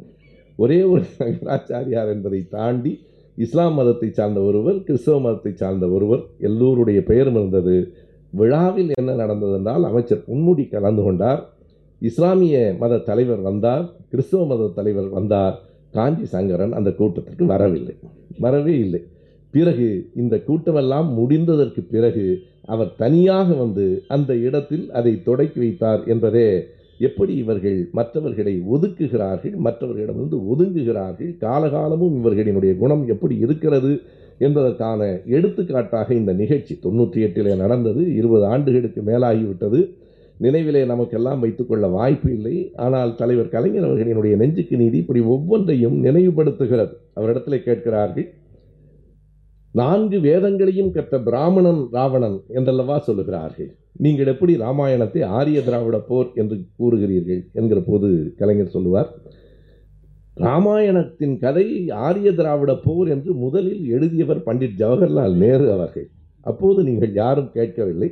ஒரே 0.59 0.79
ஒரு 0.93 1.05
சங்கராச்சாரியார் 1.19 2.13
என்பதை 2.15 2.41
தாண்டி 2.55 2.93
இஸ்லாம் 3.39 3.77
மதத்தை 3.79 4.09
சார்ந்த 4.11 4.41
ஒருவர் 4.41 4.79
கிறிஸ்தவ 4.87 5.17
மதத்தை 5.21 5.53
சார்ந்த 5.55 5.87
ஒருவர் 5.89 6.23
எல்லோருடைய 6.49 7.01
பெயரும் 7.11 7.39
இருந்தது. 7.41 7.77
விழாவில் 8.33 8.91
என்ன 8.99 9.11
நடந்தது 9.23 9.55
என்றால் 9.59 9.85
அமைச்சர் 9.91 10.25
பொன்முடி 10.29 10.65
கலந்து 10.69 11.03
கொண்டார். 11.03 11.43
இஸ்லாமிய 12.03 12.57
மத 12.81 13.03
தலைவர் 13.09 13.43
வந்தார் 13.49 13.85
கிறிஸ்தவ 14.11 14.47
மத 14.47 14.71
தலைவர் 14.79 15.11
வந்தார். 15.19 15.55
காஞ்சி 15.95 16.27
சங்கரன் 16.35 16.75
அந்த 16.79 16.91
கூட்டத்திற்கு 16.99 17.45
வரவில்லை 17.53 17.95
வரவே 18.45 18.75
இல்லை. 18.79 19.01
பிறகு 19.55 19.89
இந்த 20.15 20.35
கூட்டமெல்லாம் 20.49 21.09
முடிந்ததற்கு 21.19 21.83
பிறகு 21.95 22.25
அவர் 22.73 22.91
தனியாக 22.97 23.49
வந்து 23.55 23.85
அந்த 24.15 24.33
இடத்தில் 24.47 24.87
அதை 24.99 25.13
தொடக்கி 25.29 25.59
வைத்தார் 25.63 26.03
என்பதே 26.13 26.49
எப்படி 26.99 27.35
இவர்கள் 27.37 27.89
மற்றவர்களை 27.93 28.63
ஒதுக்குகிறார்கள் 28.73 29.57
மற்றவர்களிடமிருந்து 29.57 30.39
ஒதுங்குகிறார்கள் 30.53 31.33
காலகாலமும் 31.41 32.17
இவர்களினுடைய 32.21 32.79
குணம் 32.79 33.07
எப்படி 33.07 33.37
இருக்கிறது 33.37 34.01
என்பதற்கான 34.39 35.21
எடுத்துக்காட்டாக 35.27 36.15
இந்த 36.15 36.33
நிகழ்ச்சி 36.33 36.79
தொண்ணூற்றி 36.83 37.21
எட்டிலே 37.27 37.57
நடந்தது. 37.57 38.15
இருபது 38.15 38.47
ஆண்டுகளுக்கு 38.47 39.03
மேலாகிவிட்டது. 39.03 39.81
நினைவிலே 40.41 40.87
நமக்கெல்லாம் 40.87 41.41
வைத்துக்கொள்ள 41.41 41.87
வாய்ப்பு 41.87 42.33
இல்லை. 42.33 42.73
ஆனால் 42.75 43.15
தலைவர் 43.15 43.49
கலைஞர் 43.49 43.89
அவர்களினுடைய 43.89 44.37
நெஞ்சுக்கு 44.37 44.77
நீதி 44.77 44.99
இப்படி 44.99 45.21
ஒவ்வொன்றையும் 45.21 46.05
நினைவுபடுத்துகிறது. 46.05 46.95
அவரிடத்தில் 47.15 47.63
கேட்கிறார்கள் 47.63 48.35
நான்கு 49.73 50.21
வேதங்களையும் 50.21 50.91
கற்ற 50.91 51.21
பிராமணன் 51.21 51.87
ராவணன் 51.91 52.41
என்றல்லவா 52.49 53.03
சொல்லுகிறார்கள். 53.07 53.73
நீங்கள் 54.05 54.31
எப்படி 54.33 54.53
ராமாயணத்தை 54.57 55.21
ஆரிய 55.39 55.59
திராவிட 55.63 55.99
போர் 56.09 56.29
என்று 56.35 56.57
கூறுகிறீர்கள் 56.79 57.43
என்கிற 57.53 57.81
போது 57.81 58.09
கலைஞர் 58.39 58.75
சொல்லுவார் 58.77 59.11
ராமாயணத்தின் 60.37 61.39
கதை 61.39 61.67
ஆரிய 62.07 62.29
திராவிட 62.33 62.73
போர் 62.77 63.09
என்று 63.09 63.31
முதலில் 63.35 63.85
எழுதியவர் 63.89 64.43
பண்டிட் 64.47 64.75
ஜவஹர்லால் 64.79 65.37
நேரு 65.43 65.67
அவர்கள். 65.73 66.09
அப்போது 66.47 66.81
நீங்கள் 66.83 67.13
யாரும் 67.13 67.51
கேட்கவில்லை. 67.53 68.09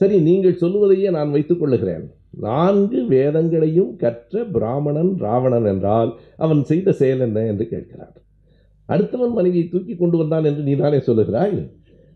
சரி 0.00 0.16
நீங்கள் 0.20 0.60
சொல்லுவதையே 0.60 1.10
நான் 1.10 1.30
வைத்துக் 1.30 1.60
கொள்ளுகிறேன். 1.60 2.04
நான்கு 2.30 3.00
வேதங்களையும் 3.06 3.92
கற்ற 3.96 4.44
பிராமணன் 4.44 5.12
ராவணன் 5.18 5.64
என்றால் 5.64 6.10
அவன் 6.36 6.62
செய்த 6.64 6.92
செயல் 6.92 7.20
என்ன 7.20 7.46
என்று 7.46 7.64
கேட்கிறார். 7.68 8.14
அடுத்தவன் 8.88 9.36
மனைவியை 9.38 9.68
தூக்கி 9.68 9.94
கொண்டு 9.96 10.16
வந்தான் 10.16 10.44
என்று 10.44 10.62
நீ 10.62 10.74
தானே 10.74 10.98
சொல்லுகிறாய்? 10.98 11.56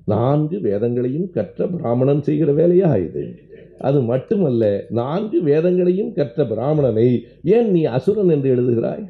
நான்கு 0.07 0.61
வேதங்களையும் 0.61 1.31
கற்ற 1.31 1.67
பிராமணன் 1.67 2.23
செய்கிற 2.23 2.53
வேலையா 2.53 2.91
இது? 3.07 3.35
அது 3.79 4.01
மட்டுமல்ல 4.01 4.87
நான்கு 4.91 5.43
வேதங்களையும் 5.43 6.13
கற்ற 6.13 6.45
பிராமணனை 6.45 7.21
ஏன் 7.45 7.71
நீ 7.71 7.85
அசுரன் 7.85 8.29
என்று 8.29 8.51
எழுதுகிறாய்? 8.55 9.05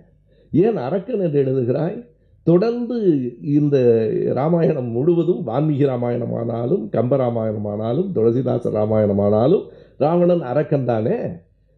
ஏன் 0.53 0.76
அரக்கன் 0.76 1.20
என்று 1.20 1.40
எழுதுகிறாய்? 1.44 2.07
தொடர்ந்து 2.42 2.99
இந்த 3.42 3.76
ராமாயணம் 4.34 4.90
முழுவதும் 4.90 5.47
வால்மீகி 5.47 5.86
ராமாயணமானாலும் 5.86 6.84
கம்ப 6.92 7.16
ராமாயணமானாலும் 7.16 8.11
துளசிதாச 8.12 8.70
ராமாயணமானாலும் 8.70 9.64
ராவணன் 9.99 10.42
அரக்கன் 10.42 10.84
தானே? 10.84 11.18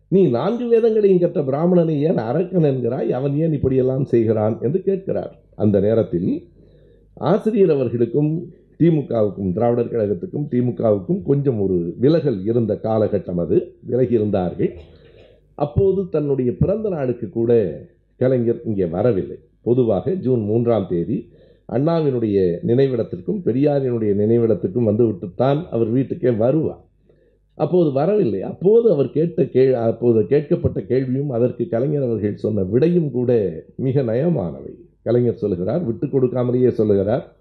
நீ 0.08 0.28
நான்கு 0.28 0.66
வேதங்களையும் 0.68 1.20
கற்ற 1.20 1.42
பிராமணனை 1.42 2.00
ஏன் 2.02 2.18
அரக்கன் 2.18 2.62
என்கிறாய்? 2.62 3.08
அவன் 3.08 3.36
ஏன் 3.36 3.52
இப்படியெல்லாம் 3.52 4.04
செய்கிறான்? 4.04 4.58
என்று 4.60 4.82
கேட்கிறார். 4.82 5.38
அந்த 5.56 5.80
நேரத்தில் 5.80 6.48
ஆசிரியர் 7.14 7.70
அவர்களுக்கும் 7.70 8.32
திமுகவுக்கும் 8.78 9.52
திராவிடர் 9.52 9.92
கழகத்துக்கும் 9.92 10.48
திமுகவுக்கும் 10.50 11.22
கொஞ்சம் 11.22 11.60
ஒரு 11.60 11.94
விலகல் 12.00 12.44
இருந்த 12.44 12.80
காலகட்டம் 12.82 13.36
அது. 13.36 13.74
விலகி 13.80 14.14
இருந்தார்கள். 14.14 14.72
அப்போது 15.54 16.08
தன்னுடைய 16.10 16.56
பிறந்த 16.56 16.88
நாளுக்கு 16.88 17.28
கூட 17.28 17.80
கலைஞர் 18.16 18.60
இங்கே 18.64 18.84
வரவில்லை. 18.84 19.38
பொதுவாக 19.62 20.14
ஜூன் 20.14 20.40
மூன்றாம் 20.40 20.86
தேதி 20.88 21.28
அண்ணாவினுடைய 21.72 22.58
நினைவிடத்திற்கும் 22.66 23.40
பெரியாரினுடைய 23.44 24.12
நினைவிடத்திற்கும் 24.14 24.88
வந்துவிட்டுத்தான் 24.90 25.68
அவர் 25.70 25.88
வீட்டுக்கே 25.88 26.30
வருவார். 26.30 26.84
அப்போது 27.54 27.92
வரவில்லை. 27.92 28.42
அப்போது 28.42 28.90
அவர் 28.90 29.10
கேட்ட 29.10 29.44
கேள் 29.44 29.74
அப்போது 29.74 30.20
கேட்கப்பட்ட 30.20 30.86
கேள்வியும் 30.86 31.30
அதற்கு 31.30 31.68
கலைஞர் 31.68 32.02
அவர்கள் 32.02 32.36
சொன்ன 32.36 32.62
விடையும் 32.62 33.10
கூட 33.10 33.50
மிக 33.76 34.02
நயமானவை. 34.02 34.74
கலைஞர் 35.02 35.34
சொல்லுகிறார் 35.34 35.84
விட்டு 35.84 36.06
கொடுக்காமலேயே 36.06 36.68
சொல்லுகிறார். 36.68 37.36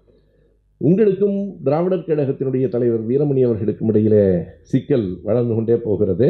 உங்களுக்கும் 0.80 1.38
திராவிடர் 1.64 2.04
கழகத்தினுடைய 2.08 2.68
தலைவர் 2.68 3.04
வீரமணி 3.08 3.42
அவர்களுக்கும் 3.44 3.88
இடையிலே 3.88 4.26
சிக்கல் 4.70 5.06
வளர்ந்து 5.22 5.54
கொண்டே 5.54 5.76
போகிறது. 5.86 6.28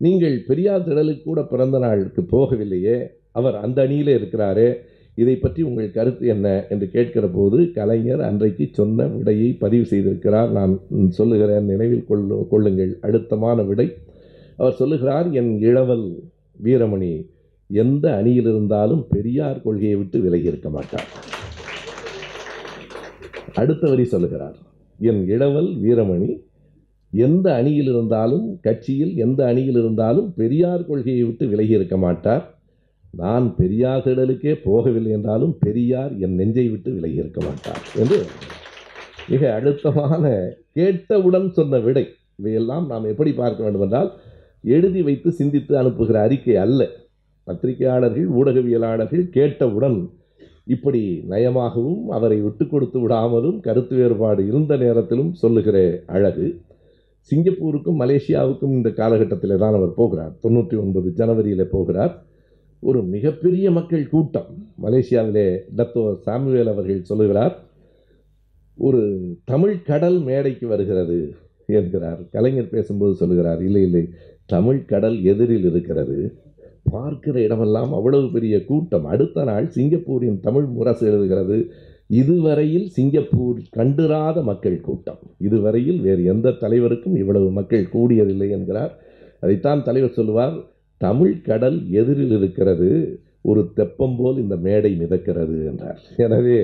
நீங்கள் 0.00 0.36
பெரியார் 0.46 0.86
திடலுக்கு 0.88 1.22
கூட 1.22 1.42
பிறந்த 1.42 1.78
நாளுக்கு 1.78 2.22
போகவில்லையே 2.32 2.96
அவர் 3.32 3.56
அந்த 3.64 3.78
அணியிலே 3.86 4.14
இருக்கிறாரே 4.18 4.68
இதை 5.14 5.34
பற்றி 5.36 5.60
உங்கள் 5.62 5.90
கருத்து 5.90 6.24
என்ன 6.26 6.46
என்று 6.68 6.86
கேட்கிற 6.90 7.26
போது 7.26 7.58
கலைஞர் 7.72 8.22
அன்றைக்கு 8.22 8.64
சொன்ன 8.72 9.06
விடையை 9.06 9.50
பதிவு 9.52 9.84
செய்திருக்கிறார். 9.84 10.50
நான் 10.50 10.74
சொல்லுகிறேன் 11.08 11.70
நினைவில் 11.72 12.08
கொள்ளு 12.08 12.48
கொள்ளுங்கள். 12.48 12.98
அழுத்தமான 13.00 13.62
விடை. 13.62 13.88
அவர் 14.56 14.78
சொல்லுகிறார் 14.80 15.30
என் 15.32 15.58
இளவல் 15.60 16.06
வீரமணி 16.64 17.14
எந்த 17.70 18.06
அணியில் 18.16 18.50
இருந்தாலும் 18.52 19.06
பெரியார் 19.08 19.62
கொள்கையை 19.62 19.96
விட்டு 19.96 20.20
விலகி 20.20 20.50
இருக்க 20.52 20.68
மாட்டார். 20.68 21.08
அடுத்த 23.60 23.84
வரி 23.90 24.04
சொல்லுகிறார். 24.04 24.56
என் 25.00 25.22
இளவல் 25.34 25.70
வீரமணி 25.84 26.30
எந்த 27.12 27.46
அணியில் 27.54 27.88
இருந்தாலும் 27.92 28.46
கட்சியில் 28.66 29.12
எந்த 29.24 29.40
அணியில் 29.50 29.78
இருந்தாலும் 29.82 30.28
பெரியார் 30.40 30.86
கொள்கையை 30.88 31.22
விட்டு 31.24 31.44
விலகி 31.52 31.74
இருக்க 31.78 31.96
மாட்டார். 31.96 32.44
நான் 33.14 33.46
பெரியார் 33.56 34.04
திடலுக்கே 34.06 34.52
போகவில்லை 34.64 35.12
என்றாலும் 35.16 35.54
பெரியார் 35.60 36.12
என் 36.18 36.34
நெஞ்சை 36.34 36.66
விட்டு 36.68 36.90
விலகி 36.96 37.18
இருக்க 37.22 37.40
மாட்டார் 37.46 37.82
என்று 38.02 38.18
மிக 39.28 39.42
அழுத்தமான 39.54 40.24
கேட்டவுடன் 40.78 41.48
சொன்ன 41.58 41.78
விடை. 41.78 42.04
இவையெல்லாம் 42.40 42.86
நாம் 42.86 43.10
எப்படி 43.12 43.30
பார்க்க 43.32 43.64
வேண்டும் 43.64 43.84
என்றால் 43.86 44.10
எழுதி 44.64 45.00
வைத்து 45.02 45.30
சிந்தித்து 45.32 45.72
அனுப்புகிற 45.78 46.16
அறிக்கை 46.26 46.56
அல்ல. 46.64 46.82
பத்திரிகையாளர்கள் 47.46 48.28
ஊடகவியலாளர்கள் 48.38 49.24
கேட்டவுடன் 49.36 49.98
இப்படி 50.66 51.02
நயமாகவும் 51.28 52.06
அவரை 52.08 52.38
விட்டு 52.40 52.64
கொடுத்து 52.66 52.98
விடாமலும் 53.02 53.58
கருத்து 53.60 53.96
வேறுபாடு 53.96 54.46
இருந்த 54.46 54.76
நேரத்திலும் 54.76 55.32
சொல்லுகிற 55.32 55.78
அழகு 56.06 56.46
சிங்கப்பூருக்கும் 57.30 58.00
மலேசியாவுக்கும் 58.00 58.74
இந்த 58.78 58.90
காலகட்டத்தில் 58.90 59.58
தான் 59.58 59.74
அவர் 59.74 59.94
போகிறார். 59.94 60.32
தொண்ணூற்றி 60.42 60.76
ஒன்பது 60.78 61.08
ஜனவரியில் 61.10 61.72
போகிறார். 61.74 62.12
ஒரு 62.82 63.02
மிகப்பெரிய 63.02 63.70
மக்கள் 63.70 64.08
கூட்டம். 64.08 64.50
மலேசியாவிலே 64.82 65.46
டத்தோ 65.76 66.02
சாமுவேல் 66.26 66.68
அவர்கள் 66.68 67.08
சொல்லுகிறார் 67.10 67.54
ஒரு 68.78 69.00
தமிழ் 69.44 69.82
கடல் 69.82 70.18
மேடைக்கு 70.18 70.66
வருகிறது 70.68 71.18
என்கிறார். 71.66 72.20
கலைஞர் 72.30 72.74
பேசும்போது 72.74 73.14
சொல்லுகிறார் 73.14 73.62
இல்லை 73.62 73.82
இல்லை 73.82 74.04
தமிழ் 74.46 74.84
கடல் 74.84 75.22
எதிரில் 75.22 75.64
இருக்கிறது. 75.64 76.18
பார்க்கிற 76.92 77.36
இடமெல்லாம் 77.46 77.92
அவ்வளவு 77.98 78.26
பெரிய 78.36 78.56
கூட்டம். 78.70 79.06
அடுத்த 79.14 79.44
நாள் 79.50 79.66
சிங்கப்பூரின் 79.76 80.38
தமிழ் 80.46 80.68
முரசு 80.76 81.04
எழுதுகிறது 81.10 81.58
இதுவரையில் 82.20 82.86
சிங்கப்பூர் 82.96 83.58
கண்டிராத 83.76 84.42
மக்கள் 84.50 84.78
கூட்டம். 84.80 85.20
இதுவரையில் 85.46 86.00
வேறு 86.06 86.22
எந்த 86.32 86.54
தலைவருக்கும் 86.62 87.16
இவ்வளவு 87.22 87.48
மக்கள் 87.58 87.90
கூடியதில்லை 87.94 88.48
என்கிறார். 88.56 88.92
அதைத்தான் 89.44 89.84
தலைவர் 89.88 90.16
சொல்லுவார் 90.18 90.56
தமிழ் 91.00 91.34
கடல் 91.48 91.78
எதிரில் 92.00 92.34
இருக்கிறது 92.38 92.90
ஒரு 93.50 93.62
தெப்பம் 93.78 94.16
போல் 94.18 94.38
இந்த 94.44 94.56
மேடை 94.66 94.92
மிதக்கிறது 95.00 95.56
என்றார். 95.70 95.98
எனவே 96.24 96.60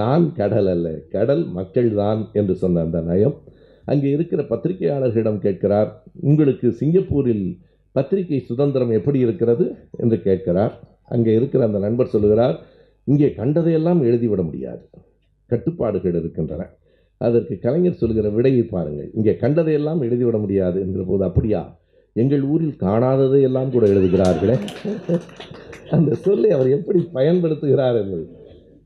நான் 0.00 0.24
கடல் 0.38 0.68
அல்ல 0.72 0.88
கடல் 1.16 1.44
மக்கள்தான் 1.58 2.22
என்று 2.32 2.54
சொன்ன 2.62 2.80
அந்த 2.86 3.00
நயம். 3.10 3.36
அங்கே 3.84 4.08
இருக்கிற 4.16 4.40
பத்திரிகையாளர்களிடம் 4.50 5.42
கேட்கிறார் 5.44 5.90
உங்களுக்கு 6.30 6.68
சிங்கப்பூரில் 6.80 7.46
பத்திரிகை 7.96 8.38
சுதந்திரம் 8.48 8.92
எப்படி 8.98 9.18
இருக்கிறது 9.18 9.66
என்று 10.02 10.16
கேட்கிறார். 10.26 10.74
அங்கே 11.14 11.32
இருக்கிற 11.34 11.64
அந்த 11.64 11.78
நண்பர் 11.78 12.12
சொல்லுகிறார் 12.14 12.56
இங்கே 13.04 13.28
கண்டதையெல்லாம் 13.36 14.00
எழுதிவிட 14.02 14.42
முடியாது. 14.44 14.82
கட்டுப்பாடுகள் 15.50 16.18
இருக்கின்றன. 16.20 16.62
அதற்கு 17.20 17.54
கலைஞர் 17.58 18.00
சொல்கிற 18.00 18.28
விடையை 18.28 18.62
பாருங்கள். 18.62 19.10
இங்கே 19.14 19.32
கண்டதையெல்லாம் 19.40 20.00
எழுதிவிட 20.02 20.38
முடியாது 20.40 20.78
என்கிற 20.80 21.04
போது 21.08 21.24
அப்படியா? 21.24 21.62
எங்கள் 22.12 22.42
ஊரில் 22.52 22.74
காணாததை 22.80 23.40
எல்லாம் 23.42 23.70
கூட 23.70 23.84
எழுதுகிறார்களே? 23.86 24.56
அந்த 25.90 26.10
சொல்லை 26.24 26.50
அவர் 26.50 26.70
எப்படி 26.78 27.00
பயன்படுத்துகிறார் 27.14 27.98
என்பது. 28.02 28.24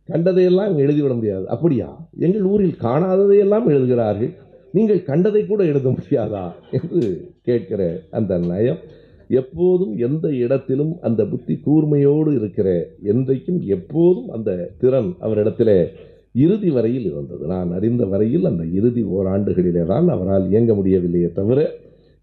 கண்டதையெல்லாம் 0.08 0.76
எழுதிவிட 0.78 1.14
முடியாது. 1.14 1.44
அப்படியா? 1.48 1.88
எங்கள் 2.18 2.46
ஊரில் 2.52 2.76
காணாததையெல்லாம் 2.80 3.66
எழுதுகிறார்கள். 3.74 4.32
நீங்கள் 4.72 5.02
கண்டதை 5.02 5.42
கூட 5.46 5.60
எழுத 5.64 5.88
முடியாதா? 5.88 6.44
என்று 6.78 7.02
கேட்கிற 7.42 7.82
அந்த 8.10 8.38
நயம். 8.50 8.80
எப்போதும் 9.30 9.92
எந்த 9.96 10.26
இடத்திலும் 10.34 10.92
அந்த 11.00 11.26
புத்தி 11.26 11.54
கூர்மையோடு 11.66 12.30
இருக்கிற 12.34 12.68
என்றைக்கும் 13.04 13.60
எப்போதும் 13.76 14.28
அந்த 14.28 14.50
திறன் 14.78 15.10
அவரிடத்தில் 15.18 15.74
இறுதி 16.32 16.70
வரையில் 16.70 17.04
இருந்தது. 17.04 17.46
நான் 17.46 17.70
அறிந்த 17.72 18.04
வரையில் 18.06 18.44
அந்த 18.44 18.64
இறுதி 18.78 19.02
ஓராண்டுகளிலே 19.16 19.84
தான் 19.86 20.08
அவரால் 20.08 20.48
இயங்க 20.48 20.74
முடியவில்லையே 20.74 21.30
தவிர 21.32 21.60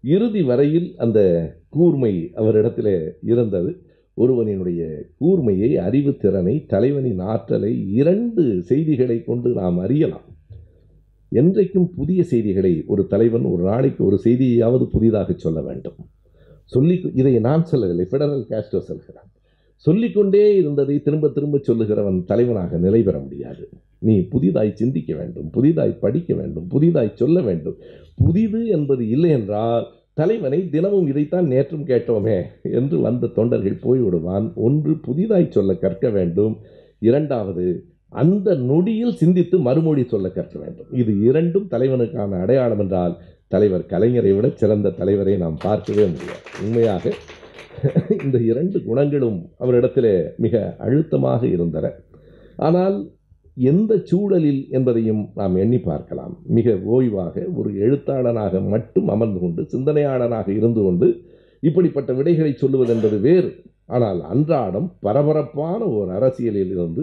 இறுதி 0.04 0.42
வரையில் 0.42 0.88
அந்த 0.96 1.18
கூர்மை 1.68 2.12
அவரிடத்தில் 2.34 2.94
இருந்தது. 3.22 3.70
ஒருவனினுடைய 4.14 4.82
கூர்மையை 5.20 5.70
அறிவுத்திறனை 5.88 6.54
தலைவனின் 6.66 7.20
ஆற்றலை 7.32 7.72
இரண்டு 7.92 8.44
செய்திகளை 8.62 9.18
கொண்டு 9.24 9.50
நாம் 9.50 9.78
அறியலாம். 9.78 10.26
என்றைக்கும் 11.32 11.88
புதிய 11.96 12.20
செய்திகளை 12.24 12.72
ஒரு 12.86 13.06
தலைவன் 13.06 13.44
ஒரு 13.44 13.62
நாளைக்கு 13.62 14.04
ஒரு 14.04 14.18
செய்தியாவது 14.24 14.86
புதிதாக 14.86 15.32
சொல்ல 15.36 15.60
வேண்டும். 15.62 15.98
சொல்லி 16.74 16.94
இதை 17.20 17.34
நான் 17.48 17.68
சொல்லவில்லை 17.72 18.06
ஃபெடரல் 18.10 18.46
காஸ்டோ 18.52 18.80
சொல்கிறான் 18.90 19.28
சொல்லிக்கொண்டே 19.86 20.44
இருந்ததை 20.60 20.94
திரும்ப 21.02 21.26
திரும்ப 21.28 21.56
சொல்லுகிறவன் 21.66 22.16
தலைவனாக 22.30 22.78
நிலை 22.84 23.00
பெற 23.02 23.16
முடியாது. 23.18 23.64
நீ 24.06 24.14
புதிதாய் 24.32 24.78
சிந்திக்க 24.80 25.10
வேண்டும் 25.18 25.48
புதிதாய் 25.56 26.00
படிக்க 26.00 26.30
வேண்டும் 26.34 26.66
புதிதாய் 26.66 27.18
சொல்ல 27.20 27.38
வேண்டும். 27.40 27.76
புதிது 28.14 28.60
என்பது 28.76 29.04
இல்லை 29.08 29.30
என்றால் 29.30 29.86
தலைவனை 30.20 30.58
தினமும் 30.68 31.06
இதைத்தான் 31.06 31.46
நேற்றும் 31.46 31.86
கேட்டோமே 31.90 32.38
என்று 32.78 32.96
வந்த 33.00 33.30
தொண்டர்கள் 33.38 33.82
போய்விடுவான். 33.84 34.46
ஒன்று 34.66 34.94
புதிதாய் 35.06 35.54
சொல்ல 35.56 35.74
கற்க 35.84 36.08
வேண்டும் 36.10 36.56
இரண்டாவது 37.10 37.66
அந்த 38.12 38.54
நொடியில் 38.70 39.18
சிந்தித்து 39.22 39.56
மறுமொழி 39.58 40.04
சொல்ல 40.04 40.28
கற்க 40.28 40.56
வேண்டும். 40.58 40.90
இது 41.00 41.12
இரண்டும் 41.20 41.70
தலைவனுக்கான 41.70 42.40
அடையாளம் 42.44 42.78
என்றால் 42.78 43.14
தலைவர் 43.50 43.84
கலைஞரை 43.90 44.32
விட 44.34 44.46
சிறந்த 44.54 44.88
தலைவரை 44.90 45.34
நாம் 45.36 45.58
பார்க்கவே 45.62 46.06
முடியாது. 46.06 46.44
உண்மையாக 46.62 47.04
இந்த 48.24 48.36
இரண்டு 48.40 48.78
குணங்களும் 48.82 49.38
அவரிடத்திலே 49.60 50.12
மிக 50.36 50.54
அழுத்தமாக 50.78 51.42
இருந்தன. 51.46 51.86
ஆனால் 52.58 52.96
எந்த 53.56 53.92
சூழலில் 54.04 54.68
என்பதையும் 54.70 55.22
நாம் 55.34 55.56
எண்ணி 55.56 55.78
பார்க்கலாம். 55.78 56.34
மிக 56.48 56.74
ஓய்வாக 56.86 57.44
ஒரு 57.54 57.70
எழுத்தாளனாக 57.76 58.60
மட்டும் 58.68 59.08
அமர்ந்து 59.08 59.40
கொண்டு 59.40 59.62
சிந்தனையாளனாக 59.74 60.48
இருந்து 60.48 60.82
கொண்டு 60.82 61.08
இப்படிப்பட்ட 61.62 62.12
விடைகளை 62.12 62.52
சொல்லுவது 62.52 62.92
என்பது 62.94 63.18
வேறு. 63.20 63.50
ஆனால் 63.86 64.20
அன்றாடம் 64.22 64.88
பரபரப்பான 65.00 65.80
ஒரு 65.88 66.10
அரசியலில் 66.12 66.70
இருந்து 66.70 67.02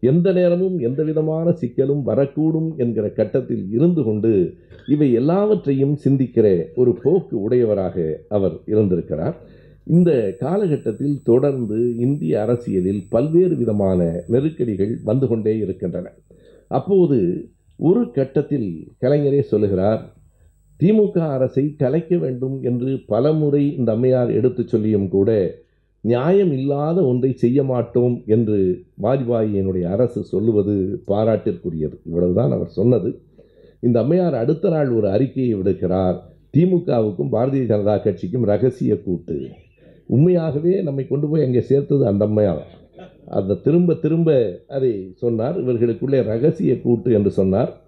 எந்த 0.00 0.32
நேரமும் 0.32 0.78
எந்த 0.78 1.02
விதமான 1.02 1.50
சிக்கலும் 1.50 2.02
வரக்கூடும் 2.06 2.76
என்கிற 2.76 3.08
கட்டத்தில் 3.10 3.64
இருந்து 3.70 4.02
கொண்டு 4.02 4.54
இவை 4.86 5.12
எல்லாவற்றையும் 5.12 5.96
சிந்திக்கிற 6.04 6.64
ஒரு 6.74 6.92
போக்கு 7.02 7.40
உடையவராக 7.40 8.20
அவர் 8.28 8.56
இருந்திருக்கிறார். 8.66 9.36
இந்த 9.84 10.36
காலகட்டத்தில் 10.38 11.20
தொடர்ந்து 11.22 11.96
இந்திய 11.96 12.40
அரசியலில் 12.40 13.06
பல்வேறு 13.08 13.56
விதமான 13.56 14.24
நெருக்கடிகள் 14.28 14.98
வந்து 15.04 15.28
கொண்டே 15.28 15.58
இருக்கின்றன. 15.58 16.12
அப்போது 16.68 17.48
ஒரு 17.76 18.10
கட்டத்தில் 18.10 18.92
கலைஞரே 19.00 19.40
சொல்லுகிறார் 19.40 20.14
திமுக 20.80 21.18
அரசை 21.18 21.74
கலைக்க 21.78 22.16
வேண்டும் 22.16 22.62
என்று 22.62 23.00
பலமுறை 23.06 23.76
இந்த 23.76 23.92
அம்மையார் 23.92 24.30
எடுத்துச் 24.30 24.68
சொல்லியும் 24.68 25.08
கூட 25.08 25.30
நியாயம் 26.00 26.52
இல்லாத 26.52 27.04
ஒன்றை 27.04 27.32
செய்ய 27.32 27.62
மாட்டோம் 27.62 28.22
என்று 28.26 28.84
வாஜ்பாயினுடைய 29.02 29.82
அரசு 29.82 30.24
சொல்லுவது 30.24 31.02
பாராட்டிற்குரியது. 31.06 31.96
இவ்வளவுதான் 32.04 32.50
அவர் 32.50 32.68
சொன்னது. 32.68 33.20
இந்த 33.80 34.00
அம்மையார் 34.00 34.34
அடுத்த 34.34 34.68
நாள் 34.68 34.90
ஒரு 34.90 35.08
அறிக்கையை 35.10 35.54
விடுக்கிறார் 35.54 36.28
திமுகவுக்கும் 36.56 37.32
பாரதிய 37.32 37.64
ஜனதா 37.72 38.02
கட்சிக்கும் 38.02 38.44
ரகசிய 38.44 39.02
கூட்டு. 39.02 39.48
உண்மையாகவே 40.06 40.82
நம்மை 40.82 41.08
கொண்டு 41.08 41.28
போய் 41.28 41.44
அங்கே 41.44 41.60
சேர்த்தது 41.60 42.06
அந்த 42.06 42.24
அம்மையார். 42.24 42.66
அந்த 43.26 43.54
திரும்ப 43.54 43.94
திரும்ப 43.94 44.60
அதை 44.68 45.12
சொன்னார். 45.16 45.64
இவர்களுக்குள்ளே 45.64 46.22
ரகசிய 46.22 46.80
கூட்டு 46.80 47.12
என்று 47.12 47.30
சொன்னார். 47.30 47.80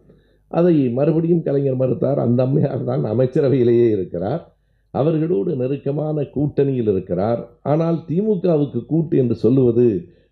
அதை 0.48 0.88
மறுபடியும் 0.88 1.42
கலைஞர் 1.42 1.80
மறுத்தார். 1.80 2.16
அந்த 2.16 2.42
அம்மையார் 2.42 2.84
தான் 2.84 3.04
அமைச்சரவையிலேயே 3.04 3.90
இருக்கிறார். 3.90 4.51
அவர்களோடு 4.94 5.50
நெருக்கமான 5.56 6.24
கூட்டணியில் 6.34 6.90
இருக்கிறார். 6.92 7.42
ஆனால் 7.62 7.98
திமுகவுக்கு 8.08 8.80
கூட்டு 8.86 9.14
என்று 9.16 9.36
சொல்லுவது 9.44 9.86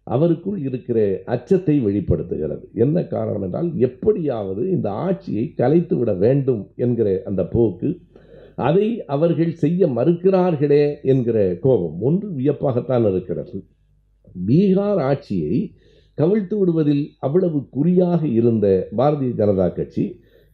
அவருக்குள் 0.06 0.58
இருக்கிற 0.68 0.98
அச்சத்தை 1.24 1.74
வெளிப்படுத்துகிறது. 1.80 2.64
என்ன 2.74 2.96
காரணம் 3.06 3.44
என்றால் 3.46 3.70
எப்படியாவது 3.88 4.62
இந்த 4.70 4.88
ஆட்சியை 5.06 5.44
கலைத்து 5.60 5.96
விட 5.98 6.12
வேண்டும் 6.24 6.62
என்கிற 6.76 7.08
அந்த 7.30 7.42
போக்கு 7.54 7.90
அதை 8.68 8.86
அவர்கள் 9.14 9.52
செய்ய 9.64 9.86
மறுக்கிறார்களே 9.98 10.84
என்கிற 11.02 11.38
கோபம் 11.60 11.98
ஒன்று 12.08 12.28
வியப்பாகத்தான் 12.38 13.06
இருக்கிறது. 13.10 13.58
பீகார் 14.48 15.00
ஆட்சியை 15.10 15.54
கவிழ்த்து 16.18 16.56
விடுவதில் 16.58 17.04
அவ்வளவு 17.18 17.58
குறியாக 17.76 18.22
இருந்த 18.38 18.66
பாரதிய 18.98 19.32
ஜனதா 19.40 19.68
கட்சி 19.72 20.04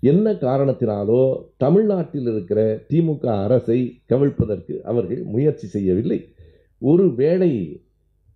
என்ன 0.01 0.33
காரணத்தினாலோ 0.33 1.37
தமிழ்நாட்டில் 1.57 2.23
இருக்கிற 2.23 2.81
திமுக 2.89 3.27
அரசை 3.27 4.01
கவிழ்ப்பதற்கு 4.09 4.81
அவர்கள் 4.81 5.23
முயற்சி 5.23 5.67
செய்யவில்லை. 5.67 6.29
ஒரு 6.79 7.15
வேளை 7.15 7.81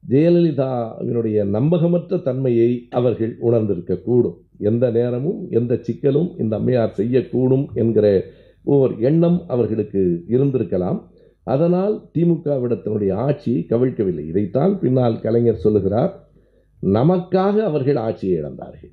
ஜெயலலிதாவினுடைய 0.08 1.44
நம்பகமற்ற 1.44 2.22
தன்மையை 2.22 2.86
அவர்கள் 2.90 3.38
உணர்ந்திருக்கக்கூடும். 3.42 4.36
எந்த 4.58 4.90
நேரமும் 4.90 5.46
எந்த 5.50 5.74
சிக்கலும் 5.74 6.40
இந்த 6.40 6.56
அம்மையார் 6.56 6.94
செய்யக்கூடும் 6.96 7.66
என்கிற 7.74 8.24
ஓர் 8.64 8.98
எண்ணம் 8.98 9.42
அவர்களுக்கு 9.46 10.24
இருந்திருக்கலாம். 10.28 11.02
அதனால் 11.42 12.10
திமுகவிடத்தினுடைய 12.14 13.12
ஆட்சியை 13.12 13.66
கவிழ்க்கவில்லை. 13.68 14.26
இதைத்தான் 14.26 14.78
பின்னால் 14.80 15.20
கலைஞர் 15.20 15.56
சொல்லுகிறார் 15.56 16.28
நமக்காக 16.82 17.56
அவர்கள் 17.56 17.96
ஆட்சியை 17.96 18.42
இழந்தார்கள். 18.42 18.92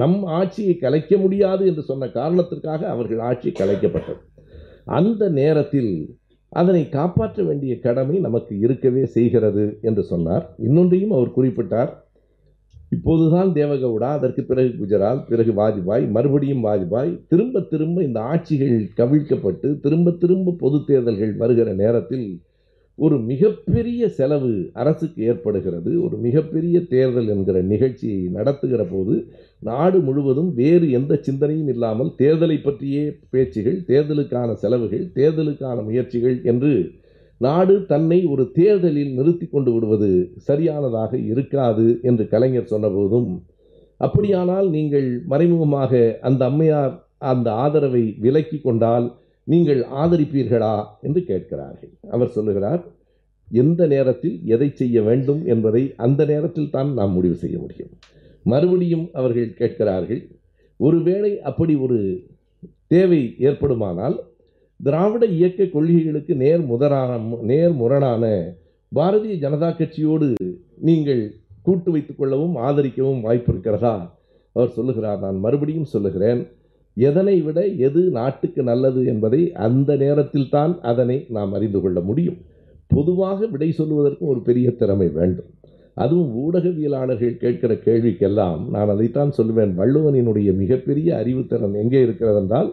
நம் 0.00 0.18
ஆட்சியை 0.38 0.74
கலைக்க 0.76 1.16
முடியாது 1.16 1.62
என்று 1.66 1.82
சொன்ன 1.82 2.08
காரணத்திற்காக 2.08 2.88
அவர்கள் 2.88 3.22
ஆட்சி 3.28 3.50
கலைக்கப்பட்டது. 3.50 4.22
அந்த 4.84 5.28
நேரத்தில் 5.28 5.92
அதனை 6.52 6.82
காப்பாற்ற 6.88 7.42
வேண்டிய 7.42 7.72
கடமை 7.78 8.18
நமக்கு 8.18 8.54
இருக்கவே 8.58 9.04
செய்கிறது 9.16 9.64
என்று 9.82 10.02
சொன்னார். 10.02 10.44
இன்னொன்றையும் 10.64 11.14
அவர் 11.16 11.36
குறிப்பிட்டார். 11.36 11.92
இப்போதுதான் 12.90 13.48
தேவகவுடா 13.52 14.10
அதற்கு 14.18 14.42
பிறகு 14.42 14.70
குஜராத் 14.80 15.24
பிறகு 15.28 15.52
வாஜ்பாய் 15.52 16.04
மறுபடியும் 16.10 16.64
வாஜ்பாய் 16.64 17.12
திரும்ப 17.28 17.60
திரும்ப 17.60 18.02
இந்த 18.02 18.20
ஆட்சிகள் 18.32 18.76
கவிழ்க்கப்பட்டு 18.96 19.70
திரும்ப 19.80 20.14
திரும்ப 20.22 20.54
பொது 20.58 20.78
தேர்தல்கள் 20.86 21.32
வருகிற 21.36 21.72
நேரத்தில் 21.72 22.28
ஒரு 22.98 23.16
மிகப்பெரிய 23.30 24.02
செலவு 24.08 24.52
அரசுக்கு 24.72 25.20
ஏற்படுகிறது. 25.24 25.90
ஒரு 26.02 26.16
மிகப்பெரிய 26.16 26.76
தேர்தல் 26.94 27.28
என்கிற 27.28 27.58
நிகழ்ச்சியை 27.72 28.20
நடத்துகிற 28.38 28.84
போது 28.84 29.14
நாடு 29.62 29.98
முழுவதும் 30.00 30.54
வேறு 30.54 30.90
எந்த 30.90 31.20
சிந்தனையும் 31.22 31.68
இல்லாமல் 31.68 32.10
தேர்தலை 32.18 32.62
பற்றியே 32.62 33.18
பேச்சுகள் 33.30 33.78
தேர்தலுக்கான 33.86 34.52
செலவுகள் 34.52 35.04
தேர்தலுக்கான 35.14 35.82
முயற்சிகள் 35.82 36.42
என்று 36.44 36.72
நாடு 37.38 37.86
தன்னை 37.86 38.26
ஒரு 38.26 38.50
தேர்தலில் 38.52 39.12
நிறுத்தி 39.12 39.46
கொண்டு 39.46 39.72
விடுவது 39.72 40.32
சரியானதாக 40.36 41.18
இருக்காது 41.18 42.00
என்று 42.02 42.28
கலைஞர் 42.28 42.70
சொன்னபோதும் 42.70 43.30
அப்படியானால் 44.00 44.68
நீங்கள் 44.68 45.22
மறைமுகமாக 45.26 46.18
அந்த 46.20 46.44
அம்மையார் 46.44 46.94
அந்த 47.18 47.52
ஆதரவை 47.52 48.14
விலக்கி 48.18 48.58
கொண்டால் 48.60 49.06
நீங்கள் 49.44 49.84
ஆதரிப்பீர்களா? 49.84 50.76
என்று 51.02 51.24
கேட்கிறார்கள். 51.24 51.92
அவர் 52.10 52.28
சொல்லுகிறார் 52.28 52.82
எந்த 53.48 53.86
நேரத்தில் 53.86 54.40
எதை 54.44 54.68
செய்ய 54.74 55.02
வேண்டும் 55.02 55.46
என்பதை 55.46 55.94
அந்த 55.96 56.24
நேரத்தில் 56.24 56.70
தான் 56.70 56.92
நாம் 56.94 57.12
முடிவு 57.12 57.34
செய்ய 57.34 57.58
முடியும். 57.58 57.92
மறுபடியும் 58.50 59.06
அவர்கள் 59.12 59.56
கேட்கிறார்கள் 59.60 60.22
ஒருவேளை 60.80 61.32
அப்படி 61.50 61.74
ஒரு 61.76 61.98
தேவை 62.86 63.20
ஏற்படுமானால் 63.48 64.16
திராவிட 64.80 65.24
இயக்க 65.38 65.64
கொள்கைகளுக்கு 65.64 66.32
நேர் 66.44 66.62
முதலான 66.72 67.12
நேர் 67.42 67.74
முரணான 67.82 68.24
பாரதிய 68.92 69.34
ஜனதா 69.44 69.70
கட்சியோடு 69.76 70.28
நீங்கள் 70.88 71.22
கூட்டு 71.62 71.90
வைத்துக் 71.90 72.18
கொள்ளவும் 72.18 72.56
ஆதரிக்கவும் 72.66 73.20
வாய்ப்பு 73.20 73.50
இருக்கிறதா? 73.52 73.94
அவர் 74.56 74.76
சொல்லுகிறார் 74.76 75.22
நான் 75.24 75.38
மறுபடியும் 75.38 75.92
சொல்லுகிறேன் 75.94 76.42
எதனை 76.96 77.36
விட 77.46 77.58
எது 77.88 78.02
நாட்டுக்கு 78.18 78.60
நல்லது 78.62 79.00
என்பதை 79.12 79.40
அந்த 79.66 79.96
நேரத்தில் 79.96 80.48
தான் 80.48 80.74
அதனை 80.90 81.16
நாம் 81.36 81.52
அறிந்து 81.52 81.80
கொள்ள 81.80 81.98
முடியும். 82.00 82.38
பொதுவாக 82.90 83.46
விடை 83.46 83.68
சொல்லுவதற்கும் 83.78 84.32
ஒரு 84.32 84.40
பெரிய 84.48 84.70
திறமை 84.80 85.08
வேண்டும். 85.18 85.50
அதுவும் 85.96 86.32
ஊடகவியலாளர்கள் 86.44 87.40
கேட்கிற 87.42 87.72
கேள்விக்கெல்லாம் 87.86 88.62
நான் 88.74 88.90
அதைத்தான் 88.94 89.36
சொல்லுவேன். 89.38 89.72
வள்ளுவனினுடைய 89.80 90.50
மிகப்பெரிய 90.62 91.08
அறிவுத்திறன் 91.22 91.76
எங்கே 91.82 92.00
இருக்கிறது 92.02 92.40
என்றால் 92.42 92.70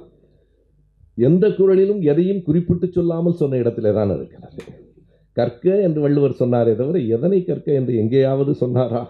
எந்த 1.17 1.47
குரலிலும் 1.49 2.01
எதையும் 2.11 2.41
குறிப்பிட்டு 2.41 2.87
சொல்லாமல் 2.91 3.39
சொன்ன 3.41 3.57
இடத்திலே 3.57 3.91
தான் 3.93 4.13
இருக்கிறது. 4.15 4.59
கற்க 5.37 5.65
என்று 5.81 5.99
வள்ளுவர் 6.01 6.39
சொன்னாரே 6.39 6.73
தவிர 6.75 6.99
எதனை 7.15 7.39
கற்க 7.43 7.67
என்று 7.71 7.93
எங்கேயாவது 7.95 8.53
சொன்னாரா? 8.53 9.01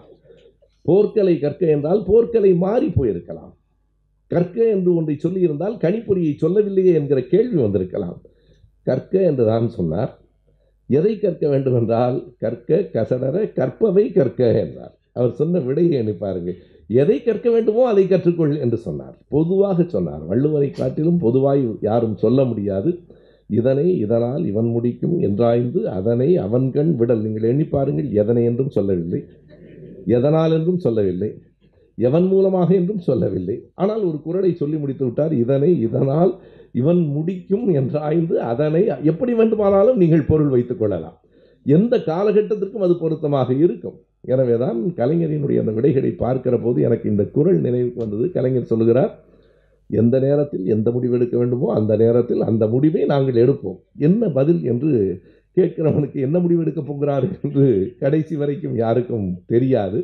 போர்க்கலை 0.86 1.36
கற்க 1.39 1.64
என்றால் 1.68 2.01
போர்க்கலை 2.07 2.51
மாறி 2.57 2.88
போயிருக்கலாம். 2.88 3.53
கற்க 4.32 4.57
என்று 4.76 4.95
ஒன்றை 4.95 5.16
சொல்லியிருந்தால் 5.24 5.76
கணிப்பொறியை 5.78 6.34
சொல்லவில்லையே 6.36 6.93
என்கிற 6.93 7.20
கேள்வி 7.34 7.57
வந்திருக்கலாம். 7.61 8.18
கற்க 8.88 9.14
என்று 9.30 9.45
தான் 9.45 9.68
சொன்னார். 9.70 10.14
எதை 10.90 11.14
கற்க 11.20 11.44
வேண்டும் 11.50 11.78
என்றால் 11.80 12.18
கற்க 12.38 12.80
கசடர 12.94 13.36
கற்பவை 13.58 14.06
கற்க 14.12 14.42
என்றார். 14.64 14.94
அவர் 15.14 15.32
சொன்ன 15.32 15.60
விடையை 15.60 15.96
அனுப்பாருங்க 16.04 16.52
எதை 16.90 17.18
கற்க 17.24 17.48
வேண்டுமோ 17.52 17.84
அதை 17.88 18.04
கற்றுக்கொள் 18.08 18.54
என்று 18.60 18.78
சொன்னார். 18.78 19.16
பொதுவாக 19.28 19.84
சொன்னார். 19.84 20.24
வள்ளுவரை 20.30 20.70
காட்டிலும் 20.72 21.18
பொதுவாய் 21.18 21.64
யாரும் 21.82 22.18
சொல்ல 22.18 22.44
முடியாது. 22.44 22.92
இதனை 23.50 23.88
இதனால் 23.98 24.44
இவன் 24.46 24.66
முடிக்கும் 24.66 25.16
என்றாய்ந்து 25.20 25.80
அதனை 25.90 26.30
அவன்கண் 26.38 26.92
விடல். 26.96 27.22
நீங்கள் 27.22 27.50
எண்ணி 27.52 27.66
பாருங்கள் 27.66 28.10
எதனை 28.12 28.44
என்றும் 28.44 28.70
சொல்லவில்லை. 28.70 29.22
எதனால் 30.06 30.52
என்றும் 30.52 30.78
சொல்லவில்லை. 30.78 31.32
எவன் 31.98 32.28
மூலமாக 32.28 32.70
என்றும் 32.76 33.04
சொல்லவில்லை. 33.08 33.58
ஆனால் 33.76 34.04
ஒரு 34.04 34.18
குரலை 34.22 34.52
சொல்லி 34.54 34.78
முடித்து 34.78 35.06
விட்டார். 35.06 35.34
இதனை 35.34 35.80
இதனால் 35.80 36.32
இவன் 36.76 37.02
முடிக்கும் 37.16 37.66
என்றாய்ந்து 37.80 38.36
அதனை 38.52 38.82
எப்படி 39.12 39.34
வேண்டுமானாலும் 39.40 40.00
நீங்கள் 40.04 40.30
பொருள் 40.32 40.54
வைத்துக் 40.54 40.82
கொள்ளலாம். 40.82 41.18
எந்த 41.66 41.94
காலகட்டத்திற்கும் 42.08 42.86
அது 42.86 42.96
பொருத்தமாக 43.02 43.50
இருக்கும். 43.66 43.98
எனவே 44.34 44.56
தான் 44.64 44.80
கலைஞரினுடைய 45.00 45.62
அந்த 45.64 45.74
விடைகளை 45.78 46.12
பார்க்கிற 46.24 46.56
போது 46.66 46.80
எனக்கு 46.88 47.06
இந்த 47.12 47.24
குரல் 47.36 47.62
நினைவுக்கு 47.68 48.04
வந்தது. 48.04 48.26
கலைஞர் 48.38 48.72
சொல்லுகிறார் 48.72 49.14
எந்த 49.90 50.16
நேரத்தில் 50.26 50.66
எந்த 50.76 50.88
முடிவு 50.92 51.16
எடுக்க 51.18 51.36
வேண்டுமோ 51.38 51.68
அந்த 51.80 51.94
நேரத்தில் 52.04 52.42
அந்த 52.50 52.64
முடிவை 52.74 53.02
நாங்கள் 53.14 53.40
எடுப்போம். 53.44 53.80
என்ன 54.08 54.30
பதில் 54.38 54.62
என்று 54.72 54.92
கேட்கிறவனுக்கு 55.58 56.20
என்ன 56.28 56.38
முடிவு 56.44 56.62
எடுக்கப் 56.64 56.90
போகிறார் 56.90 57.26
என்று 57.44 57.66
கடைசி 58.04 58.36
வரைக்கும் 58.42 58.76
யாருக்கும் 58.84 59.28
தெரியாது. 59.54 60.00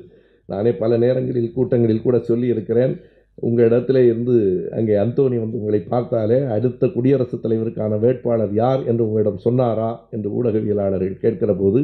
நானே 0.50 0.72
பல 0.82 0.92
நேரங்களில் 1.04 1.56
கூட்டங்களில் 1.56 2.06
கூட 2.06 2.18
சொல்லி 2.30 2.48
இருக்கிறேன் 2.54 2.94
உங்கள் 3.40 3.70
இடத்துல 3.70 4.04
இருந்து 4.06 4.36
அங்கே 4.72 4.96
அந்தோனி 4.96 5.38
வந்து 5.40 5.60
உங்களை 5.60 5.80
பார்த்தாலே 5.80 6.40
அடுத்த 6.56 6.88
குடியரசுத் 6.88 7.44
தலைவருக்கான 7.46 8.00
வேட்பாளர் 8.00 8.54
யார் 8.54 8.82
என்று 8.86 9.06
உங்களிடம் 9.08 9.38
சொன்னாரா 9.38 9.90
என்று 10.12 10.30
ஊடகவியலாளர்கள் 10.38 11.22
கேட்கிற 11.22 11.54
போது 11.54 11.82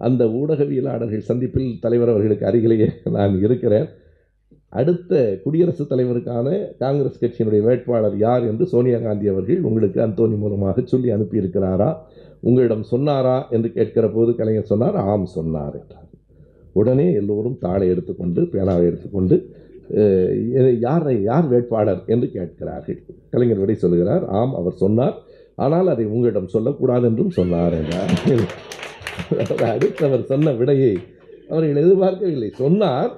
அந்த 0.00 0.24
ஊடகவியலாளர்கள் 0.24 1.28
சந்திப்பில் 1.30 1.78
தலைவர் 1.80 2.08
அவர்களுக்கு 2.08 2.46
அருகிலேயே 2.46 2.88
நான் 3.10 3.34
இருக்கிறேன். 3.38 3.88
அடுத்த 4.68 5.40
குடியரசுத் 5.44 5.90
தலைவருக்கான 5.92 6.48
காங்கிரஸ் 6.78 7.20
கட்சியினுடைய 7.22 7.62
வேட்பாளர் 7.62 8.16
யார் 8.18 8.44
என்று 8.46 8.66
சோனியா 8.66 8.98
காந்தி 8.98 9.28
அவர்கள் 9.28 9.60
உங்களுக்கு 9.62 10.00
அந்தோனி 10.00 10.36
மூலமாக 10.38 10.82
சொல்லி 10.84 11.10
அனுப்பியிருக்கிறாரா? 11.12 11.90
உங்களிடம் 12.40 12.82
சொன்னாரா 12.82 13.48
என்று 13.48 13.72
கேட்கிற 13.72 14.08
போது 14.08 14.34
கலைஞர் 14.34 14.70
சொன்னார் 14.72 14.96
ஆம் 14.96 15.26
சொன்னார் 15.38 15.74
என்றார். 15.80 16.08
உடனே 16.72 17.12
எல்லோரும் 17.12 17.58
தாளை 17.58 17.88
எடுத்துக்கொண்டு 17.88 18.42
பேனாவை 18.42 18.84
எடுத்துக்கொண்டு 18.90 19.36
யாரை 20.86 21.14
யார் 21.30 21.46
வேட்பாளர் 21.52 22.02
என்று 22.14 22.26
கேட்கிறார்கள். 22.36 23.00
கலைஞர் 23.32 23.62
விடை 23.62 23.76
சொல்கிறார் 23.84 24.24
ஆம் 24.40 24.54
அவர் 24.60 24.82
சொன்னார். 24.84 25.16
ஆனால் 25.64 25.88
அதை 25.94 26.04
உங்களிடம் 26.14 26.52
சொல்லக்கூடாது 26.54 27.04
என்றும் 27.10 27.34
சொன்னார் 27.38 27.74
என்றார். 27.80 28.12
அடுத்து 29.74 30.02
அவர் 30.08 30.30
சொன்ன 30.30 30.52
விடையை 30.60 30.94
அவர்கள் 31.50 31.82
எதிர்பார்க்கவில்லை. 31.82 32.50
சொன்னார் 32.62 33.12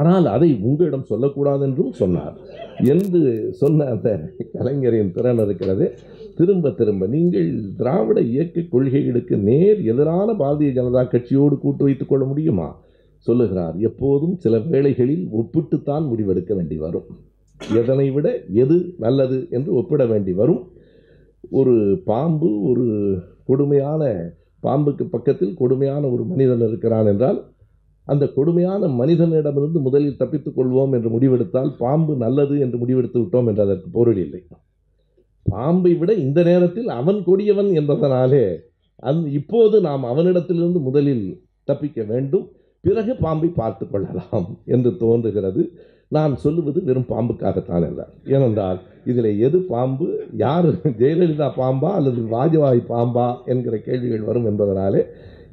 ஆனால் 0.00 0.26
அதை 0.34 0.48
உங்களிடம் 0.68 1.08
சொல்லக்கூடாது 1.10 1.62
என்றும் 1.68 1.92
சொன்னார். 2.00 2.34
என்று 2.92 3.20
சொன்ன 3.60 3.86
அந்த 3.94 4.08
கலைஞரின் 4.56 5.14
திறன் 5.16 5.42
இருக்கிறது. 5.44 5.86
திரும்ப 6.38 6.70
திரும்ப 6.80 7.06
நீங்கள் 7.14 7.48
திராவிட 7.78 8.18
இயக்க 8.32 8.64
கொள்கைகளுக்கு 8.72 9.36
நேர் 9.48 9.80
எதிரான 9.92 10.28
பாரதிய 10.42 10.72
ஜனதா 10.78 11.02
கட்சியோடு 11.14 11.56
கூட்டு 11.62 11.82
வைத்துக் 11.86 12.10
கொள்ள 12.10 12.24
முடியுமா? 12.32 12.68
சொல்லுகிறார் 13.26 13.76
எப்போதும் 13.88 14.34
சில 14.44 14.58
வேளைகளில் 14.72 15.24
ஒப்பிட்டுத்தான் 15.38 16.04
முடிவெடுக்க 16.10 16.52
வேண்டி 16.58 16.76
வரும். 16.84 17.08
எதனை 17.80 18.06
விட 18.16 18.26
எது 18.62 18.76
நல்லது 19.04 19.38
என்று 19.56 19.70
ஒப்பிட 19.80 20.02
வேண்டி 20.12 20.32
வரும். 20.40 20.62
ஒரு 21.58 21.74
பாம்பு 22.10 22.48
ஒரு 22.70 22.86
கொடுமையான 23.48 24.02
பாம்புக்கு 24.62 25.04
பக்கத்தில் 25.14 25.58
கொடுமையான 25.60 26.02
ஒரு 26.14 26.22
மனிதன் 26.30 26.64
இருக்கிறான் 26.68 27.08
என்றால் 27.12 27.38
அந்த 28.06 28.24
கொடுமையான 28.36 28.88
மனிதனிடமிருந்து 29.00 29.80
முதலில் 29.86 30.18
தப்பித்துக் 30.20 30.56
கொள்வோம் 30.58 30.92
என்று 30.96 31.08
முடிவெடுத்தால் 31.14 31.70
பாம்பு 31.82 32.12
நல்லது 32.24 32.54
என்று 32.64 32.76
முடிவெடுத்து 32.82 33.18
விட்டோம் 33.22 33.48
என்று 33.50 33.62
அதற்கு 33.66 33.88
பொருள் 33.96 34.20
இல்லை. 34.24 34.40
பாம்பை 35.46 35.92
விட 35.94 36.10
இந்த 36.26 36.40
நேரத்தில் 36.42 36.88
அவன் 37.00 37.18
கொடியவன் 37.26 37.70
என்பதனாலே 37.80 38.44
அந் 39.08 39.20
இப்போது 39.38 39.76
நாம் 39.80 40.04
அவனிடத்திலிருந்து 40.04 40.80
முதலில் 40.88 41.26
தப்பிக்க 41.68 42.02
வேண்டும். 42.12 42.46
பிறகு 42.84 43.12
பாம்பை 43.24 43.48
பார்த்து 43.60 43.84
கொள்ளலாம் 43.86 44.48
என்று 44.74 44.90
தோன்றுகிறது. 45.04 45.62
நான் 46.16 46.34
சொல்லுவது 46.42 46.78
வெறும் 46.84 47.08
பாம்புக்காகத்தான் 47.08 47.84
என்றார் 47.88 48.12
ஏனென்றால் 48.34 48.78
இதில் 49.10 49.30
எது 49.46 49.58
பாம்பு 49.72 50.06
யார் 50.42 50.68
ஜெயலலிதா 51.00 51.48
பாம்பா 51.58 51.90
அல்லது 51.98 52.20
வாஜபாய் 52.34 52.80
பாம்பா 52.92 53.26
என்கிற 53.52 53.74
கேள்விகள் 53.86 54.28
வரும் 54.28 54.48
என்பதனாலே 54.50 55.02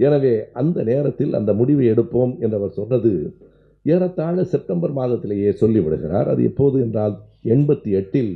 எனவே 0.07 0.33
அந்த 0.61 0.77
நேரத்தில் 0.83 1.33
அந்த 1.39 1.51
முடிவை 1.53 1.85
எடுப்போம் 1.93 2.33
என்றவர் 2.39 2.77
சொன்னது 2.79 3.11
ஏறத்தாழ 3.85 4.43
செப்டம்பர் 4.53 4.93
மாதத்திலேயே 4.99 5.49
சொல்லிவிடுகிறார். 5.61 6.27
அது 6.33 6.41
எப்போது 6.49 6.77
என்றால் 6.85 7.15
எண்பத்தி 7.55 7.89
எட்டில் 7.99 8.33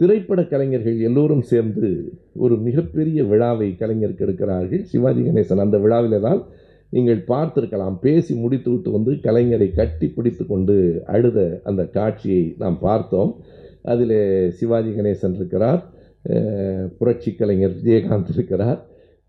திரைப்பட 0.00 0.40
கலைஞர்கள் 0.52 0.98
எல்லோரும் 1.08 1.44
சேர்ந்து 1.50 1.90
ஒரு 2.44 2.54
மிகப்பெரிய 2.66 3.18
விழாவை 3.24 3.68
கலைஞருக்கு 3.80 4.24
எடுக்கிறார்கள். 4.26 4.82
சிவாஜி 4.92 5.22
கணேசன் 5.26 5.64
அந்த 5.66 5.78
விழாவிலே 5.84 6.20
தான் 6.20 6.40
நீங்கள் 6.94 7.20
பார்த்திருக்கலாம் 7.30 7.96
பேசி 8.04 8.32
முடித்துவிட்டு 8.42 8.90
வந்து 8.96 9.12
கலைஞரை 9.26 9.68
கட்டி 9.74 10.06
பிடித்து 10.16 10.42
கொண்டு 10.46 10.76
அழுத 11.14 11.38
அந்த 11.68 11.82
காட்சியை 11.96 12.42
நாம் 12.62 12.78
பார்த்தோம். 12.88 13.32
அதில் 13.92 14.18
சிவாஜி 14.58 14.90
கணேசன் 14.90 15.38
இருக்கிறார் 15.40 15.80
புரட்சி 16.98 17.30
கலைஞர் 17.32 17.74
விஜயகாந்த் 17.78 18.32
இருக்கிறார். 18.34 18.78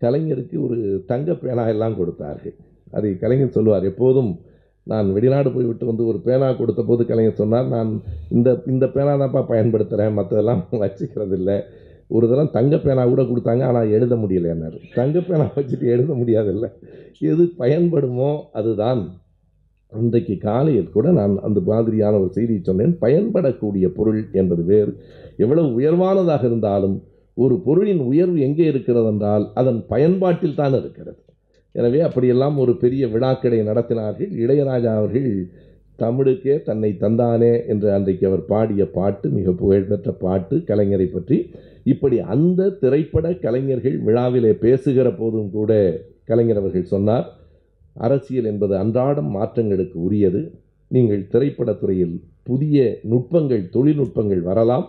கலைஞருக்கு 0.04 0.56
ஒரு 0.66 0.78
தங்க 1.10 1.34
பேனா 1.42 1.64
எல்லாம் 1.74 1.98
கொடுத்தார்கள். 2.00 2.56
அதை 2.96 3.10
கலைஞர் 3.22 3.56
சொல்லுவார் 3.56 3.88
எப்போதும் 3.92 4.30
நான் 4.86 5.08
வெளிநாடு 5.16 5.48
போய்விட்டு 5.54 5.84
வந்து 5.90 6.04
ஒரு 6.10 6.18
பேனா 6.26 6.46
கொடுத்த 6.60 6.82
போது 6.82 7.02
கலைஞர் 7.06 7.40
சொன்னார் 7.40 7.66
நான் 7.74 7.90
இந்த 8.36 8.48
இந்த 8.72 8.84
பேனா 8.94 9.14
தான்ப்பா 9.22 9.42
பயன்படுத்துகிறேன் 9.50 10.16
மற்றதெல்லாம் 10.18 10.62
வச்சுக்கிறது 10.84 11.36
இல்லை 11.40 11.56
ஒரு 12.10 12.26
தரம் 12.28 12.52
தங்க 12.56 12.74
பேனா 12.78 13.02
கூட 13.04 13.22
கொடுத்தாங்க 13.22 13.62
ஆனால் 13.70 13.90
எழுத 13.96 14.14
முடியலைன்னாரு 14.16 14.78
தங்க 14.98 15.18
பேனா 15.20 15.46
வச்சுட்டு 15.56 15.86
எழுத 15.94 16.12
முடியாதில்ல. 16.20 16.66
எது 17.30 17.44
பயன்படுமோ 17.58 18.30
அதுதான். 18.52 19.02
இன்றைக்கு 19.92 20.34
காலையில் 20.38 20.94
கூட 20.94 21.10
நான் 21.10 21.34
அந்த 21.46 21.60
மாதிரியான 21.66 22.18
ஒரு 22.18 22.30
செய்தியை 22.32 22.62
சொன்னேன். 22.62 22.96
பயன்படக்கூடிய 23.04 23.86
பொருள் 23.98 24.20
என்பது 24.32 24.64
வேறு. 24.64 24.92
எவ்வளவு 25.36 25.68
உயர்வானதாக 25.78 26.44
இருந்தாலும் 26.44 26.96
ஒரு 27.36 27.54
பொருளின் 27.66 28.02
உயர்வு 28.10 28.38
எங்கே 28.40 28.66
இருக்கிறது 28.72 29.08
என்றால் 29.12 29.44
அதன் 29.60 29.80
பயன்பாட்டில் 29.92 30.58
தான் 30.60 30.76
இருக்கிறது. 30.80 31.20
எனவே 31.74 32.00
அப்படியெல்லாம் 32.00 32.56
ஒரு 32.58 32.72
பெரிய 32.76 33.06
விழாக்கடை 33.06 33.58
நடத்தினார்கள். 33.70 34.30
இளையராஜா 34.44 34.92
அவர்கள் 35.00 35.30
தமிழுக்கே 35.98 36.54
தன்னை 36.62 36.90
தந்தானே 37.00 37.52
என்று 37.72 37.88
அன்றைக்கு 37.94 38.24
அவர் 38.26 38.42
பாடிய 38.50 38.82
பாட்டு 38.96 39.26
மிக 39.28 39.52
புகழ்பெற்ற 39.60 40.10
பாட்டு 40.24 40.56
கலைஞரை 40.68 41.06
பற்றி 41.12 41.36
இப்படி 41.92 42.16
அந்த 42.34 42.70
திரைப்பட 42.82 43.26
கலைஞர்கள் 43.44 43.96
விழாவிலே 44.06 44.52
பேசுகிற 44.64 45.08
போதும் 45.20 45.50
கூட 45.50 45.72
கலைஞர் 46.30 46.60
அவர்கள் 46.60 46.92
சொன்னார் 46.94 47.26
அரசியல் 47.96 48.48
என்பது 48.52 48.74
அன்றாடம் 48.82 49.30
மாற்றங்களுக்கு 49.36 49.98
உரியது. 50.06 50.40
நீங்கள் 50.90 51.22
திரைப்படத்துறையில் 51.32 52.16
புதிய 52.42 52.76
நுட்பங்கள் 53.12 53.64
தொழில்நுட்பங்கள் 53.74 54.42
வரலாம். 54.50 54.86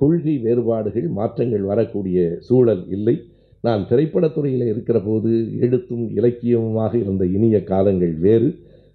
கொள்கை 0.00 0.34
வேறுபாடுகள் 0.44 1.08
மாற்றங்கள் 1.18 1.64
வரக்கூடிய 1.70 2.18
சூழல் 2.48 2.84
இல்லை. 2.96 3.16
நான் 3.64 3.82
திரைப்படத்துறையில் 3.90 4.66
இருக்கிற 4.72 4.98
போது 5.00 5.30
எழுத்தும் 5.64 6.04
இலக்கியமுமாக 6.18 6.92
இருந்த 7.02 7.24
இனிய 7.36 7.56
காலங்கள் 7.72 8.14
வேறு. 8.26 8.48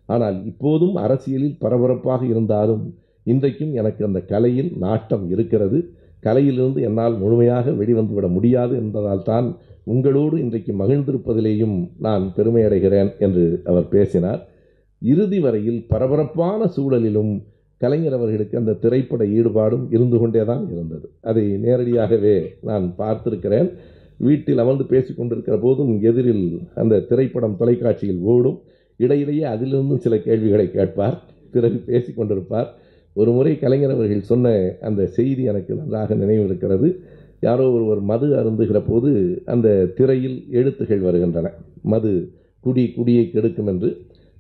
ஆனால் 0.06 0.38
இப்போதும் 0.52 0.96
அரசியலில் 1.06 1.60
பரபரப்பாக 1.64 2.22
இருந்தாலும் 2.26 2.84
இன்றைக்கும் 3.24 3.74
எனக்கு 3.74 4.02
அந்த 4.06 4.20
கலையில் 4.34 4.72
நாட்டம் 4.86 5.26
இருக்கிறது. 5.34 5.80
கலையிலிருந்து 6.24 6.82
என்னால் 6.82 7.16
முழுமையாக 7.18 7.72
வெளிவந்துவிட 7.72 8.28
முடியாது 8.30 8.76
என்பதால் 8.76 9.24
தான் 9.24 9.48
உங்களோடு 9.84 10.36
இன்றைக்கு 10.40 10.74
மகிழ்ந்திருப்பதிலேயும் 10.74 11.78
நான் 12.00 12.34
பெருமையடைகிறேன் 12.36 13.12
என்று 13.18 13.62
அவர் 13.66 13.88
பேசினார். 13.88 14.42
இறுதி 15.02 15.40
வரையில் 15.40 15.86
பரபரப்பான 15.88 16.70
சூழலிலும் 16.76 17.32
கலைஞர் 17.82 18.14
அவர்களுக்கு 18.14 18.58
அந்த 18.58 18.78
திரைப்பட 18.84 19.24
ஈடுபாடும் 19.26 19.86
இருந்து 19.90 20.18
கொண்டே 20.18 20.46
தான் 20.46 20.64
இருந்தது. 20.72 21.10
அதை 21.22 21.44
நேரடியாகவே 21.66 22.36
நான் 22.62 22.86
பார்த்திருக்கிறேன். 22.98 23.70
வீட்டில் 24.18 24.58
அமர்ந்து 24.58 24.86
பேசி 24.86 25.14
கொண்டிருக்கிற 25.14 25.58
போதும் 25.58 26.02
எதிரில் 26.02 26.46
அந்த 26.76 27.00
திரைப்படம் 27.00 27.58
தொலைக்காட்சியில் 27.60 28.22
ஓடும். 28.22 28.60
இடையிலேயே 28.98 29.46
அதிலிருந்தும் 29.54 30.04
சில 30.06 30.18
கேள்விகளை 30.18 30.72
கேட்பார். 30.72 31.16
பிறகு 31.52 31.78
பேசி 31.90 32.12
கொண்டிருப்பார். 32.12 32.70
ஒரு 33.20 33.32
முறை 33.32 33.60
கலைஞர் 33.60 33.92
அவர்கள் 33.92 34.22
சொன்ன 34.22 34.76
அந்த 34.82 35.08
செய்தி 35.08 35.44
எனக்கு 35.44 35.76
நன்றாக 35.76 36.16
நினைவு 36.16 36.46
இருக்கிறது 36.46 36.90
யாரோ 37.42 37.72
ஒருவர் 37.72 38.02
மது 38.02 38.28
அருந்துகிற 38.36 38.84
போது 38.88 39.42
அந்த 39.46 39.86
திரையில் 39.86 40.46
எழுத்துகள் 40.52 41.00
வருகின்றன. 41.00 41.52
மது 41.82 42.32
குடி 42.60 42.94
குடியை 42.96 43.32
கெடுக்கும் 43.32 43.68
என்று. 43.68 43.90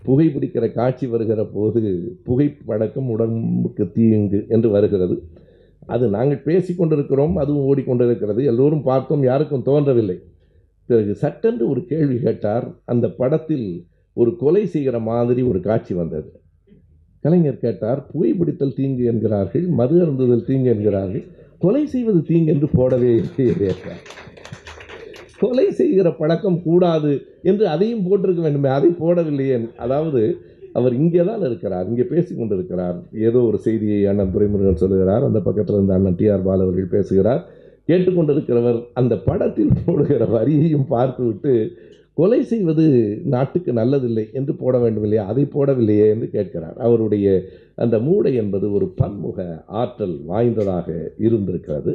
புகைப்பிடிக்கிற 0.06 0.72
காட்சி 0.72 1.08
வருகிற 1.08 1.46
போது 1.46 1.82
புகைப்பழக்கம் 2.26 3.08
உடம்புக்கு 3.08 3.92
தீங்கு 3.92 4.46
என்று 4.50 4.70
வருகிறது. 4.70 5.24
அது 5.86 6.08
நாங்கள் 6.08 6.38
பேசி 6.38 6.76
கொண்டிருக்கிறோம் 6.76 7.36
அதுவும் 7.36 7.68
ஓடிக்கொண்டிருக்கிறது. 7.70 8.44
எல்லோரும் 8.46 8.84
பார்த்தோம் 8.84 9.24
யாருக்கும் 9.24 9.62
தோன்றவில்லை. 9.62 10.18
பிறகு 10.86 11.16
சட்டென்று 11.16 11.70
ஒரு 11.70 11.86
கேள்வி 11.86 12.20
கேட்டார். 12.20 12.68
அந்த 12.86 13.08
படத்தில் 13.10 13.86
ஒரு 14.14 14.36
கொலை 14.36 14.66
செய்கிற 14.66 15.00
மாதிரி 15.00 15.42
ஒரு 15.42 15.60
காட்சி 15.60 15.94
வந்தது. 15.96 16.39
கலைஞர் 17.24 17.64
கேட்டார் 17.64 18.00
புகைப்பிடித்தல் 18.12 18.78
தீங்கு 18.80 19.04
என்கிறார்கள் 19.12 19.66
மது 19.80 19.96
அருந்துதல் 20.04 20.48
தீங்கு 20.50 20.70
என்கிறார்கள் 20.74 21.24
கொலை 21.64 21.84
செய்வது 21.94 22.20
தீங்கு 22.30 22.52
என்று 22.54 22.68
போடவே 22.78 23.10
இல்லை 23.16 23.74
கொலை 25.42 25.66
செய்கிற 25.80 26.08
பழக்கம் 26.22 26.62
கூடாது 26.68 27.12
என்று 27.50 27.66
அதையும் 27.74 28.06
போட்டிருக்க 28.06 28.42
வேண்டுமே 28.46 28.70
அதை 28.78 28.90
போடவில்லையே 29.02 29.58
அதாவது 29.86 30.22
அவர் 30.78 30.94
இங்கே 31.02 31.22
தான் 31.30 31.44
இருக்கிறார் 31.50 31.86
இங்கே 31.92 32.06
பேசி 32.12 32.32
கொண்டிருக்கிறார். 32.34 32.98
ஏதோ 33.28 33.40
ஒரு 33.50 33.58
செய்தியை 33.66 34.00
அண்ணன் 34.10 34.34
துரைமுருகன் 34.34 34.82
சொல்லுகிறார் 34.82 35.24
அந்த 35.28 35.40
பக்கத்தில் 35.48 35.78
இருந்த 35.78 35.94
அண்ணன் 35.98 36.18
டிஆர் 36.20 36.46
பால் 36.48 36.64
அவர்கள் 36.66 36.94
பேசுகிறார். 36.96 37.42
கேட்டுக்கொண்டிருக்கிறவர் 37.90 38.80
அந்த 39.00 39.14
படத்தில் 39.28 39.78
போடுகிற 39.86 40.26
வரியையும் 40.36 40.88
பார்த்துவிட்டு 40.96 41.54
கொலை 42.20 42.40
செய்வது 42.52 42.86
நாட்டுக்கு 43.34 43.72
நல்லதில்லை 43.80 44.26
என்று 44.40 44.54
போட 44.62 44.76
வேண்டும் 44.84 45.06
இல்லையா 45.08 45.26
அதை 45.32 45.44
போடவில்லையே 45.56 46.06
என்று 46.14 46.28
கேட்கிறார். 46.36 46.78
அவருடைய 46.86 47.28
அந்த 47.84 47.96
மூளை 48.08 48.32
என்பது 48.44 48.68
ஒரு 48.78 48.88
பன்முக 49.02 49.48
ஆற்றல் 49.82 50.16
வாய்ந்ததாக 50.32 50.88
இருந்திருக்கிறது. 51.28 51.92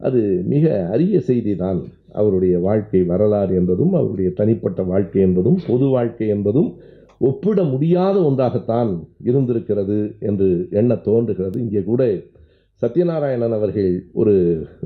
அது 0.00 0.20
மிக 0.52 0.64
அரிய 0.94 1.16
செய்தி 1.28 1.52
தான் 1.62 1.80
அவருடைய 2.20 2.54
வாழ்க்கை 2.66 3.00
வரலாறு 3.12 3.52
என்பதும் 3.60 3.92
அவருடைய 4.00 4.30
தனிப்பட்ட 4.40 4.80
வாழ்க்கை 4.92 5.20
என்பதும் 5.28 5.58
பொது 5.68 5.86
வாழ்க்கை 5.94 6.26
என்பதும் 6.34 6.70
ஒப்பிட 7.28 7.60
முடியாத 7.72 8.16
ஒன்றாகத்தான் 8.28 8.90
இருந்திருக்கிறது 9.30 9.98
என்று 10.28 10.48
எண்ண 10.80 10.92
தோன்றுகிறது. 11.08 11.56
இங்கே 11.64 11.82
கூட 11.90 12.02
சத்யநாராயணன் 12.82 13.56
அவர்கள் 13.58 13.90
ஒரு 14.20 14.34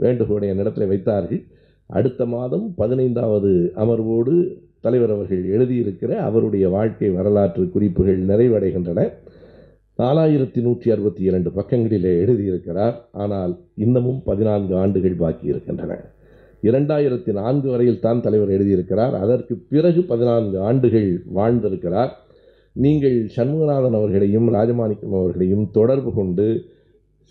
வேண்டுகோளை 0.05 0.49
என்னிடத்தில் 0.53 0.91
வைத்தார்கள். 0.93 1.43
அடுத்த 1.91 2.23
மாதம் 2.37 2.67
பதினைந்தாவது 2.81 3.53
அமர்வோடு 3.85 4.35
தலைவர் 4.81 5.11
அவர்கள் 5.11 5.45
எழுதியிருக்கிற 5.51 6.11
அவருடைய 6.17 6.69
வாழ்க்கை 6.69 7.11
வரலாற்று 7.11 7.71
குறிப்புகள் 7.71 8.27
நிறைவடைகின்றன. 8.27 9.13
நாலாயிரத்தி 9.99 10.61
நூற்றி 10.61 10.91
அறுபத்தி 10.91 11.23
இரண்டு 11.23 11.51
பக்கங்களிலே 11.51 12.13
எழுதியிருக்கிறார். 12.25 12.95
ஆனால் 13.13 13.61
இன்னமும் 13.75 14.21
பதினான்கு 14.25 14.77
ஆண்டுகள் 14.77 15.13
பாக்கி 15.13 15.47
இருக்கின்றன. 15.47 15.93
இரண்டாயிரத்தி 16.63 17.33
நான்கு 17.33 17.71
வரையில் 17.71 18.01
தான் 18.01 18.21
தலைவர் 18.21 18.49
எழுதியிருக்கிறார். 18.49 19.15
அதற்கு 19.15 19.57
பிறகு 19.57 20.03
பதினான்கு 20.03 20.59
ஆண்டுகள் 20.61 21.23
வாழ்ந்திருக்கிறார். 21.35 22.13
நீங்கள் 22.73 23.29
சண்முகநாதன் 23.37 23.97
அவர்களையும் 24.01 24.49
ராஜமாணிக்கம் 24.55 25.17
அவர்களையும் 25.21 25.71
தொடர்பு 25.73 26.13
கொண்டு 26.13 26.65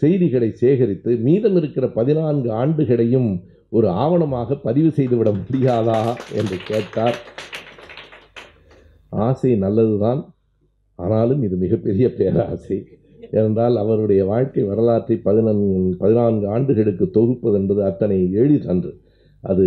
செய்திகளை 0.01 0.51
சேகரித்து 0.51 1.15
மீதம் 1.17 1.55
இருக்கிற 1.55 1.87
பதினான்கு 1.87 2.51
ஆண்டுகளையும் 2.51 3.29
ஒரு 3.69 3.87
ஆவணமாக 3.87 4.59
பதிவு 4.63 4.91
செய்துவிட 4.91 5.29
முடியாதா 5.31 6.01
என்று 6.33 6.57
கேட்டார். 6.65 7.17
ஆசை 9.09 9.55
நல்லதுதான். 9.55 10.21
ஆனாலும் 10.95 11.43
இது 11.43 11.55
மிகப்பெரிய 11.55 12.13
பேராசை. 12.13 12.77
ஏனென்றால் 13.31 13.75
அவருடைய 13.77 14.25
வாழ்க்கை 14.25 14.63
வரலாற்றை 14.63 15.15
பதினொன்று 15.17 15.97
பதினான்கு 15.97 16.47
ஆண்டுகளுக்கு 16.47 17.05
தொகுப்பது 17.09 17.57
என்பது 17.59 17.83
அத்தனை 17.83 18.31
எளிதன்று 18.31 18.91
அது 19.41 19.65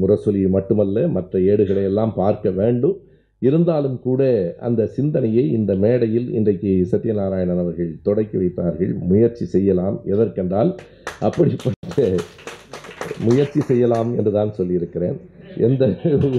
முரசொலி 0.00 0.48
மட்டுமல்ல 0.48 1.06
மற்ற 1.08 1.40
ஏடுகளை 1.40 1.82
எல்லாம் 1.82 2.12
பார்க்க 2.14 2.50
வேண்டும். 2.50 2.96
இருந்தாலும் 3.38 3.98
கூட 4.00 4.22
அந்த 4.60 4.86
சிந்தனையை 4.86 5.44
இந்த 5.52 5.74
மேடையில் 5.74 6.28
இன்றைக்கு 6.32 6.86
சத்யநாராயணன் 6.90 7.62
அவர்கள் 7.64 7.98
தொடக்கி 8.02 8.36
வைத்தார்கள். 8.36 8.92
முயற்சி 9.10 9.44
செய்யலாம். 9.44 10.00
எதற்கென்றால் 10.06 10.72
அப்படிப்பட்ட 11.20 12.14
முயற்சி 13.26 13.60
செய்யலாம் 13.60 14.10
என்று 14.18 14.30
தான் 14.32 14.56
சொல்லியிருக்கிறேன். 14.58 15.18
எந்த 15.66 15.84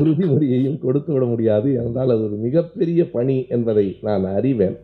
உறுதிமொழியையும் 0.02 0.80
கொடுத்து 0.80 1.12
விட 1.14 1.26
முடியாது. 1.26 1.70
என்றால் 1.84 2.14
அது 2.16 2.24
ஒரு 2.24 2.38
மிகப்பெரிய 2.48 3.02
பணி 3.16 3.38
என்பதை 3.56 3.86
நான் 4.08 4.26
அறிவேன். 4.40 4.78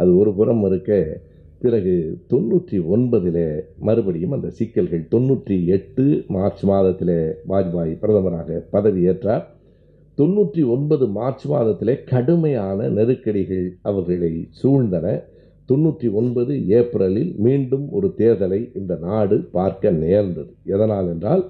அது 0.00 0.10
ஒரு 0.16 0.30
புறம் 0.38 0.64
இருக்க 0.64 1.20
பிறகு 1.62 1.94
தொண்ணூற்றி 2.32 2.78
ஒன்பதில் 2.94 3.44
மறுபடியும் 3.86 4.34
அந்த 4.36 4.48
சிக்கல்கள் 4.58 5.08
தொண்ணூற்றி 5.14 5.56
எட்டு 5.76 6.04
மார்ச் 6.28 6.62
மாதத்திலே 6.64 7.20
வாஜ்பாய் 7.52 7.92
பிரதமராக 8.02 8.60
பதவியேற்றார். 8.72 9.44
தொண்ணூற்றி 10.18 10.62
ஒன்பது 10.74 11.06
மார்ச் 11.16 11.46
மாதத்திலே 11.48 11.94
கடுமையான 12.12 12.88
நெருக்கடிகள் 12.98 13.66
அவர்களை 13.82 14.32
சூழ்ந்தன. 14.60 15.06
தொண்ணூற்றி 15.70 16.08
ஒன்பது 16.20 16.52
ஏப்ரலில் 16.78 17.32
மீண்டும் 17.46 17.86
ஒரு 17.96 18.08
தேர்தலை 18.20 18.60
இந்த 18.80 18.92
நாடு 19.06 19.36
பார்க்க 19.56 19.90
நேர்ந்தது. 20.04 20.52
எதனால் 20.74 21.08
என்றால் 21.14 21.42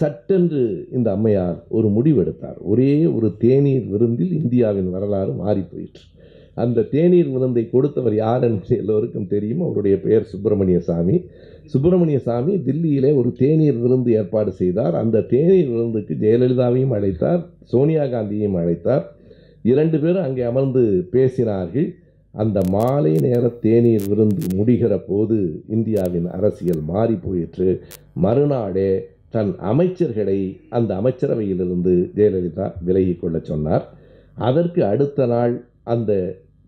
சட்டென்று 0.00 0.62
இந்த 0.96 1.08
அம்மையார் 1.16 1.58
ஒரு 1.76 1.88
முடிவெடுத்தார். 1.96 2.58
ஒரே 2.72 2.92
ஒரு 3.16 3.28
தேநீர் 3.44 3.86
விருந்தில் 3.92 4.32
இந்தியாவின் 4.40 4.90
வரலாறு 4.94 5.32
மாறி 5.42 5.64
போயிற்று 5.72 6.04
அந்த 6.62 6.84
தேநீர் 6.92 7.28
விருந்தை 7.34 7.62
கொடுத்தவர் 7.72 8.14
யார் 8.22 8.44
என்று 8.46 8.72
எல்லோருக்கும் 8.82 9.28
தெரியும். 9.32 9.60
அவருடைய 9.66 9.96
பெயர் 10.04 10.30
சுப்பிரமணிய 10.30 10.78
சாமி 10.88 11.16
சுப்பிரமணிய 11.72 12.18
சாமி 12.26 12.52
தில்லியிலே 12.66 13.10
ஒரு 13.20 13.30
தேநீர் 13.42 13.78
விருந்து 13.82 14.10
ஏற்பாடு 14.20 14.52
செய்தார். 14.60 14.94
அந்த 15.02 15.22
தேநீர் 15.32 15.70
விருந்துக்கு 15.74 16.14
ஜெயலலிதாவையும் 16.24 16.94
அழைத்தார் 16.98 17.42
சோனியா 17.72 18.04
காந்தியையும் 18.14 18.58
அழைத்தார். 18.62 19.04
இரண்டு 19.72 19.98
பேரும் 20.02 20.26
அங்கே 20.28 20.44
அமர்ந்து 20.50 20.82
பேசினார்கள். 21.14 21.88
அந்த 22.34 22.58
மாலை 22.70 23.12
நேர 23.20 23.48
தேநீர் 23.48 24.08
விருந்து 24.08 24.46
முடிகிற 24.56 24.94
போது 25.06 25.62
இந்தியாவின் 25.68 26.28
அரசியல் 26.30 26.82
மாறி 26.82 27.14
போயிற்று. 27.14 27.68
மறுநாடே 28.14 28.90
தன் 29.30 29.52
அமைச்சர்களை 29.70 30.60
அந்த 30.68 30.90
அமைச்சரவையிலிருந்து 30.94 31.94
ஜெயலலிதா 32.16 32.72
விலகி 32.84 33.14
கொள்ள 33.14 33.38
சொன்னார். 33.38 33.84
அதற்கு 34.34 34.84
அடுத்த 34.84 35.26
நாள் 35.26 35.54
அந்த 35.84 36.12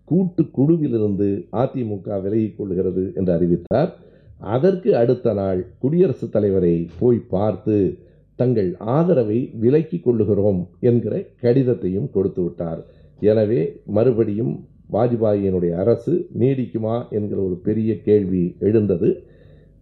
கூட்டு 0.03 0.43
குழுவிலிருந்து 0.43 1.45
அதிமுக 1.51 2.21
விலகிக் 2.21 2.57
கொள்கிறது 2.57 3.11
என்று 3.15 3.33
அறிவித்தார். 3.33 3.91
அதற்கு 4.37 4.97
அடுத்த 4.97 5.33
நாள் 5.33 5.59
குடியரசுத் 5.79 6.31
தலைவரை 6.31 6.87
போய் 6.99 7.21
பார்த்து 7.29 7.97
தங்கள் 8.35 8.75
ஆதரவை 8.79 9.39
விலக்கிக் 9.61 10.05
கொள்ளுகிறோம் 10.05 10.61
என்கிற 10.79 11.23
கடிதத்தையும் 11.41 12.09
கொடுத்து 12.11 12.41
விட்டார். 12.43 12.81
எனவே 13.19 13.61
மறுபடியும் 13.85 14.53
வாஜ்பாயினுடைய 14.91 15.71
அரசு 15.71 16.13
நீடிக்குமா 16.39 16.95
என்கிற 17.09 17.41
ஒரு 17.41 17.55
பெரிய 17.63 18.01
கேள்வி 18.01 18.55
எழுந்தது. 18.59 19.09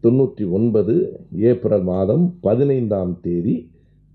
தொண்ணூற்றி 0.04 0.50
ஒன்பது 0.50 0.96
ஏப்ரல் 1.38 1.84
மாதம் 1.84 2.38
பதினைந்தாம் 2.42 3.20
தேதி 3.22 3.56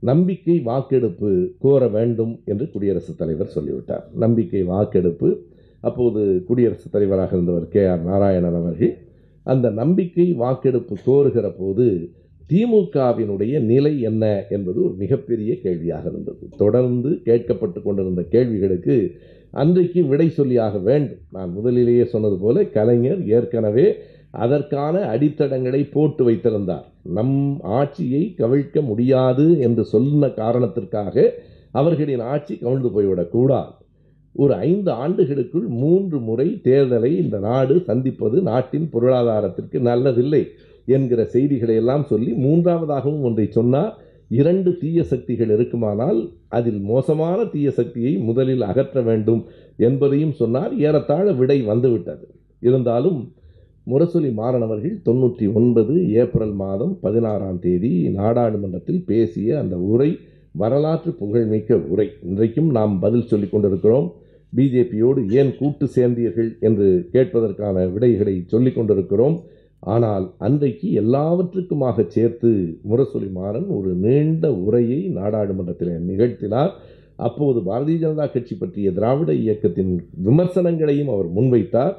நம்பிக்கை 0.02 0.60
வாக்கெடுப்பு 0.60 1.30
கோர 1.58 1.88
வேண்டும் 1.88 2.40
என்று 2.44 2.70
குடியரசுத் 2.70 3.18
தலைவர் 3.18 3.46
சொல்லிவிட்டார். 3.46 4.10
நம்பிக்கை 4.14 4.62
வாக்கெடுப்பு 4.62 5.28
அப்போது 5.80 6.44
குடியரசுத் 6.46 6.92
தலைவராக 6.92 7.34
இருந்தவர் 7.36 7.68
கே 7.68 7.86
ஆர் 7.86 8.04
நாராயணன் 8.04 8.54
அவர்கள் 8.54 8.92
அந்த 9.42 9.70
நம்பிக்கை 9.70 10.32
வாக்கெடுப்பு 10.32 10.94
கோருகிற 11.06 11.54
போது 11.58 11.86
திமுகவினுடைய 12.48 13.60
நிலை 13.60 14.00
என்ன 14.00 14.44
என்பது 14.50 14.84
ஒரு 14.84 14.94
மிகப்பெரிய 14.98 15.60
கேள்வியாக 15.60 16.10
இருந்தது. 16.10 16.48
தொடர்ந்து 16.56 17.10
கேட்கப்பட்டு 17.24 17.82
கொண்டிருந்த 17.82 18.22
கேள்விகளுக்கு 18.22 18.96
அன்றைக்கு 19.62 20.00
விடை 20.10 20.26
சொல்லியாக 20.36 20.82
வேண்டும். 20.88 21.22
நான் 21.36 21.50
முதலிலேயே 21.52 22.04
சொன்னது 22.14 22.36
போல 22.38 22.64
கலைஞர் 22.76 23.20
ஏற்கனவே 23.36 23.86
அதற்கான 24.44 24.94
அடித்தடங்களை 25.12 25.80
போட்டு 25.94 26.22
வைத்திருந்தார். 26.24 26.86
நம் 27.16 27.36
ஆட்சியை 27.78 28.22
கவிழ்க்க 28.38 28.78
முடியாது 28.90 29.46
என்று 29.60 29.84
சொன்ன 29.94 30.28
காரணத்திற்காக 30.42 31.26
அவர்களின் 31.80 32.24
ஆட்சி 32.34 32.54
கவிழ்ந்து 32.56 32.90
போய்விடக்கூடாது 32.96 33.72
ஒரு 34.36 34.54
ஐந்து 34.68 34.90
ஆண்டுகளுக்குள் 35.04 35.66
மூன்று 35.82 36.18
முறை 36.18 36.46
தேர்தலை 36.64 37.10
இந்த 37.22 37.36
நாடு 37.38 37.74
சந்திப்பது 37.88 38.36
நாட்டின் 38.50 38.88
பொருளாதாரத்திற்கு 38.94 39.78
நல்லதில்லை 39.90 40.42
என்கிற 40.96 41.20
செய்திகளை 41.34 41.74
எல்லாம் 41.82 42.04
சொல்லி 42.04 42.32
மூன்றாவதாகவும் 42.46 43.22
ஒன்றை 43.28 43.46
சொன்னார். 43.50 43.92
இரண்டு 44.28 44.78
தீய 44.78 45.02
சக்திகள் 45.02 45.48
இருக்குமானால் 45.48 46.30
அதில் 46.48 46.80
மோசமான 46.80 47.44
தீய 47.44 47.70
சக்தியை 47.70 48.16
முதலில் 48.16 48.60
அகற்ற 48.60 49.02
வேண்டும் 49.02 49.44
என்பதையும் 49.76 50.32
சொன்னார். 50.32 50.76
ஏறத்தாழ 50.76 51.32
விடை 51.32 51.62
வந்துவிட்டது. 51.62 52.28
இருந்தாலும் 52.60 53.32
முரசொலி 53.86 54.30
மாறனவர்கள் 54.32 55.00
தொண்ணூற்றி 55.04 55.52
ஒன்பது 55.52 56.10
ஏப்ரல் 56.12 56.52
மாதம் 56.52 56.98
பதினாறாம் 57.00 57.58
தேதி 57.58 58.08
நாடாளுமன்றத்தில் 58.08 59.04
பேசிய 59.06 59.58
அந்த 59.58 59.76
உரை 59.76 60.18
வரலாற்று 60.52 61.12
புகழ்மிக்க 61.12 61.76
உரை. 61.76 62.10
இன்றைக்கும் 62.24 62.70
நாம் 62.70 62.98
பதில் 62.98 63.26
சொல்லிக் 63.26 63.50
கொண்டிருக்கிறோம். 63.50 64.12
பிஜேபியோடு 64.56 65.30
ஏன் 65.30 65.56
கூட்டு 65.58 65.88
சேர்ந்தீர்கள் 65.96 66.58
என்று 66.60 67.08
கேட்பதற்கான 67.12 67.92
விடைகளை 67.92 68.44
சொல்லிக் 68.46 68.74
கொண்டிருக்கிறோம். 68.74 69.42
ஆனால் 69.92 70.24
அன்றைக்கு 70.46 70.88
எல்லாவற்றுக்குமாக 71.02 72.06
சேர்த்து 72.08 72.50
முரசொலி 72.90 73.28
மாறன் 73.38 73.68
ஒரு 73.76 73.90
நீண்ட 74.04 74.44
உரையை 74.66 75.00
நாடாளுமன்றத்தில் 75.18 75.92
நிகழ்த்தினார். 76.10 76.72
அப்போது 77.26 77.58
பாரதிய 77.60 77.98
ஜனதா 78.04 78.26
கட்சி 78.32 78.54
பற்றிய 78.54 78.88
திராவிட 78.92 79.30
இயக்கத்தின் 79.44 79.92
விமர்சனங்களையும் 80.28 81.12
அவர் 81.14 81.28
முன்வைத்தார். 81.36 81.94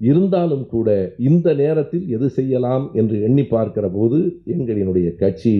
இருந்தாலும் 0.00 0.66
கூட 0.66 0.88
இந்த 1.30 1.48
நேரத்தில் 1.54 2.04
எது 2.16 2.26
செய்யலாம் 2.36 2.84
என்று 3.00 3.16
எண்ணி 3.28 3.44
பார்க்கிற 3.54 3.86
போது 3.88 4.18
எங்களினுடைய 4.54 5.08
கட்சி 5.22 5.54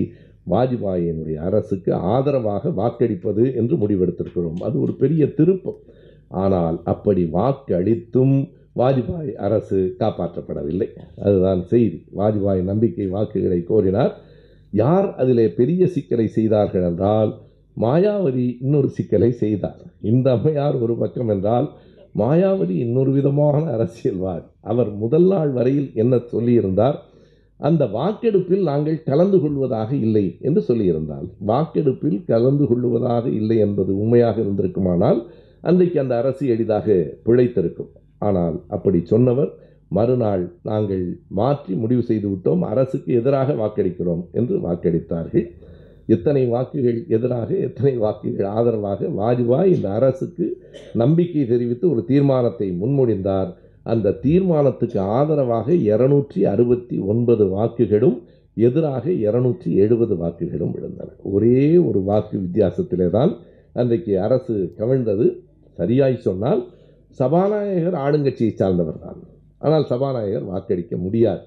வாஜ்பாயினுடைய 0.51 1.37
அரசுக்கு 1.47 1.91
ஆதரவாக 2.13 2.71
வாக்களிப்பது 2.79 3.43
என்று 3.59 3.75
முடிவெடுத்திருக்கிறோம். 3.81 4.61
அது 4.67 4.75
ஒரு 4.81 4.93
பெரிய 5.01 5.23
திருப்பம். 5.39 5.79
ஆனால் 6.43 6.77
அப்படி 6.83 7.23
வாக்களித்தும் 7.37 8.35
வாஜ்பாய் 8.75 9.33
அரசு 9.33 9.95
காப்பாற்றப்படவில்லை. 9.99 10.87
அதுதான் 11.23 11.63
செய்தி. 11.63 12.05
வாஜ்பாய் 12.17 12.61
நம்பிக்கை 12.63 13.07
வாக்குகளை 13.07 13.63
கோரினார். 13.69 14.13
யார் 14.71 15.15
அதிலே 15.15 15.49
பெரிய 15.49 15.87
சிக்கலை 15.87 16.27
செய்தார்கள் 16.27 16.83
என்றால் 16.83 17.31
மாயாவதி 17.77 18.57
இன்னொரு 18.61 18.89
சிக்கலை 18.89 19.31
செய்தார். 19.31 19.81
இந்த 20.01 20.31
அம்மையார் 20.31 20.75
ஒரு 20.75 20.95
பக்கம் 20.95 21.27
என்றால் 21.27 21.69
மாயாவதி 22.17 22.69
இன்னொரு 22.69 23.11
விதமான 23.11 23.71
அரசியல்வாதி. 23.71 24.45
அவர் 24.61 24.89
முதல் 24.93 25.27
நாள் 25.27 25.49
வரையில் 25.49 25.91
என்ன 25.93 26.15
சொல்லியிருந்தார்? 26.15 26.97
அந்த 27.59 27.85
வாக்கெடுப்பில் 27.85 28.63
நாங்கள் 28.63 29.03
கலந்து 29.03 29.41
கொள்வதாக 29.41 29.95
இல்லை 29.95 30.37
என்று 30.41 30.61
சொல்லியிருந்தால் 30.67 31.27
வாக்கெடுப்பில் 31.39 32.23
கலந்து 32.25 32.67
கொள்வதாக 32.67 33.29
இல்லை 33.29 33.57
என்பது 33.57 33.99
உண்மையாக 33.99 34.41
இருந்திருக்குமானால் 34.41 35.19
அன்றைக்கு 35.61 35.99
அந்த 35.99 36.17
அரசு 36.17 36.47
எளிதாக 36.47 37.15
பிழைத்திருக்கும். 37.25 37.91
ஆனால் 38.21 38.55
அப்படி 38.75 38.99
சொன்னவர் 39.13 39.51
மறுநாள் 39.97 40.43
நாங்கள் 40.69 41.05
மாற்றி 41.39 41.73
முடிவு 41.75 42.03
செய்து 42.09 42.27
விட்டோம் 42.31 42.61
அரசுக்கு 42.71 43.11
எதிராக 43.19 43.53
வாக்களிக்கிறோம் 43.53 44.21
என்று 44.39 44.55
வாக்களித்தார்கள். 44.65 45.45
எத்தனை 46.07 46.43
வாக்குகள் 46.53 46.99
எதிராக 47.15 47.49
எத்தனை 47.67 47.93
வாக்குகள் 48.03 48.47
ஆதரவாக 48.57 49.09
வாஜ்பாய் 49.19 49.73
இந்த 49.75 49.87
அரசுக்கு 49.97 50.45
நம்பிக்கை 51.01 51.43
தெரிவித்து 51.51 51.85
ஒரு 51.93 52.01
தீர்மானத்தை 52.11 52.67
முன்மொழிந்தார். 52.81 53.49
அந்த 53.85 54.15
தீர்மானத்துக்கு 54.25 54.99
ஆதரவாக 55.17 55.67
இருநூற்றி 55.91 56.41
அறுபத்தி 56.53 56.97
ஒன்பது 57.11 57.45
வாக்குகளும் 57.55 58.17
எதிராக 58.57 59.05
இருநூற்றி 59.27 59.69
எழுபது 59.83 60.15
வாக்குகளும் 60.21 60.73
விழுந்தன. 60.75 61.09
ஒரே 61.33 61.61
ஒரு 61.87 61.99
வாக்கு 62.09 62.35
வித்தியாசத்திலே 62.45 63.07
தான் 63.17 63.31
அன்றைக்கு 63.75 64.13
அரசு 64.25 64.55
கவிழ்ந்தது. 64.79 65.27
சரியாய் 65.77 66.23
சொன்னால் 66.27 66.61
சபாநாயகர் 67.11 67.93
ஆளுங்கட்சியை 67.93 68.53
சார்ந்தவர் 68.53 68.99
தான். 68.99 69.19
ஆனால் 69.59 69.85
சபாநாயகர் 69.85 70.43
வாக்களிக்க 70.43 70.97
முடியாது. 70.97 71.41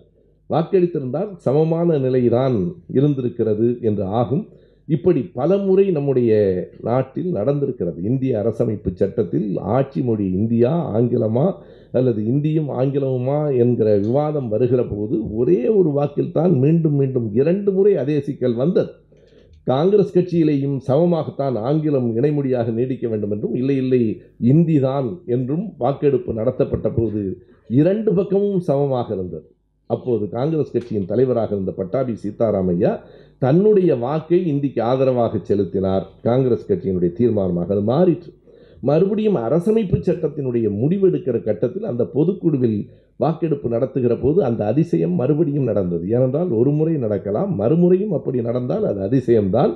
வாக்களித்திருந்தால் 0.50 1.30
சமமான 1.36 1.98
நிலைதான் 1.98 2.74
இருந்திருக்கிறது 2.88 3.78
என்று 3.80 4.04
ஆகும். 4.04 4.48
இப்படி 4.86 5.20
பல 5.20 5.56
முறை 5.56 5.90
நம்முடைய 5.90 6.32
நாட்டில் 6.80 7.34
நடந்திருக்கிறது. 7.34 7.98
இந்திய 8.02 8.38
அரசமைப்பு 8.38 8.90
சட்டத்தில் 8.94 9.58
ஆட்சி 9.58 10.02
மொழி 10.02 10.32
இந்தியா 10.32 10.96
ஆங்கிலமா 10.96 11.52
அல்லது 11.92 12.26
இந்தியும் 12.26 12.68
ஆங்கிலமுமா 12.68 13.56
என்கிற 13.58 13.96
விவாதம் 13.96 14.48
வருகிற 14.48 14.84
போது 14.84 15.34
ஒரே 15.36 15.68
ஒரு 15.68 15.90
வாக்கில்தான் 15.90 16.52
மீண்டும் 16.58 16.94
மீண்டும் 16.94 17.32
இரண்டு 17.32 17.72
முறை 17.72 17.96
அதே 17.96 18.20
சிக்கல் 18.20 18.54
வந்தது. 18.54 18.92
காங்கிரஸ் 19.66 20.14
கட்சியிலேயும் 20.14 20.76
சமமாகத்தான் 20.88 21.56
ஆங்கிலம் 21.58 22.08
இணைமொழியாக 22.16 22.72
நீடிக்க 22.72 23.08
வேண்டும் 23.08 23.30
என்றும் 23.30 23.54
இல்லை 23.54 23.76
இல்லை 23.76 24.00
இந்தி 24.52 24.80
தான் 24.80 25.08
என்றும் 25.26 25.64
வாக்கெடுப்பு 25.78 26.32
நடத்தப்பட்ட 26.32 26.88
போது 26.90 27.22
இரண்டு 27.70 28.10
பக்கமும் 28.14 28.60
சமமாக 28.60 29.08
இருந்தது. 29.14 29.46
அப்போது 29.86 30.24
காங்கிரஸ் 30.28 30.72
கட்சியின் 30.72 31.06
தலைவராக 31.06 31.50
இருந்த 31.54 31.72
பட்டாபி 31.72 32.14
சீதாராமையா 32.22 32.92
தன்னுடைய 33.38 33.90
வாக்கை 33.96 34.40
இந்திக்கு 34.46 34.82
ஆதரவாக 34.82 35.40
செலுத்தினார். 35.42 36.04
காங்கிரஸ் 36.22 36.68
கட்சியினுடைய 36.68 37.12
தீர்மானமாக 37.20 37.72
அது 37.76 37.84
மாறிற்று. 37.92 38.30
மறுபடியும் 38.80 39.38
அரசமைப்பு 39.46 39.98
சட்டத்தினுடைய 39.98 40.66
முடிவெடுக்கிற 40.80 41.36
கட்டத்தில் 41.42 41.90
அந்த 41.92 42.04
பொதுக்குழுவில் 42.14 42.78
வாக்கெடுப்பு 43.16 43.68
நடத்துகிற 43.68 44.14
போது 44.16 44.44
அந்த 44.44 44.62
அதிசயம் 44.66 45.12
மறுபடியும் 45.12 45.68
நடந்தது. 45.70 46.04
ஏனென்றால் 46.08 46.50
ஒரு 46.60 46.70
முறை 46.70 46.94
நடக்கலாம் 46.94 47.54
மறுமுறையும் 47.54 48.12
அப்படி 48.12 48.40
நடந்தால் 48.42 48.86
அது 48.90 49.00
அதிசயம்தான். 49.08 49.74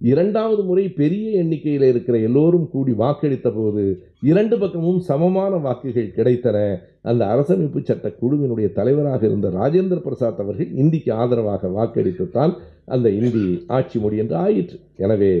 இரண்டாவது 0.00 0.62
முறை 0.62 0.84
பெரிய 0.88 1.30
எண்ணிக்கையில் 1.38 1.82
இருக்கிற 1.82 2.18
எல்லோரும் 2.18 2.68
கூடி 2.70 2.92
வாக்களித்த 2.92 3.48
போது 3.56 3.82
இரண்டு 4.22 4.58
பக்கமும் 4.58 5.00
சமமான 5.08 5.56
வாக்குகள் 5.56 6.14
கிடைத்தன. 6.16 6.58
அந்த 7.02 7.22
அரசமைப்பு 7.24 7.80
சட்ட 7.82 8.12
குழுவினுடைய 8.22 8.72
தலைவராக 8.72 9.26
இருந்த 9.26 9.48
ராஜேந்திர 9.48 9.98
பிரசாத் 10.00 10.40
அவர்கள் 10.40 10.70
இந்திக்கு 10.74 11.12
ஆதரவாக 11.12 11.68
வாக்களித்துத்தான் 11.68 12.54
அந்த 12.84 13.10
இந்தி 13.10 13.44
ஆட்சி 13.66 13.98
மொழி 14.00 14.16
என்று 14.16 14.36
ஆயிற்று. 14.36 14.78
எனவே 14.96 15.32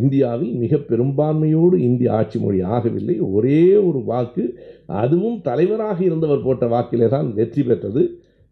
இந்தியாவில் 0.00 0.54
மிக 0.62 0.76
பெரும்பான்மையோடு 0.90 1.76
இந்திய 1.88 2.08
ஆட்சி 2.18 2.38
மொழி 2.44 2.60
ஆகவில்லை. 2.76 3.16
ஒரே 3.36 3.60
ஒரு 3.88 4.00
வாக்கு 4.10 4.44
அதுவும் 5.02 5.38
தலைவராக 5.48 5.98
இருந்தவர் 6.08 6.44
போட்ட 6.46 6.66
வாக்கிலே 6.74 7.08
தான் 7.16 7.28
வெற்றி 7.38 7.62
பெற்றது. 7.68 8.02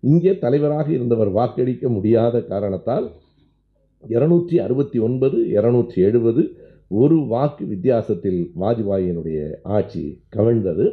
இங்கே 0.02 0.32
தலைவராக 0.44 0.88
இருந்தவர் 0.96 1.30
வாக்களிக்க 1.38 1.88
முடியாத 1.96 2.40
காரணத்தால் 2.52 3.06
இருநூற்றி 4.04 4.56
அறுபத்தி 4.64 4.98
ஒன்பது 5.06 5.38
இருநூற்றி 5.56 5.98
எழுபது 6.08 6.42
ஒரு 7.02 7.16
வாக்கு 7.30 7.64
வித்தியாசத்தில் 7.70 8.40
வாஜ்பாயினுடைய 8.62 9.38
ஆட்சி 9.76 10.02
கவிழ்ந்தது. 10.36 10.86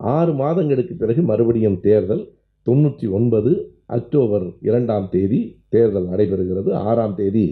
ஆறு 0.00 0.32
மாதங்களுக்கு 0.40 0.94
பிறகு 1.02 1.22
மறுபடியும் 1.30 1.78
தேர்தல் 1.86 2.24
தொண்ணூற்றி 2.66 3.06
ஒன்பது 3.18 3.52
அக்டோபர் 3.98 4.46
இரண்டாம் 4.68 5.06
தேதி 5.14 5.40
தேர்தல் 5.74 6.10
நடைபெறுகிறது. 6.12 6.70
ஆறாம் 6.88 7.16
தேதி 7.20 7.46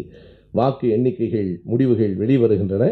வாக்கு 0.59 0.87
எண்ணிக்கைகள் 0.97 1.51
முடிவுகள் 1.71 2.15
வெளிவருகின்றன. 2.23 2.85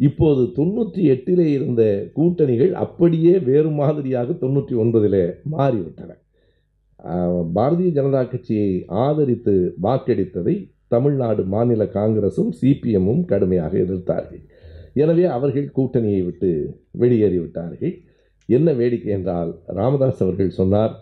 இப்போது 0.00 0.42
தொண்ணூற்றி 0.56 1.02
எட்டிலே 1.12 1.46
இருந்த 1.56 1.82
கூட்டணிகள் 2.18 2.72
அப்படியே 2.84 3.34
வேறு 3.48 3.70
மாதிரியாக 3.80 4.36
தொண்ணூற்றி 4.42 4.74
ஒன்பதிலே 4.82 5.24
மாறிவிட்டன 5.54 6.12
பாரதிய 7.56 7.88
ஜனதா 7.96 8.22
கட்சியை 8.28 8.70
ஆதரித்து 9.04 9.54
வாக்கெடுத்ததை 9.86 10.54
தமிழ்நாடு 10.94 11.42
மாநில 11.54 11.82
காங்கிரசும் 11.96 12.50
சிபிஎம்மும் 12.60 13.22
கடுமையாக 13.30 13.72
எதிர்த்தார்கள். 13.84 14.42
எனவே 15.02 15.24
அவர்கள் 15.36 15.66
கூட்டணியை 15.76 16.20
விட்டு 16.26 16.50
வெளியேறிவிட்டார்கள். 17.02 17.94
என்ன 18.48 18.68
வேடிக்கை 18.80 19.10
என்றால் 19.16 19.50
ராமதாஸ் 19.78 20.22
அவர்கள் 20.26 20.56
சொன்னார் 20.60 20.94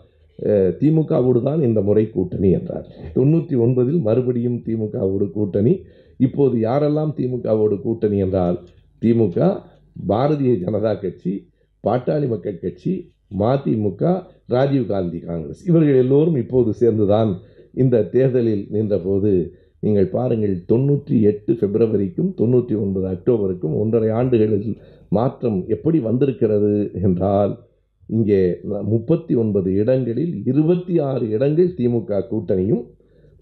திமுகவோடு 0.79 1.39
தான் 1.47 1.61
இந்த 1.67 1.79
முறை 1.87 2.05
கூட்டணி 2.13 2.49
என்றார். 2.59 2.85
தொண்ணூற்றி 3.17 3.55
ஒன்பதில் 3.65 3.99
மறுபடியும் 4.07 4.59
திமுகவோடு 4.67 5.25
கூட்டணி. 5.37 5.73
இப்போது 6.17 6.59
யாரெல்லாம் 6.59 7.13
திமுகவோடு 7.17 7.81
கூட்டணி 7.81 8.17
என்றால் 8.17 8.59
திமுக 9.01 9.61
பாரதிய 10.07 10.53
ஜனதா 10.65 10.99
கட்சி 10.99 11.47
பாட்டாளி 11.83 12.27
மக்கள் 12.27 12.59
கட்சி 12.59 13.11
மதிமுக 13.37 14.01
ராஜீவ்காந்தி 14.49 15.19
காங்கிரஸ். 15.19 15.65
இவர்கள் 15.65 15.95
எல்லோரும் 15.95 16.35
இப்போது 16.35 16.73
சேர்ந்துதான் 16.73 17.41
இந்த 17.73 18.03
தேர்தலில் 18.03 18.67
நின்றபோது 18.69 19.61
நீங்கள் 19.79 20.09
பாருங்கள் 20.09 20.65
தொண்ணூற்றி 20.67 21.21
எட்டு 21.21 21.53
பிப்ரவரிக்கும் 21.53 22.33
தொண்ணூற்றி 22.37 22.75
ஒன்பது 22.75 23.07
அக்டோபருக்கும் 23.07 23.75
ஒன்றரை 23.75 24.09
ஆண்டுகளில் 24.09 24.77
மாற்றம் 25.09 25.65
எப்படி 25.67 25.99
வந்திருக்கிறது 25.99 26.91
என்றால் 26.93 27.59
இங்கே 28.07 28.59
முப்பத்தி 28.83 29.35
ஒன்பது 29.35 29.73
இடங்களில் 29.73 30.43
இருபத்தி 30.45 30.99
ஆறு 30.99 31.29
இடங்கள் 31.29 31.75
திமுக 31.77 32.27
கூட்டணியும் 32.29 32.83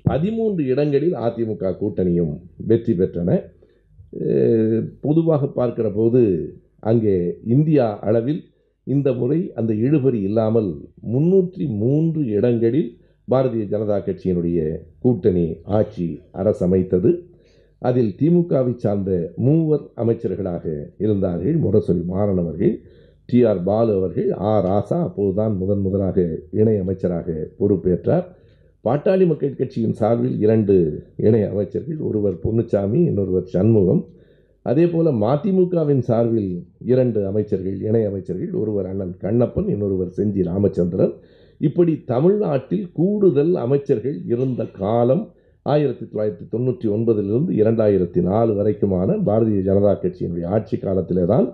பதிமூன்று 0.05 0.61
இடங்களில் 0.73 1.15
அதிமுக 1.25 1.73
கூட்டணியும் 1.81 2.33
வெற்றி 2.69 2.93
பெற்றன. 2.99 3.29
பொதுவாக 5.05 5.47
பார்க்கிற 5.59 5.87
போது 5.97 6.21
அங்கே 6.91 7.15
இந்தியா 7.55 7.85
அளவில் 8.09 8.41
இந்த 8.87 9.09
முறை 9.19 9.39
அந்த 9.59 9.71
இழுபறி 9.85 10.19
இல்லாமல் 10.29 10.69
முன்னூற்றி 11.13 11.65
மூன்று 11.81 12.21
இடங்களில் 12.37 12.89
பாரதிய 13.27 13.65
ஜனதா 13.73 13.97
கட்சியினுடைய 14.05 14.59
கூட்டணி 15.03 15.45
ஆட்சி 15.77 16.07
அரசமைத்தது. 16.41 17.11
அதில் 17.81 18.11
திமுகவை 18.19 18.73
சார்ந்த 18.83 19.11
மூவர் 19.45 19.85
அமைச்சர்களாக 20.01 20.65
இருந்தார்கள். 21.03 21.55
முரசொலி 21.63 22.03
மாறன் 22.13 22.41
அவர்கள் 22.43 22.73
டி 23.29 23.39
ஆர் 23.49 23.61
பாலு 23.69 23.91
அவர்கள் 23.99 24.29
ஆ 24.49 24.53
ராசா 24.67 24.97
அப்போதுதான் 25.07 25.53
முதன் 25.61 25.83
முதலாக 25.85 26.25
இணை 26.59 26.75
அமைச்சராக 26.83 27.27
பொறுப்பேற்றார். 27.59 28.25
பாட்டாளி 28.85 29.25
மக்கள் 29.29 29.57
கட்சியின் 29.57 29.97
சார்பில் 29.97 30.37
இரண்டு 30.43 30.75
இணை 31.25 31.41
அமைச்சர்கள் 31.49 31.99
ஒருவர் 32.07 32.37
பொன்னுச்சாமி 32.45 32.99
இன்னொருவர் 33.09 33.51
சண்முகம். 33.55 33.99
அதே 34.65 34.85
போல் 34.85 35.09
மதிமுகவின் 35.23 36.01
சார்பில் 36.07 36.49
இரண்டு 36.91 37.19
அமைச்சர்கள் 37.27 37.77
இணை 37.87 38.01
அமைச்சர்கள் 38.05 38.53
ஒருவர் 38.61 38.87
அண்ணன் 38.91 39.13
கண்ணப்பன் 39.25 39.69
இன்னொருவர் 39.73 40.15
செஞ்சி 40.17 40.41
ராமச்சந்திரன். 40.49 41.13
இப்படி 41.57 41.93
தமிழ்நாட்டில் 42.13 42.89
கூடுதல் 42.93 43.53
அமைச்சர்கள் 43.65 44.17
இருந்த 44.33 44.61
காலம் 44.81 45.23
ஆயிரத்தி 45.65 46.05
தொள்ளாயிரத்தி 46.05 46.45
தொண்ணூற்றி 46.53 46.87
ஒன்பதிலிருந்து 46.95 47.51
இரண்டாயிரத்தி 47.61 48.21
நாலு 48.29 48.51
வரைக்குமான 48.59 49.17
பாரதிய 49.27 49.61
ஜனதா 49.69 49.95
கட்சியினுடைய 50.03 50.45
ஆட்சி 50.55 50.77
காலத்திலே 50.77 51.25
தான் 51.25 51.47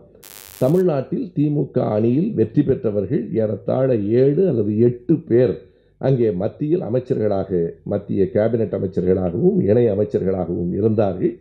தமிழ்நாட்டில் 0.60 1.26
திமுக 1.36 1.80
அணியில் 1.96 2.30
வெற்றி 2.34 2.62
பெற்றவர்கள் 2.64 3.26
ஏறத்தாழ 3.42 3.90
ஏழு 4.22 4.44
அல்லது 4.52 4.72
எட்டு 4.90 5.16
பேர். 5.32 5.56
அங்கே 6.02 6.28
மத்தியில் 6.42 6.84
அமைச்சர்களாக 6.88 7.60
மத்திய 7.92 8.24
கேபினட் 8.34 8.76
அமைச்சர்களாகவும் 8.78 9.60
இணை 9.70 9.86
அமைச்சர்களாகவும் 9.94 10.72
இருந்தார்கள். 10.80 11.34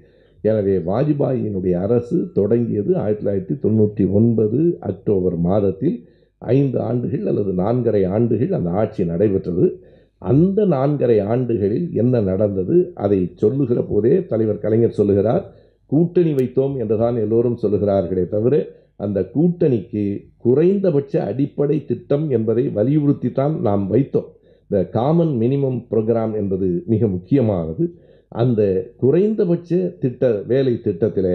எனவே 0.45 0.75
வாஜ்பாயினுடைய 0.89 1.75
அரசு 1.87 2.17
தொடங்கியது 2.39 2.93
ஆயிரத்தி 3.03 3.23
தொள்ளாயிரத்தி 3.23 3.57
தொண்ணூற்றி 3.65 4.05
ஒன்பது 4.19 4.61
அக்டோபர் 4.91 5.37
மாதத்தில் 5.49 5.97
ஐந்து 6.43 6.79
ஆண்டுகள் 6.89 7.27
அல்லது 7.31 7.53
நான்கரை 7.63 8.03
ஆண்டுகள் 8.17 8.53
அந்த 8.59 8.71
ஆட்சி 8.83 9.05
நடைபெற்றது. 9.05 9.67
அந்த 10.23 10.59
நான்கரை 10.75 11.19
ஆண்டுகளில் 11.33 11.89
என்ன 12.03 12.21
நடந்தது? 12.21 12.77
அதை 13.05 13.19
சொல்லுகிற 13.43 13.81
போதே 13.83 14.15
தலைவர் 14.33 14.63
கலைஞர் 14.65 14.99
சொல்லுகிறார் 15.01 15.45
கூட்டணி 15.93 16.33
வைத்தோம் 16.39 16.75
என்றுதான் 16.83 17.17
எல்லோரும் 17.25 17.61
சொல்லுகிறார்களே 17.63 18.25
தவிர 18.29 18.55
அந்த 19.05 19.19
கூட்டணிக்கு 19.35 20.05
குறைந்தபட்ச 20.45 21.15
அடிப்படை 21.31 21.77
திட்டம் 21.91 22.25
என்பதை 22.31 22.65
வலியுறுத்தித்தான் 22.79 23.55
நாம் 23.67 23.85
வைத்தோம். 23.95 24.29
இந்த 24.71 24.79
காமன் 24.97 25.33
மினிமம் 25.43 25.79
ப்ரோக்ராம் 25.91 26.33
என்பது 26.41 26.69
மிக 26.93 27.07
முக்கியமானது. 27.07 27.85
அந்த 28.33 28.63
குறைந்தபட்ச 29.03 29.71
திட்ட 30.03 30.31
வேலை 30.47 30.75
திட்டத்தில் 30.87 31.33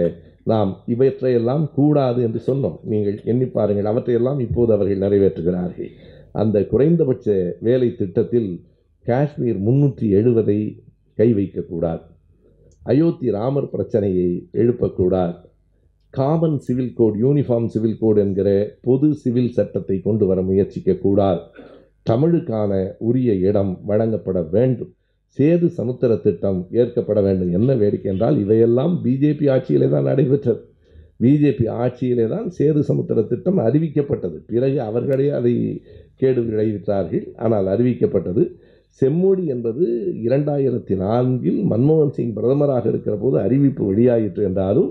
நாம் 0.52 0.70
இவற்றையெல்லாம் 0.94 1.64
கூடாது 1.76 2.20
என்று 2.26 2.40
சொன்னோம். 2.48 2.78
நீங்கள் 2.92 3.18
எண்ணி 3.32 3.46
பாருங்கள் 3.48 3.90
அவற்றையெல்லாம் 3.92 4.40
இப்போது 4.46 4.70
அவர்கள் 4.76 5.04
நிறைவேற்றுகிறார்கள். 5.04 5.90
அந்த 6.32 6.58
குறைந்தபட்ச 6.72 7.28
வேலை 7.60 7.88
திட்டத்தில் 7.94 8.50
காஷ்மீர் 9.06 9.60
முன்னூற்றி 9.66 10.06
எழுபதை 10.18 10.58
கை 11.18 11.28
வைக்கக்கூடாது 11.38 12.04
அயோத்தி 12.82 13.28
ராமர் 13.30 13.72
பிரச்சனையை 13.72 14.28
எழுப்பக்கூடாது 14.52 15.36
common 16.14 16.56
civil 16.58 16.94
code 16.94 17.16
uniform 17.16 17.68
civil 17.74 17.98
code 17.98 18.18
என்கிற 18.18 18.48
பொது 18.82 19.08
சிவில் 19.14 19.52
சட்டத்தை 19.52 19.96
கொண்டு 20.00 20.24
வர 20.26 20.40
முயற்சிக்கக்கூடாது 20.42 21.42
தமிழுக்கான 22.06 22.72
உரிய 23.08 23.32
இடம் 23.48 23.72
வழங்கப்பட 23.90 24.38
வேண்டும். 24.54 24.92
சேது 25.38 25.66
சமுத்திர 25.78 26.12
திட்டம் 26.24 26.58
ஏற்கப்பட 26.80 27.18
வேண்டும். 27.26 27.52
என்ன 27.58 27.74
வேடிக்கை 27.82 28.08
என்றால் 28.12 28.38
இவையெல்லாம் 28.44 28.94
பிஜேபி 29.04 29.46
ஆட்சியிலே 29.54 29.88
தான் 29.94 30.08
நடைபெற்றது. 30.10 30.62
பிஜேபி 31.22 31.66
ஆட்சியிலே 31.82 32.26
தான் 32.34 32.46
சேது 32.58 32.80
சமுத்திர 32.90 33.22
திட்டம் 33.30 33.58
அறிவிக்கப்பட்டது. 33.66 34.36
பிறகு 34.50 34.78
அவர்களே 34.88 35.28
அதை 35.38 35.54
கேடு 36.20 36.40
விளைவித்தார்கள். 36.48 37.24
ஆனால் 37.44 37.66
அறிவிக்கப்பட்டது 37.74 38.44
செம்மொழி 39.00 39.44
என்பது 39.54 39.84
இரண்டாயிரத்தி 40.26 40.94
நான்கில் 41.02 41.60
மன்மோகன் 41.70 42.14
சிங் 42.16 42.34
பிரதமராக 42.38 42.84
இருக்கிற 42.92 43.14
போது 43.16 43.36
அறிவிப்பு 43.46 43.82
வெளியாயிற்று 43.90 44.42
என்றாலும் 44.48 44.90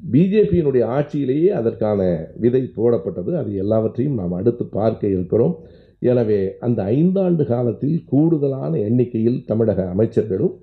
பிஜேபியினுடைய 0.00 0.84
ஆட்சியிலேயே 0.96 1.48
அதற்கான 1.60 2.00
விதை 2.42 2.62
போடப்பட்டது. 2.76 3.30
அது 3.40 3.50
எல்லாவற்றையும் 3.62 4.18
நாம் 4.20 4.38
அடுத்து 4.40 4.64
பார்க்க 4.78 5.14
இருக்கிறோம். 5.14 5.54
எனவே 6.02 6.40
அந்த 6.66 6.80
ஐந்தாண்டு 6.96 7.44
காலத்தில் 7.44 7.96
கூடுதலான 8.04 8.72
எண்ணிக்கையில் 8.78 9.38
தமிழக 9.46 9.86
அமைச்சர்களும் 9.94 10.54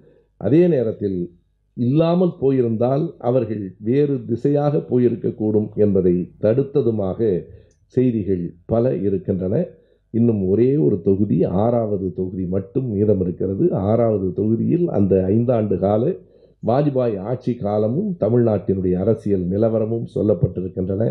அதே 0.41 0.61
நேரத்தில் 0.67 1.17
இல்லாமல் 1.77 2.37
போயிருந்தால் 2.39 3.03
அவர்கள் 3.19 3.63
வேறு 3.87 4.15
திசையாக 4.29 4.83
போயிருக்கக்கூடும் 4.91 5.69
என்பதை 5.75 6.15
தடுத்ததுமாக 6.43 7.19
செய்திகள் 7.95 8.43
பல 8.65 8.93
இருக்கின்றன. 8.97 9.55
இன்னும் 10.13 10.41
ஒரே 10.47 10.69
ஒரு 10.77 10.97
தொகுதி 11.01 11.37
ஆறாவது 11.63 12.07
தொகுதி 12.13 12.45
மட்டும் 12.45 12.87
மீதம் 12.93 13.21
இருக்கிறது 13.21 13.65
ஆறாவது 13.89 14.27
தொகுதியில் 14.33 14.85
அந்த 14.89 15.15
ஐந்தாண்டு 15.35 15.77
கால 15.77 16.03
வாஜ்பாய் 16.63 17.17
ஆட்சி 17.31 17.53
காலமும் 17.55 18.11
தமிழ்நாட்டினுடைய 18.19 18.95
அரசியல் 19.03 19.43
நிலவரமும் 19.51 20.07
சொல்லப்பட்டிருக்கின்றன. 20.15 21.03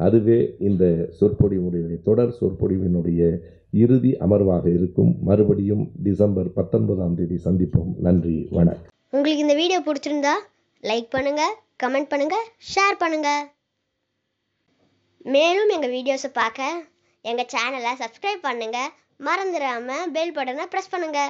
அதுவே 0.00 0.38
இந்த 0.58 0.84
சொற்பொழிவுடைய 1.20 1.86
தொடர் 2.02 2.36
சொற்பொழிவினுடைய 2.40 3.22
இறுதி 3.82 4.12
அமர்வாக 4.24 4.66
இருக்கும். 4.76 5.10
மறுபடியும் 5.28 5.84
டிசம்பர் 6.06 6.48
பத்தொன்பதாம் 6.58 7.16
தேதி 7.18 7.38
சந்திப்போம். 7.46 7.90
நன்றி 8.06 8.36
வணக்கம். 8.58 8.86
உங்களுக்கு 9.16 9.44
இந்த 9.46 9.56
வீடியோ 9.62 9.80
பிடிச்சிருந்தா 9.88 10.34
லைக் 10.90 11.08
பண்ணுங்க 11.16 11.42
கமெண்ட் 11.84 12.10
பண்ணுங்க 12.12 12.36
ஷேர் 12.72 13.00
பண்ணுங்க. 13.02 13.28
மேலும் 15.34 15.70
எங்கள் 15.76 15.94
வீடியோஸை 15.96 16.30
பார்க்க 16.40 16.68
எங்கள் 17.30 17.50
சேனலை 17.54 17.92
சப்ஸ்கிரைப் 18.02 18.46
பண்ணுங்க. 18.48 18.78
மறந்துடாம 19.28 19.96
பெல் 20.16 20.34
பட்டனை 20.36 20.66
ப்ரெஸ் 20.74 20.92
பண்ணுங்க. 20.92 21.20